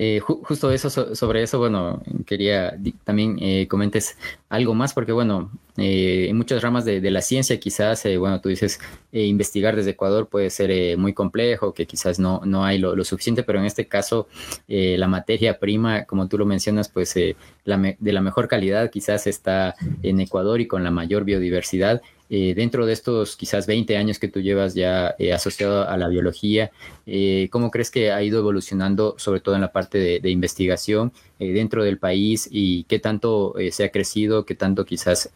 Eh, 0.03 0.19
justo 0.19 0.71
eso, 0.71 0.89
sobre 0.89 1.43
eso, 1.43 1.59
bueno, 1.59 2.01
quería 2.25 2.75
también 3.03 3.37
eh, 3.39 3.67
comentes 3.67 4.17
algo 4.49 4.73
más, 4.73 4.95
porque 4.95 5.11
bueno, 5.11 5.51
eh, 5.77 6.25
en 6.27 6.35
muchas 6.37 6.63
ramas 6.63 6.85
de, 6.85 6.99
la 7.11 7.21
ciencia 7.21 7.59
quizás, 7.59 8.03
bueno, 8.17 8.41
tú 8.41 8.49
dices, 8.49 8.79
investigar 9.11 9.75
desde 9.75 9.91
Ecuador 9.91 10.27
puede 10.27 10.49
ser 10.49 10.97
muy 10.97 11.13
complejo, 11.13 11.75
que 11.75 11.85
quizás 11.85 12.17
no, 12.17 12.41
no 12.45 12.65
hay 12.65 12.79
lo, 12.79 13.03
suficiente, 13.03 13.43
pero 13.43 13.59
en 13.59 13.65
este 13.65 13.87
caso 13.87 14.27
la 14.67 15.07
materia 15.07 15.59
prima, 15.59 16.05
como 16.05 16.27
tú 16.27 16.39
lo 16.39 16.47
mencionas, 16.47 16.89
pues 16.89 17.13
de 17.13 17.35
la 17.65 18.21
mejor 18.21 18.47
calidad 18.47 18.89
quizás 18.89 19.27
está 19.27 19.75
en 20.01 20.19
Ecuador 20.19 20.61
y 20.61 20.67
con 20.67 20.83
la 20.83 20.89
mayor 20.89 21.25
biodiversidad. 21.25 22.01
Eh, 22.33 22.53
dentro 22.55 22.85
de 22.85 22.93
estos 22.93 23.35
quizás 23.35 23.67
20 23.67 23.97
años 23.97 24.17
que 24.17 24.29
tú 24.29 24.39
llevas 24.39 24.73
ya 24.73 25.15
eh, 25.19 25.33
asociado 25.33 25.85
a 25.85 25.97
la 25.97 26.07
biología, 26.07 26.71
eh, 27.05 27.49
¿cómo 27.51 27.71
crees 27.71 27.91
que 27.91 28.13
ha 28.13 28.23
ido 28.23 28.39
evolucionando, 28.39 29.15
sobre 29.17 29.41
todo 29.41 29.55
en 29.55 29.59
la 29.59 29.73
parte 29.73 29.97
de, 30.21 30.31
investigación 30.31 31.11
dentro 31.39 31.83
del 31.83 31.97
país 31.97 32.47
y 32.49 32.85
qué 32.85 32.99
tanto 32.99 33.53
se 33.71 33.83
ha 33.83 33.91
crecido, 33.91 34.45
qué 34.45 34.55
tanto 34.55 34.85
quizás, 34.85 35.33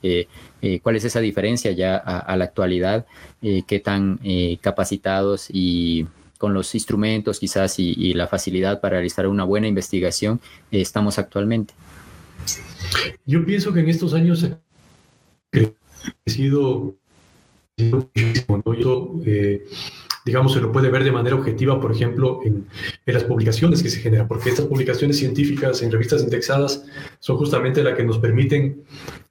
cuál 0.84 0.96
es 0.96 1.04
esa 1.04 1.20
diferencia 1.20 1.72
ya 1.72 1.98
a, 1.98 2.38
la 2.38 2.46
actualidad, 2.46 3.06
qué 3.42 3.82
tan 3.84 4.20
capacitados 4.62 5.48
y 5.52 6.06
con 6.38 6.54
los 6.54 6.74
instrumentos 6.76 7.40
quizás 7.40 7.78
y, 7.80 8.14
la 8.14 8.28
facilidad 8.28 8.80
para 8.80 8.98
realizar 8.98 9.28
una 9.28 9.44
buena 9.44 9.68
investigación 9.68 10.40
estamos 10.72 11.20
actualmente? 11.20 11.74
Yo 13.26 13.44
pienso 13.46 13.74
que 13.74 13.82
en 13.82 13.90
estos 13.90 14.14
años 14.14 14.48
sido 16.26 16.96
muchísimo. 17.78 18.64
Eh, 19.26 19.66
digamos, 20.26 20.54
se 20.54 20.62
lo 20.62 20.72
puede 20.72 20.90
ver 20.90 21.04
de 21.04 21.12
manera 21.12 21.36
objetiva, 21.36 21.80
por 21.80 21.92
ejemplo, 21.92 22.40
en, 22.44 22.66
las 23.06 23.24
publicaciones 23.24 23.84
que 23.84 23.90
se 23.90 24.00
generan, 24.00 24.28
porque 24.28 24.50
estas 24.50 24.66
publicaciones 24.66 25.18
científicas 25.18 25.82
en 25.82 25.92
revistas 25.92 26.24
indexadas 26.24 26.86
son 27.20 27.38
justamente 27.38 27.84
las 27.84 27.96
que 27.96 28.04
nos 28.04 28.18
permiten 28.18 28.84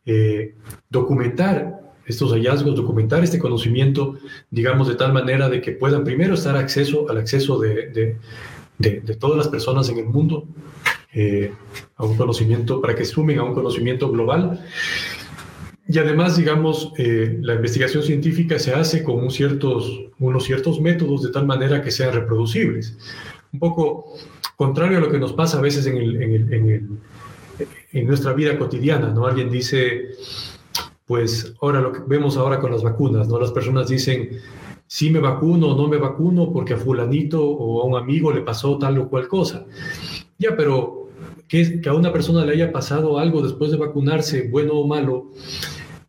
eh, 0.07 0.55
documentar 0.89 1.81
estos 2.07 2.33
hallazgos, 2.33 2.77
documentar 2.77 3.25
este 3.25 3.39
conocimiento, 3.39 4.17
digamos, 4.51 4.89
de 4.89 4.95
tal 4.95 5.13
manera 5.13 5.49
de 5.49 5.61
que 5.61 5.73
puedan 5.73 6.05
primero 6.05 6.35
estar 6.35 6.57
acceso 6.57 7.09
al 7.09 7.19
acceso 7.19 7.59
de, 7.59 8.19
de, 8.79 9.15
todas 9.17 9.39
las 9.39 9.49
personas 9.49 9.89
en 9.89 9.99
el 9.99 10.07
mundo 10.07 10.47
eh, 11.13 11.53
a 11.97 12.05
un 12.05 12.17
conocimiento, 12.17 12.81
para 12.81 12.95
que 12.95 13.05
sumen 13.05 13.39
a 13.39 13.45
un 13.45 13.55
conocimiento 13.55 14.11
global 14.11 14.65
y 15.87 15.99
además, 15.99 16.37
digamos, 16.37 16.93
eh, 16.97 17.39
la 17.43 17.55
investigación 17.55 18.03
científica 18.03 18.59
se 18.59 18.73
hace 18.73 19.05
con 19.05 19.31
ciertos, 19.31 20.07
unos 20.19 20.45
ciertos 20.45 20.81
métodos 20.81 21.23
de 21.23 21.31
tal 21.31 21.47
manera 21.47 21.83
que 21.83 21.91
sean 21.91 22.15
reproducibles. 22.15 22.97
Un 23.53 23.59
poco 23.59 24.15
contrario 24.57 24.99
a 24.99 25.01
lo 25.01 25.11
que 25.11 25.19
nos 25.19 25.35
pasa 25.35 25.59
a 25.59 25.61
veces 25.61 25.87
en, 25.87 25.99
el, 25.99 26.23
en, 26.23 26.33
el, 26.71 26.89
en, 27.93 28.07
nuestra 28.07 28.33
vida 28.33 28.59
cotidiana, 28.59 29.11
¿no? 29.11 29.27
Alguien 29.27 29.51
dice, 29.51 30.09
pues 31.05 31.55
ahora 31.61 31.83
lo 31.83 31.93
que 31.93 32.01
vemos 32.07 32.39
ahora 32.39 32.61
con 32.61 32.73
las 32.73 32.83
vacunas, 32.83 33.29
¿no? 33.29 33.39
Las 33.39 33.53
personas 33.53 33.89
dicen, 33.89 34.31
si 34.87 35.11
me 35.11 35.19
vacuno 35.19 35.69
o 35.69 35.77
no 35.77 35.87
me 35.87 35.99
vacuno 35.99 36.51
porque 36.51 36.75
a 36.75 36.79
fulanito 36.79 37.45
o 37.45 37.83
a 37.83 37.85
un 37.85 37.97
amigo 37.97 38.33
le 38.33 38.41
pasó 38.41 38.79
tal 38.79 38.99
o 38.99 39.11
cual 39.11 39.29
cosa. 39.29 39.67
Ya, 40.39 40.57
pero 40.57 41.11
que, 41.47 41.83
que 41.83 41.89
a 41.91 41.95
una 41.95 42.11
persona 42.11 42.45
le 42.45 42.53
haya 42.53 42.73
pasado 42.73 43.19
algo 43.19 43.43
después 43.43 43.71
de 43.71 43.77
vacunarse, 43.77 44.49
bueno 44.49 44.75
o 44.75 44.87
malo, 44.87 45.31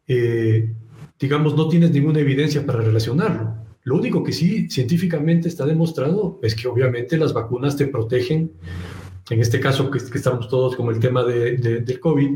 eh, 0.08 0.74
digamos, 1.20 1.56
no 1.56 1.68
tienes 1.68 1.92
ninguna 1.92 2.20
evidencia 2.20 2.66
para 2.66 2.82
relacionarlo. 2.82 3.56
Lo 3.84 3.96
único 3.96 4.24
que 4.24 4.34
sí 4.34 4.68
científicamente 4.70 5.48
está 5.48 5.66
demostrado 5.66 6.40
es 6.42 6.56
que 6.56 6.68
obviamente 6.68 7.18
las 7.18 7.34
vacunas 7.34 7.78
te 7.78 7.88
protegen. 7.88 8.52
En 9.30 9.42
este 9.42 9.60
caso 9.60 9.90
que, 9.90 9.98
estamos 9.98 10.50
todos 10.50 10.76
como 10.76 10.92
el 10.92 11.00
tema 11.00 11.24
de, 11.24 11.58
del 11.58 12.00
COVID, 12.00 12.32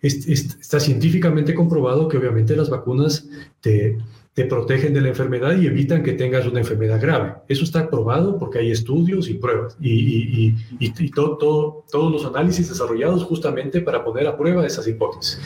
está 0.00 0.80
científicamente 0.80 1.54
comprobado 1.54 2.08
que 2.08 2.16
obviamente 2.16 2.56
las 2.56 2.70
vacunas 2.70 3.28
te, 3.60 3.98
te 4.36 4.44
protegen 4.44 4.92
de 4.92 5.00
la 5.00 5.08
enfermedad 5.08 5.56
y 5.56 5.66
evitan 5.66 6.02
que 6.02 6.12
tengas 6.12 6.46
una 6.46 6.60
enfermedad 6.60 7.00
grave. 7.00 7.36
Eso 7.48 7.64
está 7.64 7.88
probado 7.88 8.38
porque 8.38 8.58
hay 8.58 8.70
estudios 8.70 9.30
y 9.30 9.34
pruebas 9.34 9.78
y, 9.80 10.54
y, 10.78 11.10
todo, 11.10 11.84
todos 11.90 12.12
los 12.12 12.26
análisis 12.26 12.68
desarrollados 12.68 13.24
justamente 13.24 13.80
para 13.80 14.04
poner 14.04 14.26
a 14.26 14.36
prueba 14.36 14.66
esas 14.66 14.86
hipótesis. 14.86 15.40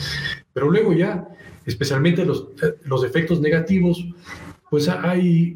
Pero 0.51 0.69
luego 0.69 0.91
ya, 0.91 1.25
especialmente 1.65 2.25
los, 2.25 2.47
los 2.83 3.03
efectos 3.03 3.41
negativos, 3.41 4.05
pues 4.69 4.87
hay, 4.87 5.55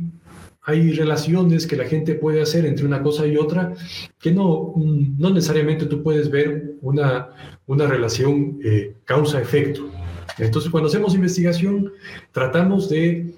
hay 0.63 0.91
relaciones 0.91 1.65
que 1.67 1.75
la 1.75 1.85
gente 1.85 2.15
puede 2.15 2.41
hacer 2.41 2.65
entre 2.65 2.85
una 2.85 3.01
cosa 3.01 3.25
y 3.25 3.37
otra 3.37 3.73
que 4.19 4.31
no, 4.31 4.73
no 4.75 5.29
necesariamente 5.29 5.85
tú 5.85 6.03
puedes 6.03 6.29
ver 6.29 6.75
una, 6.81 7.29
una 7.67 7.87
relación 7.87 8.59
eh, 8.63 8.95
causa-efecto. 9.05 9.89
Entonces, 10.37 10.69
cuando 10.69 10.89
hacemos 10.89 11.15
investigación, 11.15 11.93
tratamos 12.31 12.89
de 12.89 13.33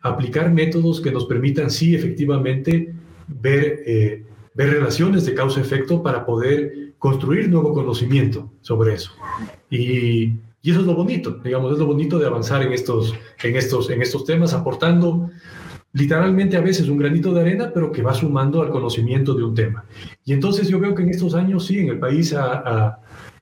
aplicar 0.00 0.52
métodos 0.52 1.00
que 1.00 1.12
nos 1.12 1.26
permitan, 1.26 1.70
sí, 1.70 1.94
efectivamente, 1.94 2.92
ver, 3.28 3.82
eh, 3.86 4.24
ver 4.54 4.70
relaciones 4.70 5.24
de 5.24 5.34
causa-efecto 5.34 6.02
para 6.02 6.26
poder 6.26 6.94
construir 6.98 7.48
nuevo 7.48 7.72
conocimiento 7.72 8.50
sobre 8.60 8.94
eso. 8.94 9.12
Y, 9.70 10.32
y, 10.62 10.70
eso 10.70 10.80
es 10.80 10.86
lo 10.86 10.94
bonito, 10.94 11.40
digamos, 11.42 11.72
es 11.72 11.78
lo 11.78 11.86
bonito 11.86 12.18
de 12.18 12.26
avanzar 12.26 12.62
en 12.62 12.72
estos, 12.72 13.14
en 13.42 13.56
estos, 13.56 13.90
en 13.90 14.02
estos 14.02 14.24
temas, 14.24 14.52
aportando 14.54 15.30
literalmente 15.92 16.56
a 16.56 16.60
veces 16.60 16.88
un 16.88 16.96
granito 16.96 17.34
de 17.34 17.40
arena, 17.42 17.70
pero 17.74 17.92
que 17.92 18.02
va 18.02 18.14
sumando 18.14 18.62
al 18.62 18.70
conocimiento 18.70 19.34
de 19.34 19.44
un 19.44 19.54
tema. 19.54 19.84
Y 20.24 20.32
entonces 20.32 20.68
yo 20.68 20.78
veo 20.80 20.94
que 20.94 21.02
en 21.02 21.10
estos 21.10 21.34
años, 21.34 21.66
sí, 21.66 21.78
en 21.78 21.88
el 21.88 21.98
país 21.98 22.32
han 22.32 22.94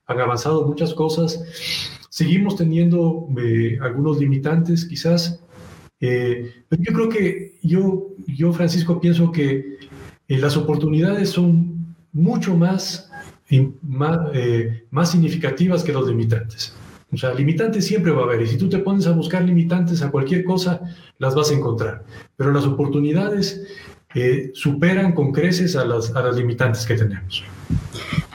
avanzado 0.07 0.67
muchas 0.67 0.93
cosas 0.93 1.41
Seguimos 2.11 2.57
teniendo 2.57 3.29
eh, 3.37 3.79
algunos 3.81 4.19
limitantes, 4.19 4.83
quizás. 4.83 5.39
Eh, 6.01 6.65
pero 6.67 6.83
yo 6.83 6.93
creo 6.93 7.09
que 7.09 7.57
yo, 7.63 8.09
yo, 8.27 8.51
Francisco, 8.51 8.99
pienso 8.99 9.31
que 9.31 9.77
eh, 10.27 10.37
las 10.37 10.57
oportunidades 10.57 11.29
son 11.29 11.95
mucho 12.11 12.57
más, 12.57 13.09
más, 13.81 14.19
más 14.89 15.09
significativas 15.09 15.85
que 15.85 15.93
los 15.93 16.05
limitantes. 16.05 16.75
O 17.13 17.17
sea, 17.17 17.33
limitantes 17.33 17.85
siempre 17.85 18.11
va 18.11 18.21
a 18.21 18.23
haber. 18.25 18.41
Y 18.41 18.47
si 18.47 18.57
tú 18.57 18.69
te 18.69 18.79
pones 18.79 19.07
a 19.07 19.11
buscar 19.11 19.43
limitantes 19.43 20.01
a 20.01 20.11
cualquier 20.11 20.43
cosa, 20.43 20.81
las 21.17 21.35
vas 21.35 21.51
a 21.51 21.53
encontrar. 21.53 22.03
Pero 22.37 22.51
las 22.51 22.65
oportunidades 22.65 23.61
superan 24.53 25.13
con 25.13 25.31
creces 25.31 25.75
a 25.75 25.85
las, 25.85 26.15
a 26.15 26.21
las 26.21 26.35
limitantes 26.35 26.85
que 26.85 26.95
tenemos. 26.95 27.43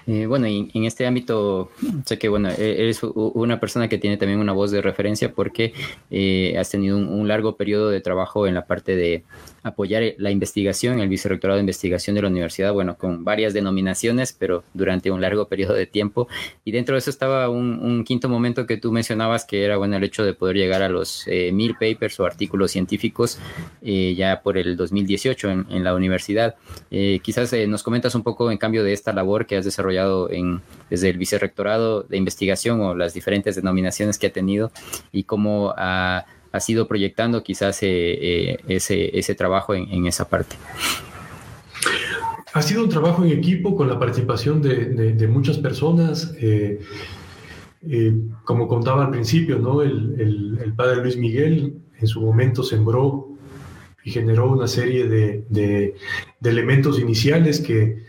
Bueno, 0.07 0.47
en 0.47 0.85
este 0.85 1.05
ámbito, 1.05 1.71
sé 2.05 2.17
que 2.17 2.29
bueno, 2.29 2.49
e-, 2.51 2.83
eres 2.83 3.03
una 3.03 3.59
persona 3.59 3.89
que 3.89 3.99
tiene 3.99 4.17
también 4.17 4.39
una 4.39 4.53
voz 4.53 4.71
de 4.71 4.81
referencia 4.81 5.33
porque 5.33 5.73
eh, 6.11 6.57
has 6.59 6.71
tenido 6.71 6.97
un, 6.97 7.27
largo 7.27 7.57
periodo 7.57 7.91
de 7.91 8.01
trabajo 8.01 8.47
en 8.47 8.55
la 8.55 8.67
parte 8.67 8.95
de 8.95 9.25
apoyar 9.65 10.05
eh, 10.05 10.15
la 10.19 10.31
investigación, 10.31 11.01
el 11.01 11.09
vicerrectorado 11.09 11.57
de 11.57 11.63
investigación 11.63 12.15
de 12.15 12.23
la 12.23 12.29
universidad, 12.29 12.73
bueno, 12.73 12.97
con 12.97 13.25
varias 13.25 13.53
denominaciones, 13.53 14.33
pero 14.33 14.63
durante 14.75 15.11
un 15.11 15.21
largo 15.21 15.49
periodo 15.49 15.75
de 15.75 15.87
tiempo. 15.87 16.29
Y 16.65 16.71
dentro 16.71 16.95
de 16.95 17.01
eso 17.01 17.11
estaba 17.11 17.49
un, 17.49 18.05
quinto 18.05 18.29
momento 18.29 18.67
que 18.67 18.77
tú 18.77 18.93
mencionabas, 18.93 19.45
que 19.45 19.65
era, 19.65 19.77
bueno, 19.77 19.97
el 19.97 20.05
hecho 20.05 20.25
de 20.25 20.35
poder 20.35 20.57
llegar 20.57 20.83
a 20.83 20.89
los 20.89 21.25
eh, 21.27 21.51
mil 21.53 21.75
papers 21.75 22.21
o 22.21 22.27
artículos 22.27 22.71
científicos 22.71 23.39
eh, 23.83 24.15
ya 24.17 24.41
por 24.43 24.57
el 24.57 24.77
2018 24.77 25.51
en, 25.51 25.67
en 25.71 25.83
la 25.83 25.95
universidad. 25.95 26.55
quizás 26.91 27.53
nos 27.67 27.83
comentas 27.83 28.15
un 28.15 28.23
poco, 28.23 28.51
en 28.53 28.59
cambio, 28.59 28.85
de 28.85 28.93
esta 28.93 29.13
labor 29.13 29.47
que 29.47 29.57
has 29.57 29.65
desarrollado 29.65 29.96
en, 30.31 30.61
desde 30.91 31.11
el 31.11 31.19
vicerrectorado 31.19 32.03
de 32.03 32.17
investigación 32.17 32.81
o 32.81 32.95
las 32.95 33.15
diferentes 33.15 33.57
denominaciones 33.57 34.19
que 34.19 34.29
ha 34.29 34.33
tenido 34.33 34.71
y 35.13 35.25
cómo 35.25 35.75
ha 35.77 36.27
ha 36.57 36.61
sido 36.61 36.89
proyectando 36.89 37.43
quizás 37.43 37.83
eh, 37.83 37.89
eh, 37.89 38.59
ese, 38.67 39.17
ese, 39.17 39.35
trabajo 39.35 39.75
en, 39.75 40.07
esa 40.07 40.29
parte? 40.29 40.57
Ha 42.53 42.63
sido 42.63 42.83
un 42.83 42.89
trabajo 42.89 43.25
en 43.25 43.33
equipo 43.33 43.77
con 43.77 43.89
la 43.89 43.99
participación 43.99 44.63
de, 44.63 45.29
muchas 45.29 45.59
personas. 45.59 46.35
Eh, 46.41 46.81
como 48.45 48.67
contaba 48.67 49.05
al 49.05 49.11
principio, 49.11 49.59
¿no? 49.59 49.83
El, 49.83 50.59
el, 50.65 50.73
padre 50.75 51.03
Luis 51.03 51.17
Miguel 51.17 51.75
en 52.01 52.07
su 52.09 52.21
momento 52.21 52.65
sembró 52.65 53.29
y 54.03 54.11
generó 54.11 54.51
una 54.51 54.67
serie 54.67 55.07
de, 55.07 55.45
de, 55.51 55.95
elementos 56.43 56.99
iniciales 56.99 57.61
que 57.61 58.06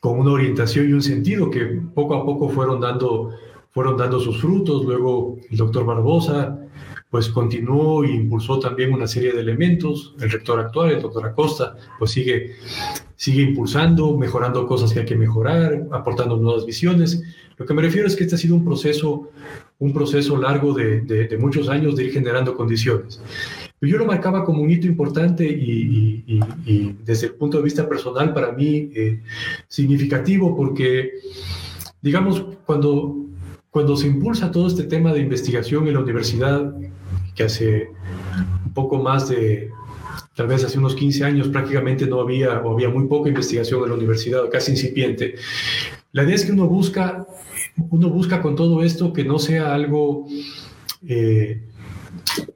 con 0.00 0.18
una 0.18 0.32
orientación 0.32 0.88
y 0.88 0.92
un 0.92 1.02
sentido 1.02 1.50
que 1.50 1.80
poco 1.94 2.14
a 2.14 2.24
poco 2.24 2.48
fueron 2.48 2.80
dando, 2.80 3.30
fueron 3.70 3.96
dando 3.96 4.18
sus 4.18 4.40
frutos. 4.40 4.84
Luego 4.84 5.36
el 5.50 5.56
doctor 5.56 5.84
Barbosa 5.84 6.58
pues 7.10 7.28
continuó 7.28 8.04
e 8.04 8.12
impulsó 8.12 8.60
también 8.60 8.92
una 8.92 9.06
serie 9.06 9.32
de 9.32 9.40
elementos. 9.40 10.14
El 10.20 10.30
rector 10.30 10.60
actual, 10.60 10.92
el 10.92 11.02
doctor 11.02 11.26
Acosta, 11.26 11.76
pues 11.98 12.12
sigue, 12.12 12.52
sigue 13.16 13.42
impulsando, 13.42 14.16
mejorando 14.16 14.66
cosas 14.66 14.92
que 14.92 15.00
hay 15.00 15.06
que 15.06 15.16
mejorar, 15.16 15.86
aportando 15.90 16.36
nuevas 16.36 16.64
visiones. 16.64 17.20
Lo 17.56 17.66
que 17.66 17.74
me 17.74 17.82
refiero 17.82 18.06
es 18.06 18.14
que 18.14 18.24
este 18.24 18.36
ha 18.36 18.38
sido 18.38 18.54
un 18.54 18.64
proceso, 18.64 19.28
un 19.80 19.92
proceso 19.92 20.36
largo 20.36 20.72
de, 20.72 21.00
de, 21.00 21.36
muchos 21.36 21.68
años 21.68 21.96
de 21.96 22.04
ir 22.04 22.12
generando 22.12 22.56
condiciones. 22.56 23.20
Yo 23.82 23.96
lo 23.96 24.04
marcaba 24.04 24.44
como 24.44 24.62
un 24.62 24.70
hito 24.70 24.86
importante 24.86 25.44
y, 25.44 26.22
y, 26.66 26.96
desde 27.02 27.28
el 27.28 27.34
punto 27.34 27.56
de 27.56 27.64
vista 27.64 27.88
personal 27.88 28.34
para 28.34 28.52
mí 28.52 28.90
eh, 28.94 29.22
significativo 29.68 30.54
porque, 30.54 31.12
digamos, 32.02 32.44
cuando, 32.66 33.16
cuando 33.70 33.96
se 33.96 34.06
impulsa 34.06 34.50
todo 34.50 34.66
este 34.66 34.84
tema 34.84 35.14
de 35.14 35.20
investigación 35.20 35.88
en 35.88 35.94
la 35.94 36.00
universidad, 36.00 36.74
que 37.34 37.44
hace 37.44 37.90
un 38.66 38.74
poco 38.74 38.98
más 38.98 39.30
de, 39.30 39.70
tal 40.34 40.46
vez 40.46 40.62
hace 40.62 40.78
unos 40.78 40.94
15 40.94 41.24
años 41.24 41.48
prácticamente 41.48 42.06
no 42.06 42.20
había 42.20 42.60
o 42.60 42.72
había 42.72 42.90
muy 42.90 43.06
poca 43.06 43.30
investigación 43.30 43.82
en 43.82 43.88
la 43.88 43.94
universidad, 43.94 44.48
casi 44.50 44.72
incipiente. 44.72 45.36
La 46.12 46.24
idea 46.24 46.34
es 46.34 46.44
que 46.44 46.52
uno 46.52 46.66
busca, 46.66 47.26
uno 47.90 48.10
busca 48.10 48.42
con 48.42 48.56
todo 48.56 48.82
esto 48.82 49.12
que 49.12 49.24
no 49.24 49.38
sea 49.38 49.74
algo, 49.74 50.26
eh, 51.06 51.62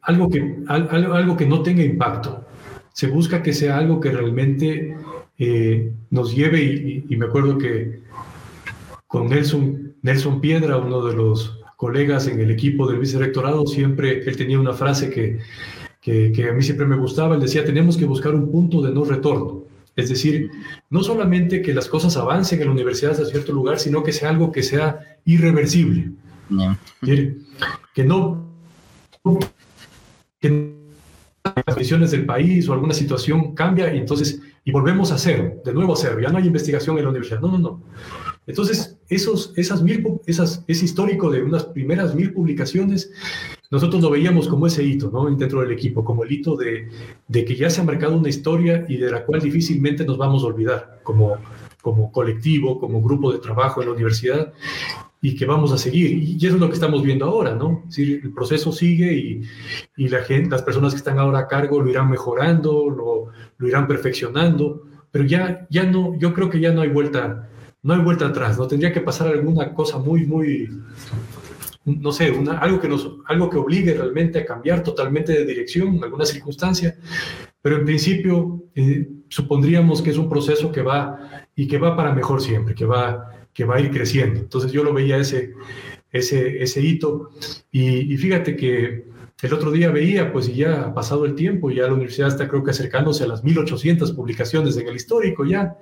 algo, 0.04 0.28
que, 0.28 0.56
algo, 0.68 1.36
que 1.36 1.46
no 1.46 1.62
tenga 1.62 1.82
impacto. 1.82 2.44
Se 2.92 3.08
busca 3.08 3.42
que 3.42 3.52
sea 3.52 3.78
algo 3.78 4.00
que 4.00 4.10
realmente 4.10 4.96
eh, 5.38 5.92
nos 6.10 6.34
lleve, 6.34 6.62
y, 6.62 7.04
y, 7.08 7.16
me 7.16 7.26
acuerdo 7.26 7.58
que 7.58 8.02
con 9.06 9.28
Nelson, 9.28 9.94
Nelson 10.02 10.40
Piedra, 10.40 10.76
uno 10.76 11.04
de 11.04 11.14
los 11.14 11.60
colegas 11.76 12.28
en 12.28 12.40
el 12.40 12.50
equipo 12.50 12.86
del 12.86 12.98
vicerrectorado, 12.98 13.66
siempre 13.66 14.22
él 14.24 14.36
tenía 14.36 14.58
una 14.58 14.72
frase 14.72 15.10
que, 15.10 15.40
que, 16.00 16.48
a 16.48 16.52
mí 16.52 16.62
siempre 16.62 16.86
me 16.86 16.96
gustaba, 16.96 17.34
él 17.34 17.40
decía, 17.40 17.64
tenemos 17.64 17.96
que 17.96 18.04
buscar 18.04 18.34
un 18.34 18.50
punto 18.50 18.82
de 18.82 18.92
no 18.92 19.04
retorno. 19.04 19.64
Es 19.96 20.08
decir, 20.08 20.50
no 20.90 21.02
solamente 21.02 21.62
que 21.62 21.72
las 21.72 21.88
cosas 21.88 22.16
avancen 22.16 22.60
en 22.60 22.66
la 22.66 22.72
universidad 22.72 23.12
hasta 23.12 23.24
cierto 23.24 23.52
lugar, 23.52 23.78
sino 23.78 24.02
que 24.02 24.12
sea 24.12 24.30
algo 24.30 24.52
que 24.52 24.62
sea 24.62 25.18
irreversible. 25.24 26.10
Que 27.94 28.04
no... 28.04 28.50
Que 30.44 30.74
las 31.66 31.74
visiones 31.74 32.10
del 32.10 32.26
país 32.26 32.68
o 32.68 32.74
alguna 32.74 32.92
situación 32.92 33.54
cambia 33.54 33.94
y 33.94 33.96
entonces 33.96 34.42
y 34.62 34.72
volvemos 34.72 35.10
a 35.10 35.16
cero, 35.16 35.62
de 35.64 35.72
nuevo 35.72 35.94
a 35.94 35.96
cero, 35.96 36.18
ya 36.20 36.28
no 36.28 36.36
hay 36.36 36.46
investigación 36.46 36.98
en 36.98 37.04
la 37.04 37.08
universidad. 37.08 37.40
No, 37.40 37.48
no, 37.48 37.58
no. 37.58 37.82
Entonces, 38.46 38.98
esos, 39.08 39.54
esas 39.56 39.82
mil, 39.82 40.20
esas, 40.26 40.62
ese 40.66 40.84
histórico 40.84 41.30
de 41.30 41.42
unas 41.42 41.64
primeras 41.64 42.14
mil 42.14 42.34
publicaciones, 42.34 43.10
nosotros 43.70 44.02
lo 44.02 44.10
veíamos 44.10 44.46
como 44.46 44.66
ese 44.66 44.84
hito, 44.84 45.10
¿no? 45.10 45.24
Dentro 45.34 45.62
del 45.62 45.72
equipo, 45.72 46.04
como 46.04 46.24
el 46.24 46.32
hito 46.32 46.56
de, 46.56 46.90
de 47.26 47.44
que 47.46 47.56
ya 47.56 47.70
se 47.70 47.80
ha 47.80 47.84
marcado 47.84 48.18
una 48.18 48.28
historia 48.28 48.84
y 48.86 48.98
de 48.98 49.10
la 49.10 49.24
cual 49.24 49.40
difícilmente 49.40 50.04
nos 50.04 50.18
vamos 50.18 50.42
a 50.42 50.48
olvidar 50.48 51.00
como, 51.04 51.38
como 51.80 52.12
colectivo, 52.12 52.78
como 52.78 53.00
grupo 53.00 53.32
de 53.32 53.38
trabajo 53.38 53.80
en 53.80 53.88
la 53.88 53.94
universidad 53.94 54.52
y 55.24 55.34
que 55.34 55.46
vamos 55.46 55.72
a 55.72 55.78
seguir. 55.78 56.22
Y 56.22 56.36
eso 56.36 56.56
es 56.56 56.60
lo 56.60 56.68
que 56.68 56.74
estamos 56.74 57.02
viendo 57.02 57.24
ahora, 57.24 57.54
¿no? 57.54 57.84
el 57.96 58.30
proceso 58.34 58.70
sigue 58.72 59.14
y, 59.14 59.40
y, 59.96 60.08
la 60.08 60.22
gente, 60.22 60.50
las 60.50 60.60
personas 60.60 60.92
que 60.92 60.98
están 60.98 61.18
ahora 61.18 61.38
a 61.38 61.48
cargo 61.48 61.80
lo 61.80 61.88
irán 61.88 62.10
mejorando, 62.10 62.90
lo, 62.90 63.32
lo 63.56 63.66
irán 63.66 63.86
perfeccionando, 63.86 64.82
pero 65.10 65.24
ya, 65.24 65.66
ya 65.70 65.84
no, 65.84 66.14
yo 66.18 66.34
creo 66.34 66.50
que 66.50 66.60
ya 66.60 66.72
no 66.72 66.82
hay 66.82 66.90
vuelta 66.90 67.48
no 67.82 67.94
hay 67.94 68.00
vuelta 68.00 68.26
atrás, 68.26 68.58
¿no? 68.58 68.66
Tendría 68.66 68.92
que 68.92 69.00
pasar 69.00 69.28
alguna 69.28 69.72
cosa 69.72 69.98
muy, 69.98 70.26
muy, 70.26 70.68
no 71.86 72.12
sé, 72.12 72.30
una, 72.30 72.58
algo, 72.58 72.78
que 72.80 72.88
nos, 72.88 73.10
algo 73.26 73.48
que 73.48 73.58
obligue 73.58 73.94
realmente 73.94 74.40
a 74.40 74.44
cambiar 74.44 74.82
totalmente 74.82 75.32
de 75.32 75.44
dirección 75.44 75.96
en 75.96 76.04
alguna 76.04 76.26
circunstancia, 76.26 76.96
pero 77.62 77.76
en 77.76 77.84
principio 77.86 78.64
eh, 78.74 79.08
supondríamos 79.28 80.02
que 80.02 80.10
es 80.10 80.18
un 80.18 80.28
proceso 80.28 80.70
que 80.70 80.82
va 80.82 81.46
y 81.54 81.66
que 81.66 81.78
va 81.78 81.96
para 81.96 82.14
mejor 82.14 82.42
siempre, 82.42 82.74
que 82.74 82.86
va, 82.86 83.33
que 83.54 83.64
va 83.64 83.76
a 83.76 83.80
ir 83.80 83.90
creciendo. 83.90 84.40
Entonces 84.40 84.72
yo 84.72 84.84
lo 84.84 84.92
veía 84.92 85.16
ese, 85.16 85.54
ese, 86.10 86.80
hito 86.80 87.30
y, 87.70 88.16
fíjate 88.16 88.56
que 88.56 89.04
el 89.42 89.52
otro 89.52 89.70
día 89.70 89.90
veía, 89.90 90.32
pues 90.32 90.54
ya 90.54 90.82
ha 90.82 90.94
pasado 90.94 91.24
el 91.24 91.34
tiempo, 91.34 91.70
ya 91.70 91.86
la 91.86 91.92
universidad 91.92 92.28
está 92.28 92.48
creo 92.48 92.64
que 92.64 92.70
acercándose 92.70 93.24
a 93.24 93.26
las 93.26 93.44
1800 93.44 94.12
publicaciones 94.12 94.76
en 94.76 94.88
el 94.88 94.96
histórico, 94.96 95.44
ya, 95.44 95.76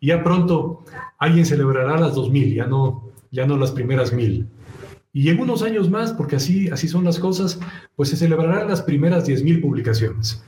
ya 0.00 0.22
pronto 0.22 0.84
alguien 1.18 1.44
celebrará 1.44 1.98
las 1.98 2.14
2000, 2.14 2.54
ya 2.54 2.66
no, 2.66 3.10
ya 3.30 3.46
no 3.46 3.56
las 3.56 3.72
primeras 3.72 4.12
mil. 4.12 4.46
Y 5.12 5.28
en 5.28 5.40
unos 5.40 5.62
años 5.62 5.90
más, 5.90 6.12
porque 6.12 6.36
así, 6.36 6.68
así 6.68 6.86
son 6.86 7.04
las 7.04 7.18
cosas, 7.18 7.58
pues 7.96 8.10
se 8.10 8.16
celebrarán 8.16 8.68
las 8.68 8.82
primeras 8.82 9.28
10.000 9.28 9.60
publicaciones. 9.60 10.42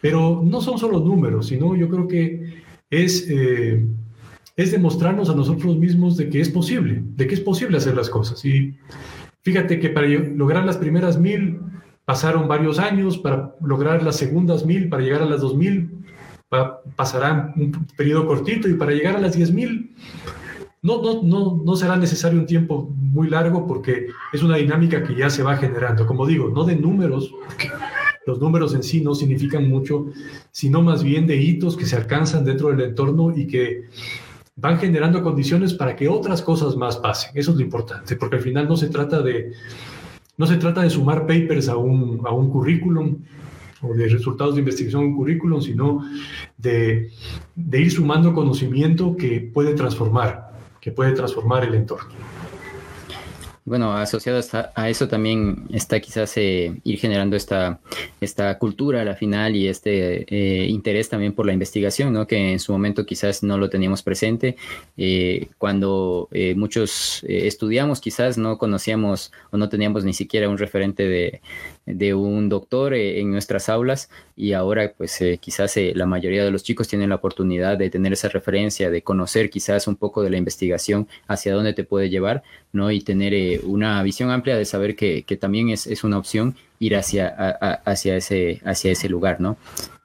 Pero 0.00 0.40
no 0.42 0.62
son 0.62 0.78
solo 0.78 1.00
números, 1.00 1.48
sino 1.48 1.76
yo 1.76 1.88
creo 1.90 2.08
que 2.08 2.62
es, 2.88 3.26
eh, 3.28 3.84
es 4.60 4.72
demostrarnos 4.72 5.30
a 5.30 5.34
nosotros 5.34 5.76
mismos 5.76 6.16
de 6.16 6.28
que 6.28 6.40
es 6.40 6.48
posible, 6.48 7.02
de 7.16 7.26
que 7.26 7.34
es 7.34 7.40
posible 7.40 7.78
hacer 7.78 7.96
las 7.96 8.10
cosas. 8.10 8.44
Y 8.44 8.74
fíjate 9.42 9.78
que 9.80 9.90
para 9.90 10.06
lograr 10.06 10.64
las 10.64 10.76
primeras 10.76 11.18
mil 11.18 11.60
pasaron 12.04 12.48
varios 12.48 12.78
años, 12.78 13.18
para 13.18 13.54
lograr 13.62 14.02
las 14.02 14.16
segundas 14.16 14.66
mil, 14.66 14.88
para 14.88 15.02
llegar 15.02 15.22
a 15.22 15.26
las 15.26 15.40
dos 15.40 15.56
mil, 15.56 15.90
pasará 16.96 17.52
un 17.56 17.86
periodo 17.96 18.26
cortito 18.26 18.68
y 18.68 18.74
para 18.74 18.92
llegar 18.92 19.16
a 19.16 19.20
las 19.20 19.34
diez 19.36 19.52
mil 19.52 19.94
no, 20.82 21.02
no, 21.02 21.22
no, 21.22 21.62
no 21.64 21.76
será 21.76 21.96
necesario 21.96 22.40
un 22.40 22.46
tiempo 22.46 22.90
muy 22.96 23.28
largo 23.28 23.66
porque 23.66 24.06
es 24.32 24.42
una 24.42 24.56
dinámica 24.56 25.02
que 25.02 25.14
ya 25.14 25.28
se 25.28 25.42
va 25.42 25.56
generando. 25.56 26.06
Como 26.06 26.26
digo, 26.26 26.48
no 26.48 26.64
de 26.64 26.76
números, 26.76 27.34
los 28.26 28.40
números 28.40 28.74
en 28.74 28.82
sí 28.82 29.02
no 29.02 29.14
significan 29.14 29.68
mucho, 29.68 30.06
sino 30.50 30.80
más 30.80 31.02
bien 31.02 31.26
de 31.26 31.36
hitos 31.36 31.76
que 31.76 31.84
se 31.84 31.96
alcanzan 31.96 32.44
dentro 32.44 32.68
del 32.68 32.80
entorno 32.80 33.36
y 33.36 33.46
que 33.46 33.88
van 34.60 34.78
generando 34.78 35.22
condiciones 35.22 35.72
para 35.72 35.96
que 35.96 36.08
otras 36.08 36.42
cosas 36.42 36.76
más 36.76 36.98
pasen. 36.98 37.32
Eso 37.34 37.52
es 37.52 37.56
lo 37.56 37.62
importante, 37.62 38.16
porque 38.16 38.36
al 38.36 38.42
final 38.42 38.68
no 38.68 38.76
se 38.76 38.88
trata 38.88 39.22
de, 39.22 39.52
no 40.36 40.46
se 40.46 40.56
trata 40.56 40.82
de 40.82 40.90
sumar 40.90 41.26
papers 41.26 41.68
a 41.68 41.76
un, 41.76 42.20
a 42.26 42.32
un 42.32 42.50
currículum 42.50 43.16
o 43.82 43.94
de 43.94 44.08
resultados 44.08 44.54
de 44.54 44.60
investigación 44.60 45.02
a 45.02 45.06
un 45.06 45.16
currículum, 45.16 45.62
sino 45.62 46.04
de, 46.58 47.10
de 47.54 47.80
ir 47.80 47.90
sumando 47.90 48.34
conocimiento 48.34 49.16
que 49.16 49.40
puede 49.40 49.74
transformar, 49.74 50.52
que 50.80 50.92
puede 50.92 51.12
transformar 51.12 51.64
el 51.64 51.74
entorno. 51.74 52.10
Bueno, 53.64 53.92
asociado 53.92 54.40
a 54.74 54.88
eso 54.88 55.06
también 55.06 55.66
está 55.70 56.00
quizás 56.00 56.34
eh, 56.38 56.80
ir 56.82 56.98
generando 56.98 57.36
esta, 57.36 57.78
esta 58.20 58.56
cultura 58.58 59.02
a 59.02 59.04
la 59.04 59.14
final 59.14 59.54
y 59.54 59.68
este 59.68 60.24
eh, 60.28 60.66
interés 60.66 61.10
también 61.10 61.34
por 61.34 61.44
la 61.44 61.52
investigación, 61.52 62.12
¿no? 62.12 62.26
que 62.26 62.52
en 62.52 62.58
su 62.58 62.72
momento 62.72 63.04
quizás 63.04 63.42
no 63.42 63.58
lo 63.58 63.68
teníamos 63.68 64.02
presente. 64.02 64.56
Eh, 64.96 65.48
cuando 65.58 66.28
muchos 66.56 67.22
estudiamos 67.28 68.00
quizás 68.00 68.38
no 68.38 68.56
conocíamos 68.56 69.30
o 69.50 69.58
no 69.58 69.68
teníamos 69.68 70.04
ni 70.04 70.14
siquiera 70.14 70.48
un 70.48 70.58
referente 70.58 71.06
de, 71.06 71.40
de 71.86 72.14
un 72.14 72.48
doctor 72.48 72.94
en 72.94 73.30
nuestras 73.30 73.68
aulas 73.68 74.10
y 74.36 74.52
ahora 74.52 74.92
pues 74.96 75.22
quizás 75.40 75.74
la 75.94 76.06
mayoría 76.06 76.44
de 76.44 76.50
los 76.50 76.62
chicos 76.62 76.88
tienen 76.88 77.08
la 77.08 77.16
oportunidad 77.16 77.76
de 77.78 77.90
tener 77.90 78.12
esa 78.12 78.28
referencia, 78.28 78.90
de 78.90 79.02
conocer 79.02 79.50
quizás 79.50 79.86
un 79.86 79.96
poco 79.96 80.22
de 80.22 80.30
la 80.30 80.36
investigación, 80.36 81.08
hacia 81.26 81.54
dónde 81.54 81.72
te 81.72 81.84
puede 81.84 82.10
llevar, 82.10 82.42
¿no? 82.72 82.90
Y 82.90 83.00
tener 83.00 83.60
una 83.64 84.02
visión 84.02 84.30
amplia 84.30 84.56
de 84.56 84.64
saber 84.64 84.96
que, 84.96 85.22
también 85.40 85.70
es, 85.70 86.04
una 86.04 86.18
opción 86.18 86.56
ir 86.78 86.96
hacia, 86.96 87.28
hacia, 87.84 88.16
ese, 88.16 88.60
hacia 88.64 88.92
ese 88.92 89.08
lugar, 89.08 89.40
¿no? 89.40 89.56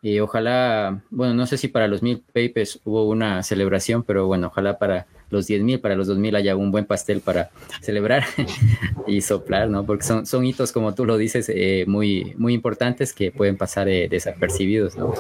Y 0.02 0.20
ojalá, 0.20 1.02
bueno, 1.10 1.34
no 1.34 1.48
sé 1.48 1.58
si 1.58 1.68
para 1.68 1.88
los 1.88 2.04
mil 2.04 2.20
papers 2.20 2.80
hubo 2.84 3.08
una 3.10 3.42
celebración, 3.42 4.04
pero 4.04 4.28
bueno, 4.28 4.48
ojalá 4.48 4.78
para 4.78 5.08
los 5.30 5.48
diez 5.48 5.62
mil, 5.62 5.80
para 5.80 5.96
los 5.96 6.08
dos 6.08 6.18
mil 6.18 6.36
haya 6.36 6.56
un 6.56 6.72
buen 6.72 6.86
pastel 6.86 7.22
para 7.22 7.50
celebrar 7.82 8.24
y 9.08 9.22
soplar, 9.22 9.70
¿no? 9.70 9.86
Porque 9.86 10.04
son, 10.04 10.26
son 10.26 10.46
hitos, 10.46 10.72
como 10.72 10.94
tú 10.94 11.06
lo 11.06 11.18
dices, 11.18 11.50
eh, 11.50 11.86
muy, 11.88 12.34
muy 12.38 12.54
importantes 12.54 13.14
que 13.14 13.32
pueden 13.32 13.58
pasar 13.58 13.88
eh, 13.88 14.08
desapercibidos, 14.10 14.98
¿no? 14.98 15.14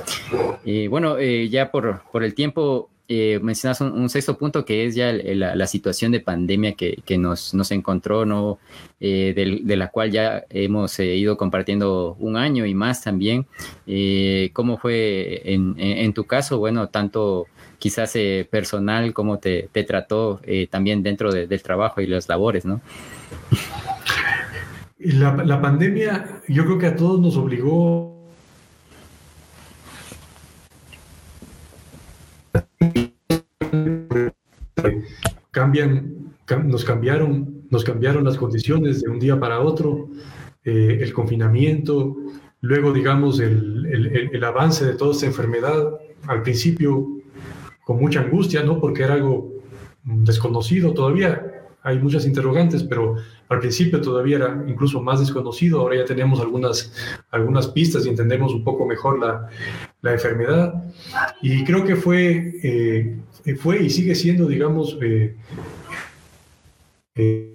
Y 0.64 0.88
bueno, 0.88 1.18
eh, 1.18 1.50
ya 1.50 1.72
por, 1.72 2.02
por 2.12 2.24
el 2.24 2.34
tiempo, 2.34 2.90
eh, 3.08 3.40
mencionas 3.44 3.82
un, 3.82 4.10
sexto 4.10 4.36
punto 4.36 4.66
que 4.66 4.86
es 4.86 4.96
ya 4.96 5.14
la, 5.14 5.68
situación 5.68 6.12
de 6.12 6.22
pandemia 6.22 6.74
que, 6.74 7.18
nos, 7.20 7.54
nos, 7.54 7.72
encontró, 7.72 8.26
¿no? 8.26 8.58
Eh, 9.00 9.62
de, 9.64 9.76
la 9.76 9.90
cual 9.90 10.10
ya 10.10 10.46
hemos 10.50 10.98
eh, 11.00 11.16
ido 11.16 11.38
compartiendo 11.38 12.16
un 12.20 12.36
año 12.36 12.66
y 12.66 12.74
más 12.74 13.04
también. 13.04 13.46
Eh, 13.86 14.50
¿Cómo 14.54 14.78
fue 14.78 15.42
en, 15.46 16.14
tu 16.14 16.26
caso? 16.26 16.58
Bueno, 16.58 16.90
tanto 16.90 17.46
quizás 17.86 18.18
personal, 18.50 19.14
cómo 19.14 19.38
te, 19.38 19.70
trató 19.88 20.42
también 20.72 21.04
dentro 21.04 21.32
del 21.32 21.62
trabajo 21.62 22.02
y 22.02 22.08
las 22.08 22.28
labores, 22.28 22.66
¿no? 22.66 22.82
La, 24.98 25.36
la 25.36 25.62
pandemia 25.62 26.42
yo 26.48 26.66
creo 26.66 26.80
que 26.80 26.88
a 26.88 26.96
todos 26.96 27.20
nos 27.20 27.38
obligó 27.38 28.16
cambian, 35.52 36.34
nos 36.66 36.84
cambiaron, 36.84 37.68
nos 37.70 37.84
cambiaron 37.84 38.24
las 38.24 38.38
condiciones 38.38 39.04
de 39.04 39.12
un 39.12 39.20
día 39.20 39.40
para 39.40 39.60
otro, 39.60 40.10
eh, 40.64 40.98
el 41.02 41.14
confinamiento, 41.14 42.18
luego 42.62 42.92
digamos 42.94 43.40
el, 43.40 43.86
el, 43.86 44.32
el, 44.34 44.44
avance 44.44 44.84
de 44.86 44.96
toda 44.96 45.12
esta 45.12 45.28
enfermedad, 45.28 46.00
al 46.26 46.42
principio 46.42 47.16
con 47.86 47.98
mucha 47.98 48.20
angustia, 48.20 48.64
¿no? 48.64 48.80
Porque 48.82 49.04
era 49.04 49.14
algo 49.14 49.54
desconocido 50.04 50.94
todavía, 50.94 51.56
hay 51.86 52.00
muchas 52.00 52.26
interrogantes, 52.26 52.84
pero 52.84 53.16
al 53.48 53.60
principio 53.60 54.02
todavía 54.02 54.38
era 54.38 54.64
incluso 54.68 55.02
más 55.04 55.20
desconocido, 55.20 55.80
ahora 55.80 55.98
ya 55.98 56.06
tenemos 56.06 56.40
algunas, 56.40 56.92
algunas 57.30 57.68
pistas 57.68 58.06
y 58.06 58.10
entendemos 58.10 58.54
un 58.54 58.64
poco 58.64 58.88
mejor 58.88 59.20
la, 59.20 59.48
la 60.02 60.14
enfermedad. 60.14 60.84
Y 61.44 61.64
creo 61.64 61.86
que 61.86 61.96
fue, 61.96 62.56
eh, 62.64 63.56
fue 63.60 63.84
y 63.84 63.92
sigue 63.92 64.16
siendo, 64.16 64.48
digamos, 64.48 64.98
eh, 65.00 65.36
eh, 67.16 67.52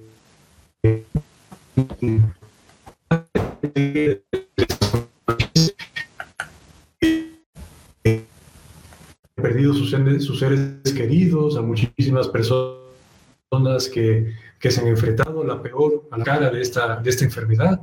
perdido 9.40 9.74
sus, 9.74 9.90
sus 10.24 10.38
seres 10.38 10.80
queridos, 10.94 11.56
a 11.56 11.62
muchísimas 11.62 12.28
personas 12.28 13.88
que 13.92 14.34
que 14.60 14.70
se 14.70 14.80
han 14.82 14.88
enfrentado 14.88 15.42
la 15.42 15.60
peor 15.62 16.06
a 16.10 16.18
la 16.18 16.24
cara 16.24 16.50
de 16.50 16.60
esta, 16.60 16.96
de 16.96 17.08
esta 17.08 17.24
enfermedad. 17.24 17.80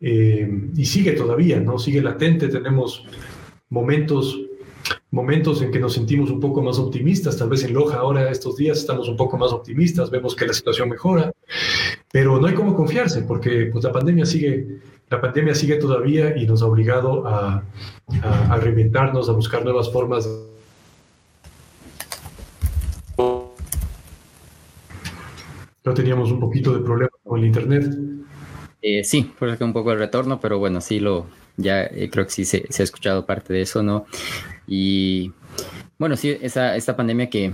Eh, 0.00 0.50
y 0.76 0.84
sigue 0.84 1.12
todavía, 1.12 1.60
¿no? 1.60 1.78
Sigue 1.78 2.02
latente, 2.02 2.48
tenemos 2.48 3.06
momentos, 3.70 4.36
momentos 5.12 5.62
en 5.62 5.70
que 5.70 5.78
nos 5.78 5.92
sentimos 5.92 6.28
un 6.30 6.40
poco 6.40 6.60
más 6.60 6.76
optimistas, 6.80 7.36
tal 7.36 7.48
vez 7.48 7.62
en 7.62 7.72
Loja 7.72 7.98
ahora 7.98 8.28
estos 8.28 8.56
días 8.56 8.78
estamos 8.78 9.08
un 9.08 9.16
poco 9.16 9.38
más 9.38 9.52
optimistas, 9.52 10.10
vemos 10.10 10.34
que 10.34 10.44
la 10.44 10.52
situación 10.52 10.88
mejora, 10.88 11.32
pero 12.10 12.40
no 12.40 12.48
hay 12.48 12.54
cómo 12.54 12.74
confiarse 12.74 13.22
porque 13.22 13.66
pues, 13.66 13.84
la 13.84 13.92
pandemia 13.92 14.26
sigue, 14.26 14.80
la 15.08 15.20
pandemia 15.20 15.54
sigue 15.54 15.76
todavía 15.76 16.36
y 16.36 16.48
nos 16.48 16.62
ha 16.62 16.66
obligado 16.66 17.28
a, 17.28 17.62
a, 18.22 18.52
a 18.52 18.56
reinventarnos, 18.56 19.28
a 19.28 19.32
buscar 19.32 19.62
nuevas 19.62 19.92
formas 19.92 20.28
teníamos 25.94 26.30
un 26.30 26.40
poquito 26.40 26.72
de 26.72 26.80
problema 26.80 27.10
con 27.22 27.40
el 27.40 27.46
internet. 27.46 27.94
Eh, 28.80 29.04
sí, 29.04 29.30
fue 29.38 29.56
un 29.60 29.72
poco 29.72 29.92
el 29.92 29.98
retorno, 29.98 30.40
pero 30.40 30.58
bueno, 30.58 30.80
sí 30.80 30.98
lo, 30.98 31.26
ya 31.56 31.84
eh, 31.84 32.08
creo 32.10 32.24
que 32.26 32.32
sí 32.32 32.44
se, 32.44 32.66
se, 32.68 32.82
ha 32.82 32.84
escuchado 32.84 33.26
parte 33.26 33.52
de 33.52 33.62
eso, 33.62 33.82
¿no? 33.82 34.06
Y 34.66 35.32
bueno, 35.98 36.16
sí, 36.16 36.36
esa, 36.40 36.74
esta 36.74 36.96
pandemia 36.96 37.30
que 37.30 37.52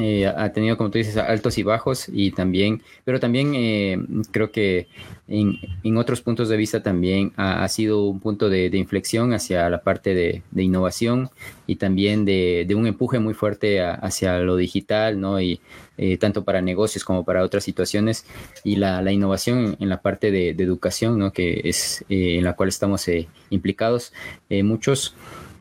eh, 0.00 0.26
ha 0.26 0.52
tenido, 0.52 0.76
como 0.76 0.90
tú 0.90 0.98
dices, 0.98 1.16
altos 1.16 1.56
y 1.56 1.62
bajos, 1.62 2.08
y 2.12 2.32
también, 2.32 2.82
pero 3.04 3.20
también 3.20 3.52
eh, 3.54 3.96
creo 4.32 4.50
que 4.50 4.88
en, 5.28 5.58
en, 5.84 5.96
otros 5.96 6.20
puntos 6.20 6.48
de 6.48 6.56
vista 6.56 6.82
también 6.82 7.32
ha, 7.36 7.68
sido 7.68 8.04
un 8.06 8.18
punto 8.18 8.48
de, 8.48 8.70
inflexión 8.76 9.32
hacia 9.32 9.70
la 9.70 9.82
parte 9.82 10.14
de, 10.14 10.42
innovación 10.56 11.30
y 11.68 11.76
también 11.76 12.24
de, 12.24 12.64
de, 12.66 12.74
un 12.74 12.88
empuje 12.88 13.20
muy 13.20 13.34
fuerte 13.34 13.80
hacia 13.80 14.38
lo 14.38 14.56
digital, 14.56 15.20
¿no? 15.20 15.40
Y 15.40 15.60
eh, 15.98 16.16
tanto 16.18 16.44
para 16.44 16.60
negocios 16.60 17.04
como 17.04 17.24
para 17.24 17.42
otras 17.42 17.64
situaciones, 17.64 18.24
y 18.64 18.76
la, 18.76 19.02
la 19.02 19.12
innovación 19.12 19.76
en, 19.80 19.88
la 19.88 20.00
parte 20.02 20.30
de, 20.30 20.50
educación, 20.50 21.18
¿no? 21.18 21.32
Que 21.32 21.62
es 21.64 22.04
en 22.08 22.44
la 22.44 22.54
cual 22.54 22.68
estamos 22.68 23.06
implicados 23.50 24.12
muchos. 24.50 25.14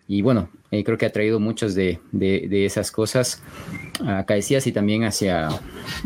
y 0.08 0.22
bueno, 0.22 0.50
eh, 0.76 0.84
creo 0.84 0.98
que 0.98 1.06
ha 1.06 1.12
traído 1.12 1.40
muchas 1.40 1.74
de, 1.74 2.00
esas 2.66 2.92
cosas 2.92 3.42
acaecidas 4.06 4.68
y 4.68 4.74
también 4.74 5.06
hacia 5.06 5.48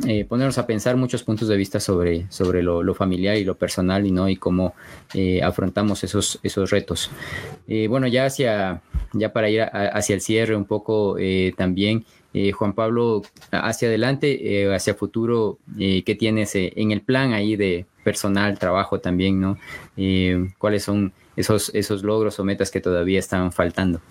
eh, 0.06 0.26
ponernos 0.26 0.60
a 0.60 0.68
pensar 0.68 0.96
muchos 0.96 1.24
puntos 1.24 1.48
de 1.48 1.58
vista 1.58 1.80
sobre, 1.80 2.30
sobre 2.30 2.62
lo, 2.62 2.94
familiar 2.94 3.38
y 3.38 3.44
lo 3.44 3.56
personal 3.56 4.06
y, 4.06 4.12
¿no? 4.12 4.30
y 4.30 4.36
cómo 4.36 4.76
eh, 5.16 5.42
afrontamos 5.42 6.04
esos, 6.04 6.40
esos 6.44 6.70
retos. 6.70 7.10
bueno, 7.88 8.06
ya, 8.08 8.26
hacia, 8.26 8.82
ya 9.14 9.34
para 9.34 9.50
ir 9.50 9.62
hacia 9.62 10.14
el 10.14 10.22
cierre 10.22 10.56
un 10.56 10.66
poco 10.66 11.18
también, 11.58 12.06
Juan 12.54 12.74
Pablo, 12.74 13.24
hacia 13.52 13.88
adelante, 13.88 14.72
hacia 14.74 14.94
futuro, 14.94 15.58
¿qué 15.78 16.16
tienes 16.20 16.52
en 16.54 16.92
el 16.92 17.02
plan 17.02 17.34
ahí 17.34 17.56
de 17.56 17.86
personal, 18.04 18.60
trabajo 18.60 19.00
también, 19.00 19.42
¿no? 19.42 19.58
¿Cuáles 20.58 20.84
son 20.84 21.12
esos, 21.36 21.72
esos 21.74 22.04
logros 22.04 22.40
o 22.40 22.44
metas 22.44 22.70
que 22.72 22.82
todavía 22.82 23.20
están 23.20 23.52
faltando? 23.52 24.02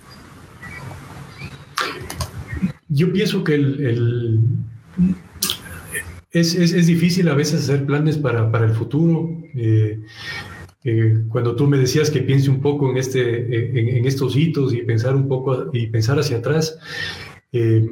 Yo 2.89 3.13
pienso 3.13 3.45
que 3.45 3.55
el, 3.55 4.41
es, 6.31 6.87
difícil 6.87 7.29
a 7.29 7.35
veces 7.35 7.63
hacer 7.63 7.87
planes 7.87 8.19
para, 8.19 8.65
el 8.65 8.73
futuro. 8.73 9.31
Eh, 9.55 10.01
eh, 10.85 11.19
cuando 11.29 11.57
tú 11.57 11.67
me 11.67 11.77
decías 11.77 12.11
que 12.11 12.21
piense 12.21 12.51
un 12.51 12.61
poco 12.61 12.91
en, 12.91 12.97
este, 12.97 13.99
en, 13.99 14.07
estos 14.07 14.37
hitos 14.37 14.73
y 14.73 14.83
pensar 14.83 15.15
un 15.15 15.29
poco 15.29 15.71
y 15.73 15.89
pensar 15.89 16.19
hacia 16.19 16.39
atrás, 16.39 16.79
eh, 17.53 17.91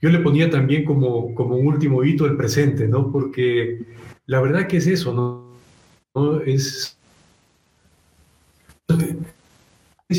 yo 0.00 0.10
le 0.10 0.18
ponía 0.18 0.50
también 0.50 0.84
como, 0.84 1.34
como 1.34 1.56
un 1.56 1.66
último 1.66 2.02
hito 2.04 2.26
el 2.26 2.36
presente, 2.36 2.88
¿no? 2.88 3.10
Porque 3.12 3.84
la 4.26 4.40
verdad 4.40 4.66
que 4.66 4.78
es 4.78 4.86
eso, 4.86 5.14
¿no? 5.14 6.40
Es 6.44 6.98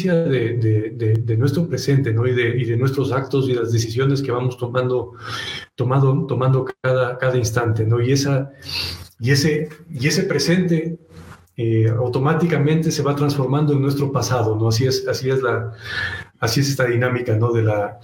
de, 0.02 1.18
de, 1.24 1.38
nuestro 1.38 1.68
presente 1.68 2.14
¿no? 2.14 2.26
y, 2.28 2.32
y, 2.32 2.66
de, 2.66 2.78
nuestros 2.78 3.12
actos 3.12 3.48
y 3.48 3.54
las 3.54 3.72
decisiones 3.72 4.22
que 4.22 4.32
vamos 4.32 4.58
tomando, 4.58 5.14
tomando, 5.76 6.26
tomando 6.28 6.66
cada, 6.82 7.18
cada 7.18 7.38
instante. 7.38 7.86
¿no? 7.86 8.02
Y, 8.02 8.12
esa, 8.12 8.52
y, 9.20 9.32
ese, 9.32 9.70
y 9.92 10.08
ese 10.08 10.24
presente 10.24 10.98
eh, 11.58 11.88
automáticamente 11.90 12.92
se 12.92 13.04
va 13.04 13.16
transformando 13.16 13.74
en 13.74 13.82
nuestro 13.82 14.12
pasado. 14.12 14.56
¿no? 14.56 14.70
Así, 14.70 14.86
es, 14.86 15.08
así, 15.08 15.30
es 15.30 15.42
la, 15.42 15.74
así 16.40 16.62
es 16.62 16.70
esta 16.70 16.86
dinámica 16.86 17.36
¿no? 17.36 17.52
de, 17.52 17.64
la, 17.64 18.00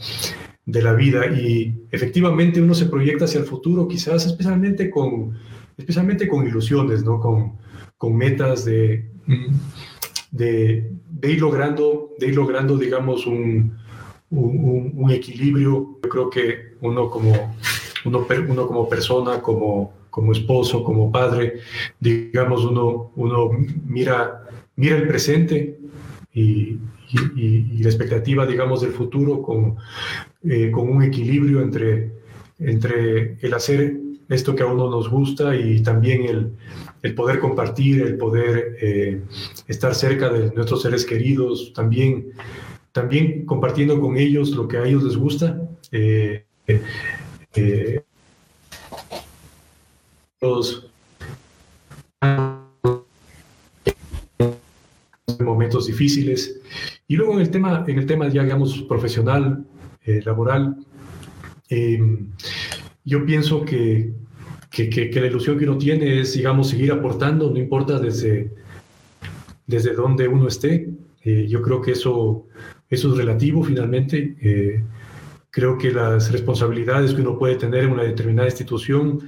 de 0.72 0.82
la 0.82 0.94
vida. 0.94 1.28
Y 1.28 1.76
efectivamente 1.92 2.62
uno 2.62 2.74
se 2.74 2.86
proyecta 2.86 3.26
hacia 3.26 3.40
el 3.40 3.46
futuro, 3.46 3.88
quizás 3.88 4.26
especialmente 4.26 4.90
con, 4.90 5.38
especialmente 5.78 6.28
con 6.28 6.48
ilusiones, 6.48 7.04
¿no? 7.04 7.20
con, 7.20 7.54
con 7.98 8.16
metas 8.16 8.66
de 8.66 9.10
de, 10.32 10.92
ir 11.24 11.42
logrando, 11.42 12.14
de 12.18 12.28
ir 12.28 12.36
logrando, 12.36 12.78
digamos, 12.78 13.26
un, 13.26 13.78
un, 14.30 15.12
equilibrio. 15.12 15.98
Yo 16.04 16.10
creo 16.10 16.30
que 16.30 16.76
uno 16.82 17.10
como, 17.10 17.56
uno, 18.06 18.28
uno 18.48 18.68
como 18.68 18.90
persona, 18.90 19.42
como, 19.42 19.94
como 20.10 20.32
esposo, 20.32 20.84
como 20.84 21.12
padre, 21.12 21.60
digamos, 22.00 22.64
uno, 22.66 23.12
uno 23.16 23.52
mira, 23.86 24.46
mira 24.76 24.98
el 24.98 25.08
presente 25.08 25.80
y, 26.34 26.78
y, 27.12 27.82
la 27.84 27.90
expectativa, 27.90 28.46
digamos, 28.46 28.82
del 28.82 28.92
futuro 28.92 29.42
con, 29.42 29.78
eh, 30.44 30.70
con 30.72 30.90
un 30.90 31.04
equilibrio 31.04 31.62
entre, 31.62 32.12
entre 32.60 33.38
el 33.42 33.54
hacer 33.54 33.98
esto 34.30 34.56
que 34.56 34.64
a 34.64 34.68
uno 34.68 34.90
nos 34.90 35.10
gusta 35.10 35.56
y 35.56 35.82
también 35.82 36.24
el, 36.24 36.52
el 37.02 37.16
poder 37.16 37.40
compartir, 37.40 38.02
el 38.02 38.18
poder 38.18 38.78
eh, 38.82 39.22
estar 39.68 39.96
cerca 39.96 40.30
de 40.30 40.52
nuestros 40.54 40.82
seres 40.82 41.06
queridos, 41.06 41.74
también, 41.74 42.34
también 42.92 43.46
compartiendo 43.46 44.00
con 44.00 44.18
ellos 44.18 44.52
lo 44.52 44.68
que 44.68 44.78
a 44.78 44.86
ellos 44.86 45.04
les 45.04 45.18
gusta. 45.18 45.62
Eh, 45.92 46.46
eh, 47.56 48.04
los 50.42 50.86
momentos 55.40 55.88
difíciles 55.88 56.60
y 57.10 57.18
luego 57.18 57.34
en 57.34 57.42
el 57.42 57.52
tema 57.52 57.84
en 57.86 58.00
el 58.00 58.06
tema 58.06 58.30
ya 58.30 58.44
digamos 58.44 58.84
profesional 58.84 59.66
laboral 60.24 60.78
yo 63.10 63.26
pienso 63.26 63.66
que, 63.66 64.14
que, 64.70 65.12
la 65.20 65.28
ilusión 65.28 65.58
que 65.58 65.66
uno 65.66 65.78
tiene 65.78 66.22
es, 66.22 66.34
digamos, 66.34 66.70
seguir 66.70 66.92
aportando, 66.92 67.50
no 67.50 67.58
importa 67.58 68.00
desde, 68.00 68.54
desde 69.66 69.94
dónde 69.94 70.28
uno 70.28 70.48
esté. 70.48 70.90
Eh, 71.24 71.48
yo 71.50 71.62
creo 71.62 71.82
que 71.82 71.92
eso, 71.92 72.46
eso 72.90 73.12
es 73.12 73.18
relativo 73.18 73.64
finalmente. 73.64 74.36
Eh, 74.42 74.84
creo 75.50 75.78
que 75.78 75.92
las 75.92 76.32
responsabilidades 76.32 77.14
que 77.14 77.22
uno 77.22 77.38
puede 77.38 77.56
tener 77.56 77.86
en 77.86 77.92
una 77.94 78.04
determinada 78.04 78.48
institución, 78.48 79.20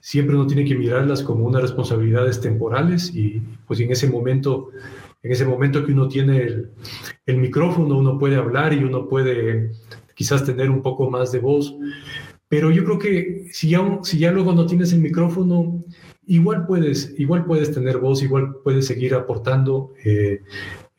siempre 0.00 0.34
uno 0.34 0.46
tiene 0.46 0.64
que 0.64 0.74
mirarlas 0.74 1.22
como 1.22 1.44
unas 1.44 1.60
responsabilidades 1.60 2.40
temporales 2.40 3.14
y 3.14 3.42
pues 3.66 3.80
en 3.80 3.92
ese 3.92 4.08
momento, 4.08 4.70
en 5.26 5.32
ese 5.32 5.44
momento 5.44 5.84
que 5.84 5.92
uno 5.92 6.06
tiene 6.06 6.66
el, 7.26 7.36
micrófono, 7.36 7.98
uno 7.98 8.16
puede 8.16 8.36
hablar 8.36 8.72
y 8.72 8.84
uno 8.84 9.08
puede 9.08 9.72
quizás 10.14 10.44
tener 10.44 10.70
un 10.70 10.82
poco 10.82 11.10
más 11.10 11.32
de 11.32 11.40
voz, 11.40 11.74
pero 12.48 12.70
yo 12.70 12.84
creo 12.84 12.98
que 13.00 13.48
si 13.50 13.70
ya, 13.70 13.98
si 14.04 14.18
ya 14.18 14.30
luego 14.30 14.52
no 14.52 14.66
tienes 14.66 14.92
el 14.92 15.00
micrófono, 15.00 15.84
igual 16.26 16.64
puedes, 16.64 17.12
igual 17.18 17.44
puedes 17.44 17.72
tener 17.72 17.98
voz, 17.98 18.22
igual 18.22 18.54
puedes 18.62 18.86
seguir 18.86 19.14
aportando 19.14 19.94
eh, 20.04 20.42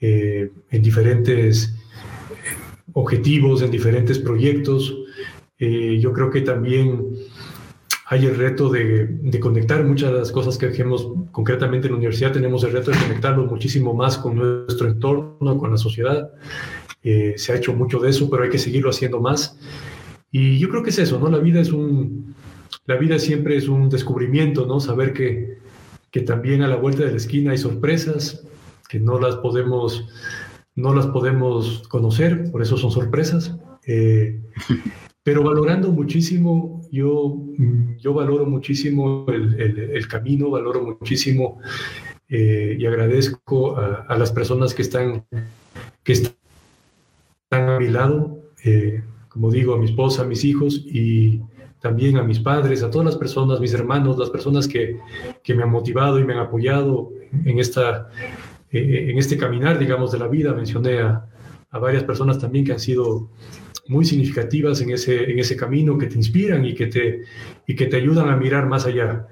eh, 0.02 0.52
en 0.72 0.82
diferentes 0.82 1.74
objetivos, 2.92 3.62
en 3.62 3.72
diferentes 3.72 4.20
proyectos. 4.20 4.94
Eh, 5.58 6.00
yo 6.02 6.12
creo 6.12 6.30
que 6.30 6.42
también 6.42 7.14
hay 8.10 8.26
el 8.26 8.38
reto 8.38 8.70
de, 8.70 9.06
de, 9.06 9.40
conectar 9.40 9.84
muchas 9.84 10.12
de 10.12 10.20
las 10.20 10.32
cosas 10.32 10.58
que 10.58 10.68
hacemos 10.68 11.12
concretamente 11.32 11.88
en 11.88 11.94
la 11.94 11.98
universidad, 11.98 12.32
tenemos 12.32 12.64
el 12.64 12.72
reto 12.72 12.92
de 12.92 12.98
conectarnos 12.98 13.52
muchísimo 13.52 13.94
más 13.94 14.18
con 14.18 14.36
nuestro 14.36 14.88
entorno, 14.88 15.58
con 15.58 15.72
la 15.72 15.78
sociedad. 15.78 16.32
se 17.02 17.52
ha 17.52 17.56
hecho 17.56 17.74
mucho 17.74 18.00
de 18.00 18.10
eso, 18.10 18.30
pero 18.30 18.44
hay 18.44 18.50
que 18.50 18.60
seguirlo 18.60 18.90
haciendo 18.90 19.20
más. 19.20 19.60
Y 20.32 20.58
yo 20.58 20.70
creo 20.70 20.84
que 20.84 20.90
es 20.92 21.00
eso, 21.00 21.20
¿no? 21.20 21.30
La 21.30 21.40
vida 21.40 21.60
es 21.60 21.72
un, 21.72 22.34
la 22.86 22.96
vida 22.96 23.20
siempre 23.20 23.58
es 23.58 23.68
un 23.68 23.90
descubrimiento, 23.90 24.66
¿no? 24.66 24.80
Saber 24.80 25.14
que, 25.14 25.58
que 26.12 26.22
también 26.22 26.62
a 26.62 26.68
la 26.68 26.78
vuelta 26.78 27.04
de 27.04 27.12
la 27.12 27.18
esquina 27.18 27.52
hay 27.52 27.58
sorpresas, 27.58 28.48
que 28.88 29.00
no 29.00 29.20
las 29.20 29.36
podemos, 29.36 30.08
no 30.76 30.94
las 30.94 31.08
podemos 31.08 31.86
conocer, 31.90 32.50
por 32.52 32.62
eso 32.62 32.78
son 32.78 32.92
sorpresas. 32.92 33.58
Eh, 33.86 34.40
pero 35.24 35.44
valorando 35.44 35.92
muchísimo, 35.92 36.77
yo, 36.92 37.38
yo 38.00 38.14
valoro 38.14 38.46
muchísimo 38.46 39.26
el, 39.28 39.60
el, 39.94 40.08
camino, 40.08 40.50
valoro 40.50 40.84
muchísimo 40.84 41.60
eh, 42.30 42.76
y 42.80 42.86
agradezco 42.86 43.78
a, 43.78 44.18
las 44.18 44.32
personas 44.32 44.74
que 44.74 44.82
están, 44.82 45.26
que 46.04 46.14
están 46.14 46.36
a 47.52 47.80
mi 47.80 47.88
lado. 47.88 48.40
Eh, 48.64 49.04
como 49.30 49.52
digo, 49.52 49.76
a 49.76 49.78
mi 49.78 49.86
esposa, 49.86 50.24
a 50.24 50.26
mis 50.26 50.44
hijos 50.44 50.84
y 50.86 51.42
también 51.80 52.18
a 52.18 52.24
mis 52.24 52.40
padres, 52.40 52.82
a 52.82 52.90
todas 52.90 53.06
las 53.06 53.16
personas, 53.18 53.60
mis 53.60 53.74
hermanos, 53.74 54.18
las 54.18 54.30
personas 54.30 54.68
que, 54.68 55.00
que 55.44 55.54
me 55.54 55.64
han 55.64 55.70
motivado 55.70 56.20
y 56.20 56.24
me 56.24 56.34
han 56.34 56.40
apoyado 56.40 57.12
en, 57.46 57.60
esta, 57.60 58.10
eh, 58.72 59.08
en 59.12 59.18
este 59.18 59.38
caminar, 59.38 59.78
digamos, 59.78 60.12
de 60.12 60.20
la 60.20 60.28
vida. 60.28 60.54
Mencioné 60.54 61.00
a, 61.02 61.28
a, 61.70 61.80
varias 61.80 62.04
personas 62.04 62.40
también 62.40 62.66
que 62.66 62.72
han 62.72 62.80
sido 62.80 63.30
muy 63.90 64.06
significativas 64.06 64.82
en 64.82 64.92
ese, 64.92 65.32
en 65.32 65.40
ese 65.40 65.56
camino, 65.56 65.98
que 65.98 66.08
te 66.08 66.16
inspiran 66.16 66.66
y 66.66 66.74
que 66.74 66.88
te, 66.88 67.24
y 67.66 67.76
que 67.76 67.88
te 67.88 67.98
ayudan 67.98 68.30
a 68.30 68.38
mirar 68.38 68.68
más 68.68 68.86
allá. 68.86 69.28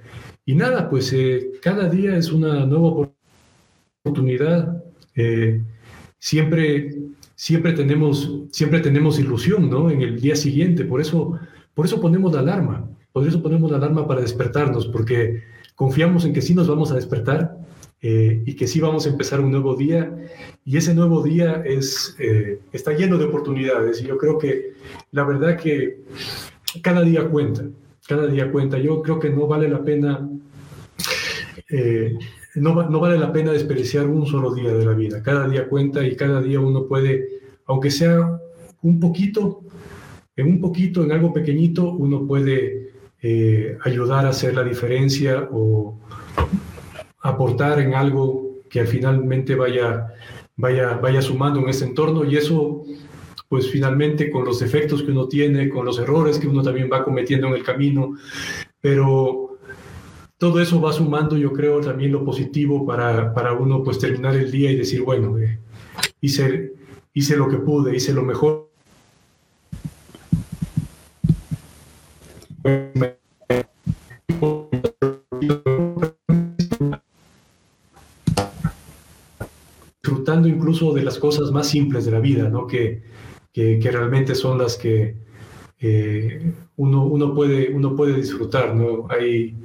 Y 0.46 0.56
nada, 0.56 0.90
pues 0.90 1.12
eh, 1.14 1.52
cada 1.62 1.90
día 1.90 2.18
es 2.18 2.32
una 2.32 2.66
nueva 2.66 3.10
oportunidad. 4.04 4.84
Eh, 5.16 5.62
siempre 6.20 6.96
siempre 7.36 7.74
tenemos, 7.74 8.32
siempre 8.52 8.80
tenemos 8.80 9.20
ilusión, 9.20 9.70
¿no? 9.70 9.92
En 9.92 10.02
el 10.02 10.20
día 10.20 10.36
siguiente, 10.36 10.86
por 10.86 11.02
eso, 11.02 11.38
por 11.74 11.86
eso 11.86 12.02
ponemos 12.02 12.34
la 12.34 12.40
alarma, 12.40 12.90
por 13.12 13.28
eso 13.28 13.42
ponemos 13.42 13.70
la 13.70 13.78
alarma 13.78 14.08
para 14.08 14.22
despertarnos, 14.22 14.88
porque 14.88 15.44
confiamos 15.76 16.26
en 16.26 16.34
que 16.34 16.42
sí 16.42 16.56
nos 16.56 16.68
vamos 16.68 16.92
a 16.92 16.96
despertar 16.96 17.58
eh, 18.02 18.44
y 18.46 18.56
que 18.56 18.68
sí 18.68 18.80
vamos 18.80 19.06
a 19.06 19.10
empezar 19.10 19.40
un 19.40 19.52
nuevo 19.52 19.76
día, 19.76 20.14
y 20.64 20.78
ese 20.78 20.94
nuevo 20.94 21.24
día 21.24 21.64
es, 21.66 22.16
eh, 22.20 22.60
está 22.72 22.94
lleno 22.94 23.18
de 23.18 23.26
oportunidades, 23.26 24.02
y 24.02 24.08
yo 24.08 24.18
creo 24.18 24.38
que 24.38 24.74
la 25.12 25.24
verdad 25.24 25.58
que 25.58 26.02
cada 26.82 27.02
día 27.02 27.28
cuenta, 27.30 27.64
cada 28.08 28.28
día 28.28 28.52
cuenta, 28.52 28.78
yo 28.78 29.02
creo 29.02 29.20
que 29.20 29.30
no 29.30 29.48
vale 29.48 29.70
la 29.70 29.84
pena... 29.84 30.30
Eh, 31.70 32.18
no, 32.56 32.90
no, 32.90 33.00
vale 33.00 33.18
la 33.18 33.34
pena 33.34 33.52
desperdiciar 33.52 34.08
un 34.08 34.26
solo 34.26 34.54
día 34.54 34.74
de 34.74 34.86
la 34.86 34.94
vida. 34.94 35.22
Cada 35.22 35.48
día 35.48 35.68
cuenta 35.68 36.06
y 36.06 36.16
cada 36.16 36.42
día 36.42 36.60
uno 36.60 36.86
puede, 36.86 37.28
aunque 37.66 37.92
sea 37.92 38.40
un 38.82 39.00
poquito, 39.00 39.62
en 40.36 40.48
un 40.48 40.62
poquito, 40.62 41.04
en 41.04 41.12
algo 41.12 41.34
pequeñito, 41.34 41.92
uno 41.92 42.26
puede 42.26 42.92
eh, 43.22 43.78
ayudar 43.84 44.26
a 44.26 44.30
hacer 44.30 44.54
la 44.54 44.64
diferencia 44.64 45.50
o 45.52 45.98
aportar 47.26 47.80
en 47.80 47.96
algo 47.96 48.62
que 48.70 48.86
finalmente 48.86 49.56
vaya, 49.56 50.14
vaya, 50.56 50.94
vaya 50.98 51.22
sumando 51.22 51.60
en 51.60 51.70
ese 51.70 51.86
entorno 51.86 52.24
y 52.24 52.38
eso 52.38 52.84
pues 53.50 53.70
finalmente 53.70 54.30
con 54.30 54.46
los 54.46 54.60
defectos 54.60 55.02
que 55.02 55.12
uno 55.12 55.28
tiene, 55.28 55.70
con 55.70 55.86
los 55.86 55.98
errores 55.98 56.38
que 56.38 56.48
uno 56.48 56.62
también 56.62 56.90
va 56.92 57.04
cometiendo 57.04 57.48
en 57.48 57.54
el 57.54 57.64
camino, 57.64 58.16
pero 58.80 59.58
todo 60.38 60.62
eso 60.62 60.80
va 60.80 60.94
sumando, 60.94 61.36
yo 61.36 61.52
creo, 61.52 61.80
también 61.82 62.12
lo 62.12 62.24
positivo 62.24 62.86
para, 62.86 63.34
para 63.34 63.54
uno 63.54 63.84
pues 63.84 63.98
terminar 63.98 64.36
el 64.36 64.52
día 64.52 64.72
y 64.72 64.76
decir, 64.76 65.02
bueno, 65.02 65.38
eh, 65.40 65.60
hice, 66.22 66.74
hice 67.14 67.38
lo 67.38 67.48
que 67.48 67.58
pude, 67.58 67.96
hice 67.96 68.14
lo 68.14 68.22
mejor. 68.24 68.70
Disfrutando 80.16 80.48
incluso 80.48 80.94
de 80.94 81.04
las 81.04 81.20
cosas 81.20 81.52
más 81.52 81.68
simples 81.68 82.06
de 82.06 82.12
la 82.12 82.20
vida, 82.20 82.50
¿no? 82.50 82.68
que, 82.68 83.04
que, 83.52 83.80
realmente 83.92 84.34
son 84.34 84.58
las 84.58 84.78
que 84.78 85.18
eh, 85.80 86.54
uno, 86.78 87.06
uno, 87.06 87.34
puede, 87.34 87.74
uno 87.74 87.96
puede 87.96 88.16
disfrutar. 88.16 88.74
¿no? 88.74 89.08
Hay, 89.10 89.58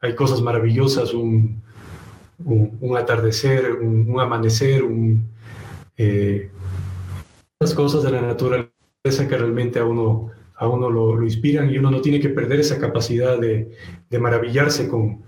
hay 0.00 0.14
cosas 0.14 0.40
maravillosas, 0.40 1.12
un, 1.12 1.62
un, 2.44 2.96
atardecer, 2.96 3.72
un, 3.72 4.18
amanecer, 4.18 4.82
eh, 5.98 6.50
las 7.60 7.74
cosas 7.74 8.02
de 8.02 8.12
la 8.12 8.22
naturaleza 8.22 9.28
que 9.28 9.36
realmente 9.36 9.78
a 9.78 9.84
uno, 9.84 10.30
a 10.56 10.68
uno 10.68 10.88
lo, 10.88 11.16
lo, 11.16 11.24
inspiran 11.24 11.70
y 11.70 11.76
uno 11.76 11.90
no 11.90 12.00
tiene 12.00 12.18
que 12.18 12.30
perder 12.30 12.60
esa 12.60 12.78
capacidad 12.78 13.38
de, 13.38 13.72
de 14.08 14.18
maravillarse 14.18 14.88
con, 14.88 15.22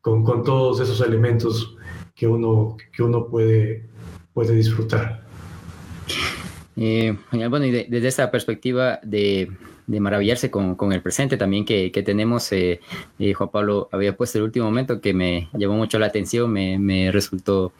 con, 0.00 0.22
con, 0.22 0.44
todos 0.44 0.80
esos 0.80 1.00
elementos 1.00 1.76
que 2.14 2.28
uno, 2.28 2.76
que 2.92 3.02
uno 3.02 3.26
puede, 3.26 3.88
puede 4.34 4.54
disfrutar. 4.54 5.22
Eh, 6.76 7.16
bueno, 7.30 7.64
y 7.64 7.70
desde 7.70 8.08
esta 8.08 8.30
perspectiva 8.30 8.98
de, 9.04 9.48
de 9.86 10.00
maravillarse 10.00 10.50
con, 10.50 10.74
con, 10.74 10.92
el 10.92 11.02
presente 11.02 11.36
también 11.36 11.64
que, 11.64 11.92
que 11.92 12.02
tenemos, 12.02 12.50
eh, 12.52 12.80
eh, 13.18 13.32
Juan 13.32 13.50
Pablo 13.50 13.88
había 13.92 14.16
puesto 14.16 14.38
el 14.38 14.44
último 14.44 14.66
momento 14.66 15.00
que 15.00 15.14
me 15.14 15.48
llamó 15.52 15.76
mucho 15.76 15.98
la 15.98 16.06
atención, 16.06 16.50
me, 16.50 16.78
me 16.78 17.12
resultó 17.12 17.72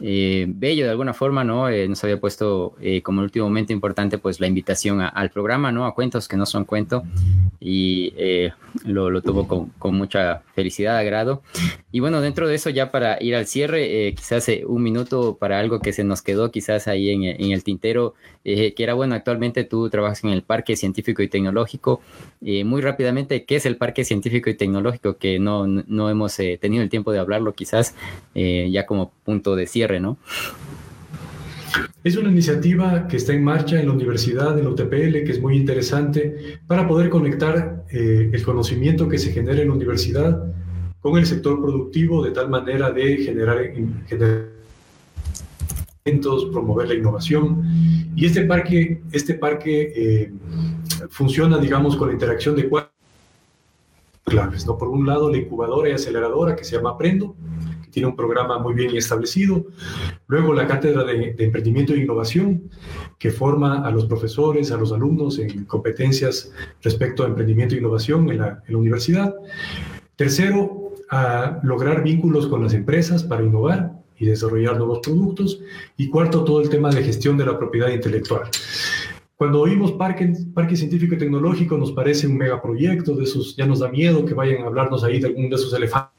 eh, 0.00 0.46
bello 0.48 0.84
de 0.84 0.90
alguna 0.90 1.14
forma, 1.14 1.44
¿no? 1.44 1.68
Eh, 1.68 1.88
nos 1.88 2.02
había 2.04 2.20
puesto 2.20 2.74
eh, 2.80 3.02
como 3.02 3.20
el 3.20 3.24
último 3.24 3.46
momento 3.46 3.72
importante, 3.72 4.18
pues 4.18 4.40
la 4.40 4.46
invitación 4.46 5.00
al 5.00 5.30
programa, 5.30 5.72
¿no? 5.72 5.86
A 5.86 5.94
cuentos 5.94 6.28
que 6.28 6.36
no 6.36 6.46
son 6.46 6.64
cuento 6.64 7.04
y 7.60 8.12
lo, 8.84 9.10
lo, 9.10 9.22
tuvo 9.22 9.48
con, 9.48 9.70
con, 9.78 9.94
mucha 9.94 10.42
felicidad, 10.54 10.98
agrado. 10.98 11.42
Y 11.90 12.00
bueno, 12.00 12.20
dentro 12.20 12.46
de 12.46 12.54
eso, 12.54 12.70
ya 12.70 12.90
para 12.90 13.22
ir 13.22 13.34
al 13.34 13.46
cierre, 13.46 14.14
quizás 14.14 14.50
un 14.66 14.82
minuto 14.82 15.36
para 15.36 15.58
algo 15.58 15.80
que 15.80 15.92
se 15.92 16.04
nos 16.04 16.22
quedó 16.22 16.50
quizás 16.50 16.86
ahí 16.86 17.10
en, 17.10 17.24
en 17.24 17.50
el 17.52 17.64
tintero, 17.64 18.14
que 18.44 18.74
era 18.76 18.94
bueno, 18.94 19.14
actualmente 19.14 19.64
tú 19.64 19.88
trabajas 19.88 20.22
en 20.22 20.30
el 20.30 20.42
Parque 20.42 20.76
Científico 20.76 21.22
y 21.22 21.28
Tecnológico. 21.28 22.02
muy 22.40 22.82
rápidamente, 22.82 23.44
¿qué 23.44 23.56
es 23.56 23.66
el 23.66 23.76
Parque 23.76 24.04
Científico 24.04 24.50
y 24.50 24.54
Tecnológico? 24.54 25.16
Que 25.16 25.38
no, 25.38 25.66
no 25.66 26.10
hemos 26.10 26.36
tenido 26.36 26.82
el 26.82 26.90
tiempo 26.90 27.12
de 27.12 27.18
hablarlo 27.18 27.54
quizás, 27.54 27.94
ya 28.34 28.86
como 28.86 29.10
punto 29.24 29.56
de 29.56 29.66
cierre 29.66 29.85
Es 32.04 32.16
una 32.16 32.30
iniciativa 32.30 33.08
que 33.08 33.16
está 33.16 33.32
en 33.32 33.42
marcha 33.42 33.80
en 33.80 33.86
la 33.86 33.92
universidad, 33.92 34.56
en 34.58 34.64
la 34.64 34.70
UTPL, 34.70 35.24
que 35.24 35.32
es 35.32 35.40
muy 35.40 35.56
interesante 35.56 36.60
para 36.66 36.86
poder 36.86 37.08
conectar 37.10 37.84
eh, 37.90 38.30
el 38.32 38.42
conocimiento 38.42 39.08
que 39.08 39.18
se 39.18 39.32
genera 39.32 39.60
en 39.60 39.68
la 39.68 39.74
universidad 39.74 40.52
con 41.00 41.18
el 41.18 41.26
sector 41.26 41.60
productivo 41.60 42.22
de 42.24 42.30
tal 42.30 42.48
manera 42.48 42.90
de 42.90 43.16
generar, 43.18 43.58
generar 44.06 44.56
promover 46.52 46.88
la 46.88 46.94
innovación. 46.94 47.62
Y 48.14 48.26
este 48.26 48.42
parque, 48.42 49.02
este 49.12 49.34
parque 49.34 49.92
eh, 49.94 50.32
funciona, 51.10 51.58
digamos, 51.58 51.96
con 51.96 52.08
la 52.08 52.14
interacción 52.14 52.54
de 52.56 52.68
cuatro 52.68 52.92
claves. 54.24 54.66
¿no? 54.66 54.78
Por 54.78 54.88
un 54.88 55.06
lado, 55.06 55.30
la 55.30 55.38
incubadora 55.38 55.88
y 55.88 55.92
aceleradora 55.92 56.56
que 56.56 56.64
se 56.64 56.76
llama 56.76 56.90
Aprendo, 56.90 57.34
tiene 57.96 58.10
un 58.10 58.16
programa 58.16 58.58
muy 58.58 58.74
bien 58.74 58.94
establecido. 58.94 59.64
Luego 60.26 60.52
la 60.52 60.66
cátedra 60.66 61.02
de, 61.02 61.34
Emprendimiento 61.38 61.94
e 61.94 62.00
Innovación, 62.00 62.68
que 63.18 63.30
forma 63.30 63.86
a 63.86 63.90
los 63.90 64.04
profesores, 64.04 64.70
a 64.70 64.76
los 64.76 64.92
alumnos 64.92 65.38
en 65.38 65.64
competencias 65.64 66.52
respecto 66.82 67.24
a 67.24 67.28
emprendimiento 67.28 67.74
e 67.74 67.78
innovación 67.78 68.28
en 68.28 68.36
la, 68.36 68.62
universidad. 68.68 69.34
Tercero, 70.14 70.92
a 71.08 71.58
lograr 71.62 72.02
vínculos 72.02 72.48
con 72.48 72.62
las 72.62 72.74
empresas 72.74 73.24
para 73.24 73.42
innovar 73.42 73.92
y 74.18 74.26
desarrollar 74.26 74.76
nuevos 74.76 74.98
productos. 74.98 75.62
Y 75.96 76.10
cuarto, 76.10 76.44
todo 76.44 76.60
el 76.60 76.68
tema 76.68 76.90
de 76.90 77.02
gestión 77.02 77.38
de 77.38 77.46
la 77.46 77.58
propiedad 77.58 77.88
intelectual. 77.88 78.42
Cuando 79.36 79.62
oímos 79.62 79.92
parque, 79.92 80.34
parque 80.52 80.76
científico 80.76 81.14
y 81.14 81.18
tecnológico 81.18 81.78
nos 81.78 81.92
parece 81.92 82.26
un 82.26 82.36
megaproyecto, 82.36 83.16
de 83.16 83.24
esos 83.24 83.56
ya 83.56 83.64
nos 83.64 83.78
da 83.78 83.88
miedo 83.88 84.26
que 84.26 84.34
vayan 84.34 84.64
a 84.64 84.66
hablarnos 84.66 85.02
ahí 85.02 85.18
de 85.18 85.28
algún 85.28 85.48
de 85.48 85.56
esos 85.56 85.72
elefantes 85.72 86.15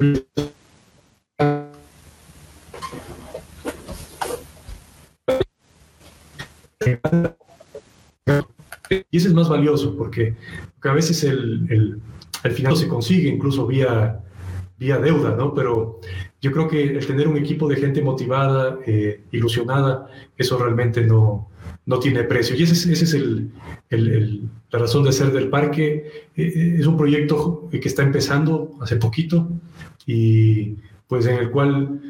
Y 0.00 0.12
ese 9.16 9.28
es 9.28 9.34
más 9.34 9.50
valioso 9.50 9.94
porque, 9.96 10.34
a 10.82 10.92
veces 10.94 11.22
el, 11.24 12.00
el, 12.42 12.52
final 12.52 12.76
se 12.76 12.88
consigue 12.88 13.28
incluso 13.28 13.66
vía, 13.66 14.20
vía 14.78 14.96
deuda, 14.98 15.36
¿no? 15.36 15.52
Pero 15.52 16.00
yo 16.40 16.50
creo 16.50 16.66
que 16.66 16.82
el 16.82 17.06
tener 17.06 17.28
un 17.28 17.36
equipo 17.36 17.68
de 17.68 17.76
gente 17.76 18.00
motivada, 18.00 18.78
eh, 18.86 19.24
ilusionada, 19.32 20.08
eso 20.38 20.56
realmente 20.56 21.02
no, 21.02 21.49
no 21.90 21.98
tiene 21.98 22.22
precio. 22.22 22.54
Y 22.54 22.62
ese 22.62 22.74
es, 22.74 22.86
ese 22.86 23.04
es 23.04 23.14
el, 23.14 23.50
el, 23.90 24.42
la 24.70 24.78
razón 24.78 25.02
de 25.02 25.10
ser 25.10 25.32
del 25.32 25.48
parque. 25.48 26.28
Eh, 26.36 26.52
eh, 26.54 26.76
es 26.78 26.86
un 26.86 26.96
proyecto 26.96 27.68
que 27.68 27.88
está 27.88 28.04
empezando 28.04 28.76
hace 28.80 28.94
poquito 28.94 29.48
y 30.06 30.76
pues 31.08 31.26
en 31.26 31.36
el 31.36 31.50
cual 31.50 32.00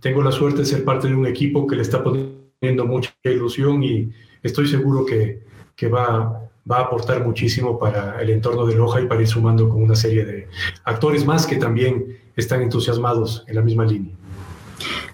tengo 0.00 0.22
la 0.22 0.32
suerte 0.32 0.60
de 0.60 0.64
ser 0.66 0.82
parte 0.84 1.08
de 1.08 1.14
un 1.14 1.26
equipo 1.26 1.66
que 1.66 1.76
le 1.76 1.82
está 1.82 2.02
poniendo 2.02 2.86
mucha 2.86 3.12
ilusión 3.24 3.82
y 3.82 4.10
estoy 4.42 4.66
seguro 4.66 5.04
que, 5.04 5.42
que 5.76 5.88
va, 5.88 6.48
va 6.70 6.76
a 6.78 6.82
aportar 6.82 7.24
muchísimo 7.24 7.78
para 7.78 8.20
el 8.22 8.30
entorno 8.30 8.64
de 8.66 8.76
Loja 8.76 9.00
y 9.00 9.06
para 9.06 9.20
ir 9.20 9.28
sumando 9.28 9.68
con 9.68 9.82
una 9.82 9.94
serie 9.94 10.24
de 10.24 10.48
actores 10.84 11.24
más 11.26 11.46
que 11.46 11.56
también 11.56 12.18
están 12.36 12.62
entusiasmados 12.62 13.44
en 13.46 13.56
la 13.56 13.62
misma 13.62 13.84
línea. 13.84 14.14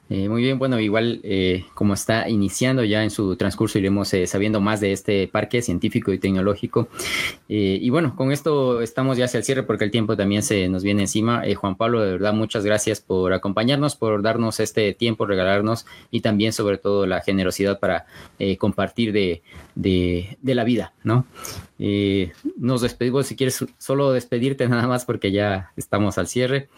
Eh, 0.08 0.28
muy 0.28 0.42
bien, 0.42 0.58
bueno, 0.58 0.78
igual 0.78 1.20
eh, 1.24 1.64
como 1.74 1.94
está 1.94 2.28
iniciando 2.28 2.84
ya 2.84 3.02
en 3.02 3.10
su 3.10 3.34
transcurso, 3.34 3.78
iremos 3.78 4.14
eh, 4.14 4.28
sabiendo 4.28 4.60
más 4.60 4.80
de 4.80 4.92
este 4.92 5.26
parque 5.26 5.62
científico 5.62 6.12
y 6.12 6.18
tecnológico. 6.18 6.88
y 7.48 7.90
bueno, 7.90 8.14
con 8.14 8.30
esto 8.30 8.82
estamos 8.82 9.16
ya 9.16 9.24
hacia 9.24 9.38
el 9.38 9.44
cierre 9.44 9.62
porque 9.64 9.84
el 9.84 9.90
tiempo 9.90 10.16
también 10.16 10.42
se 10.42 10.68
nos 10.68 10.84
viene 10.84 11.02
encima. 11.02 11.42
Juan 11.56 11.76
Pablo, 11.76 12.02
de 12.02 12.12
verdad, 12.12 12.32
muchas 12.34 12.64
gracias 12.64 13.00
por 13.00 13.32
acompañarnos, 13.32 13.96
por 13.96 14.22
darnos 14.22 14.60
este 14.60 14.94
tiempo, 14.94 15.26
regalarnos 15.26 15.86
y 16.10 16.20
también 16.20 16.52
sobre 16.52 16.78
todo 16.78 17.06
la 17.06 17.20
generosidad 17.20 17.80
para 17.80 18.06
compartir 18.58 19.12
de, 19.12 19.42
de, 19.74 20.38
de, 20.40 20.54
la 20.54 20.64
vida, 20.64 20.92
¿no? 21.02 21.26
nos 22.56 22.80
despedimos, 22.80 23.26
si 23.26 23.36
quieres 23.36 23.64
solo 23.78 24.12
despedirte 24.12 24.68
nada 24.68 24.86
más 24.86 25.04
porque 25.04 25.30
ya 25.32 25.72
estamos 25.76 26.18
al 26.18 26.26
cierre. 26.26 26.68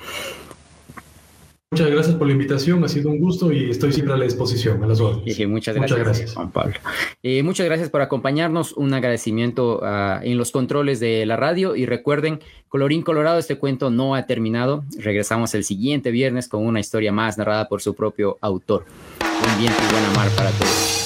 Muchas 1.71 1.91
gracias 1.91 2.17
por 2.17 2.27
la 2.27 2.33
invitación, 2.33 2.83
ha 2.83 2.89
sido 2.89 3.11
un 3.11 3.19
gusto 3.19 3.53
y 3.53 3.71
estoy 3.71 3.93
siempre 3.93 4.15
a 4.15 4.17
la 4.17 4.25
disposición, 4.25 4.83
a 4.83 4.87
las 4.87 5.01
órdenes. 5.01 5.49
muchas 5.49 5.77
gracias, 5.77 6.33
Juan 6.33 6.51
Pablo. 6.51 6.75
Eh, 7.23 7.43
muchas 7.43 7.67
gracias 7.67 7.91
por 7.91 8.01
acompañarnos, 8.01 8.73
un 8.73 8.95
agradecimiento 8.95 9.81
uh, 9.81 10.23
en 10.23 10.39
los 10.39 10.51
controles 10.51 10.99
de 10.99 11.27
la 11.27 11.37
radio 11.37 11.77
y 11.77 11.85
recuerden, 11.85 12.41
colorín 12.69 13.03
colorado, 13.03 13.39
este 13.39 13.59
cuento 13.59 13.91
no 13.91 14.15
ha 14.15 14.25
terminado. 14.25 14.85
Regresamos 14.99 15.55
el 15.55 15.63
siguiente 15.63 16.11
viernes 16.11 16.49
con 16.49 16.65
una 16.65 16.81
historia 16.81 17.13
más 17.13 17.37
narrada 17.37 17.69
por 17.69 17.83
su 17.83 17.95
propio 17.95 18.39
autor. 18.41 18.87
Un 19.21 19.61
viento 19.61 19.79
y 19.87 19.93
buena 19.93 20.11
mar 20.17 20.31
para 20.37 20.51
todos. 20.53 20.98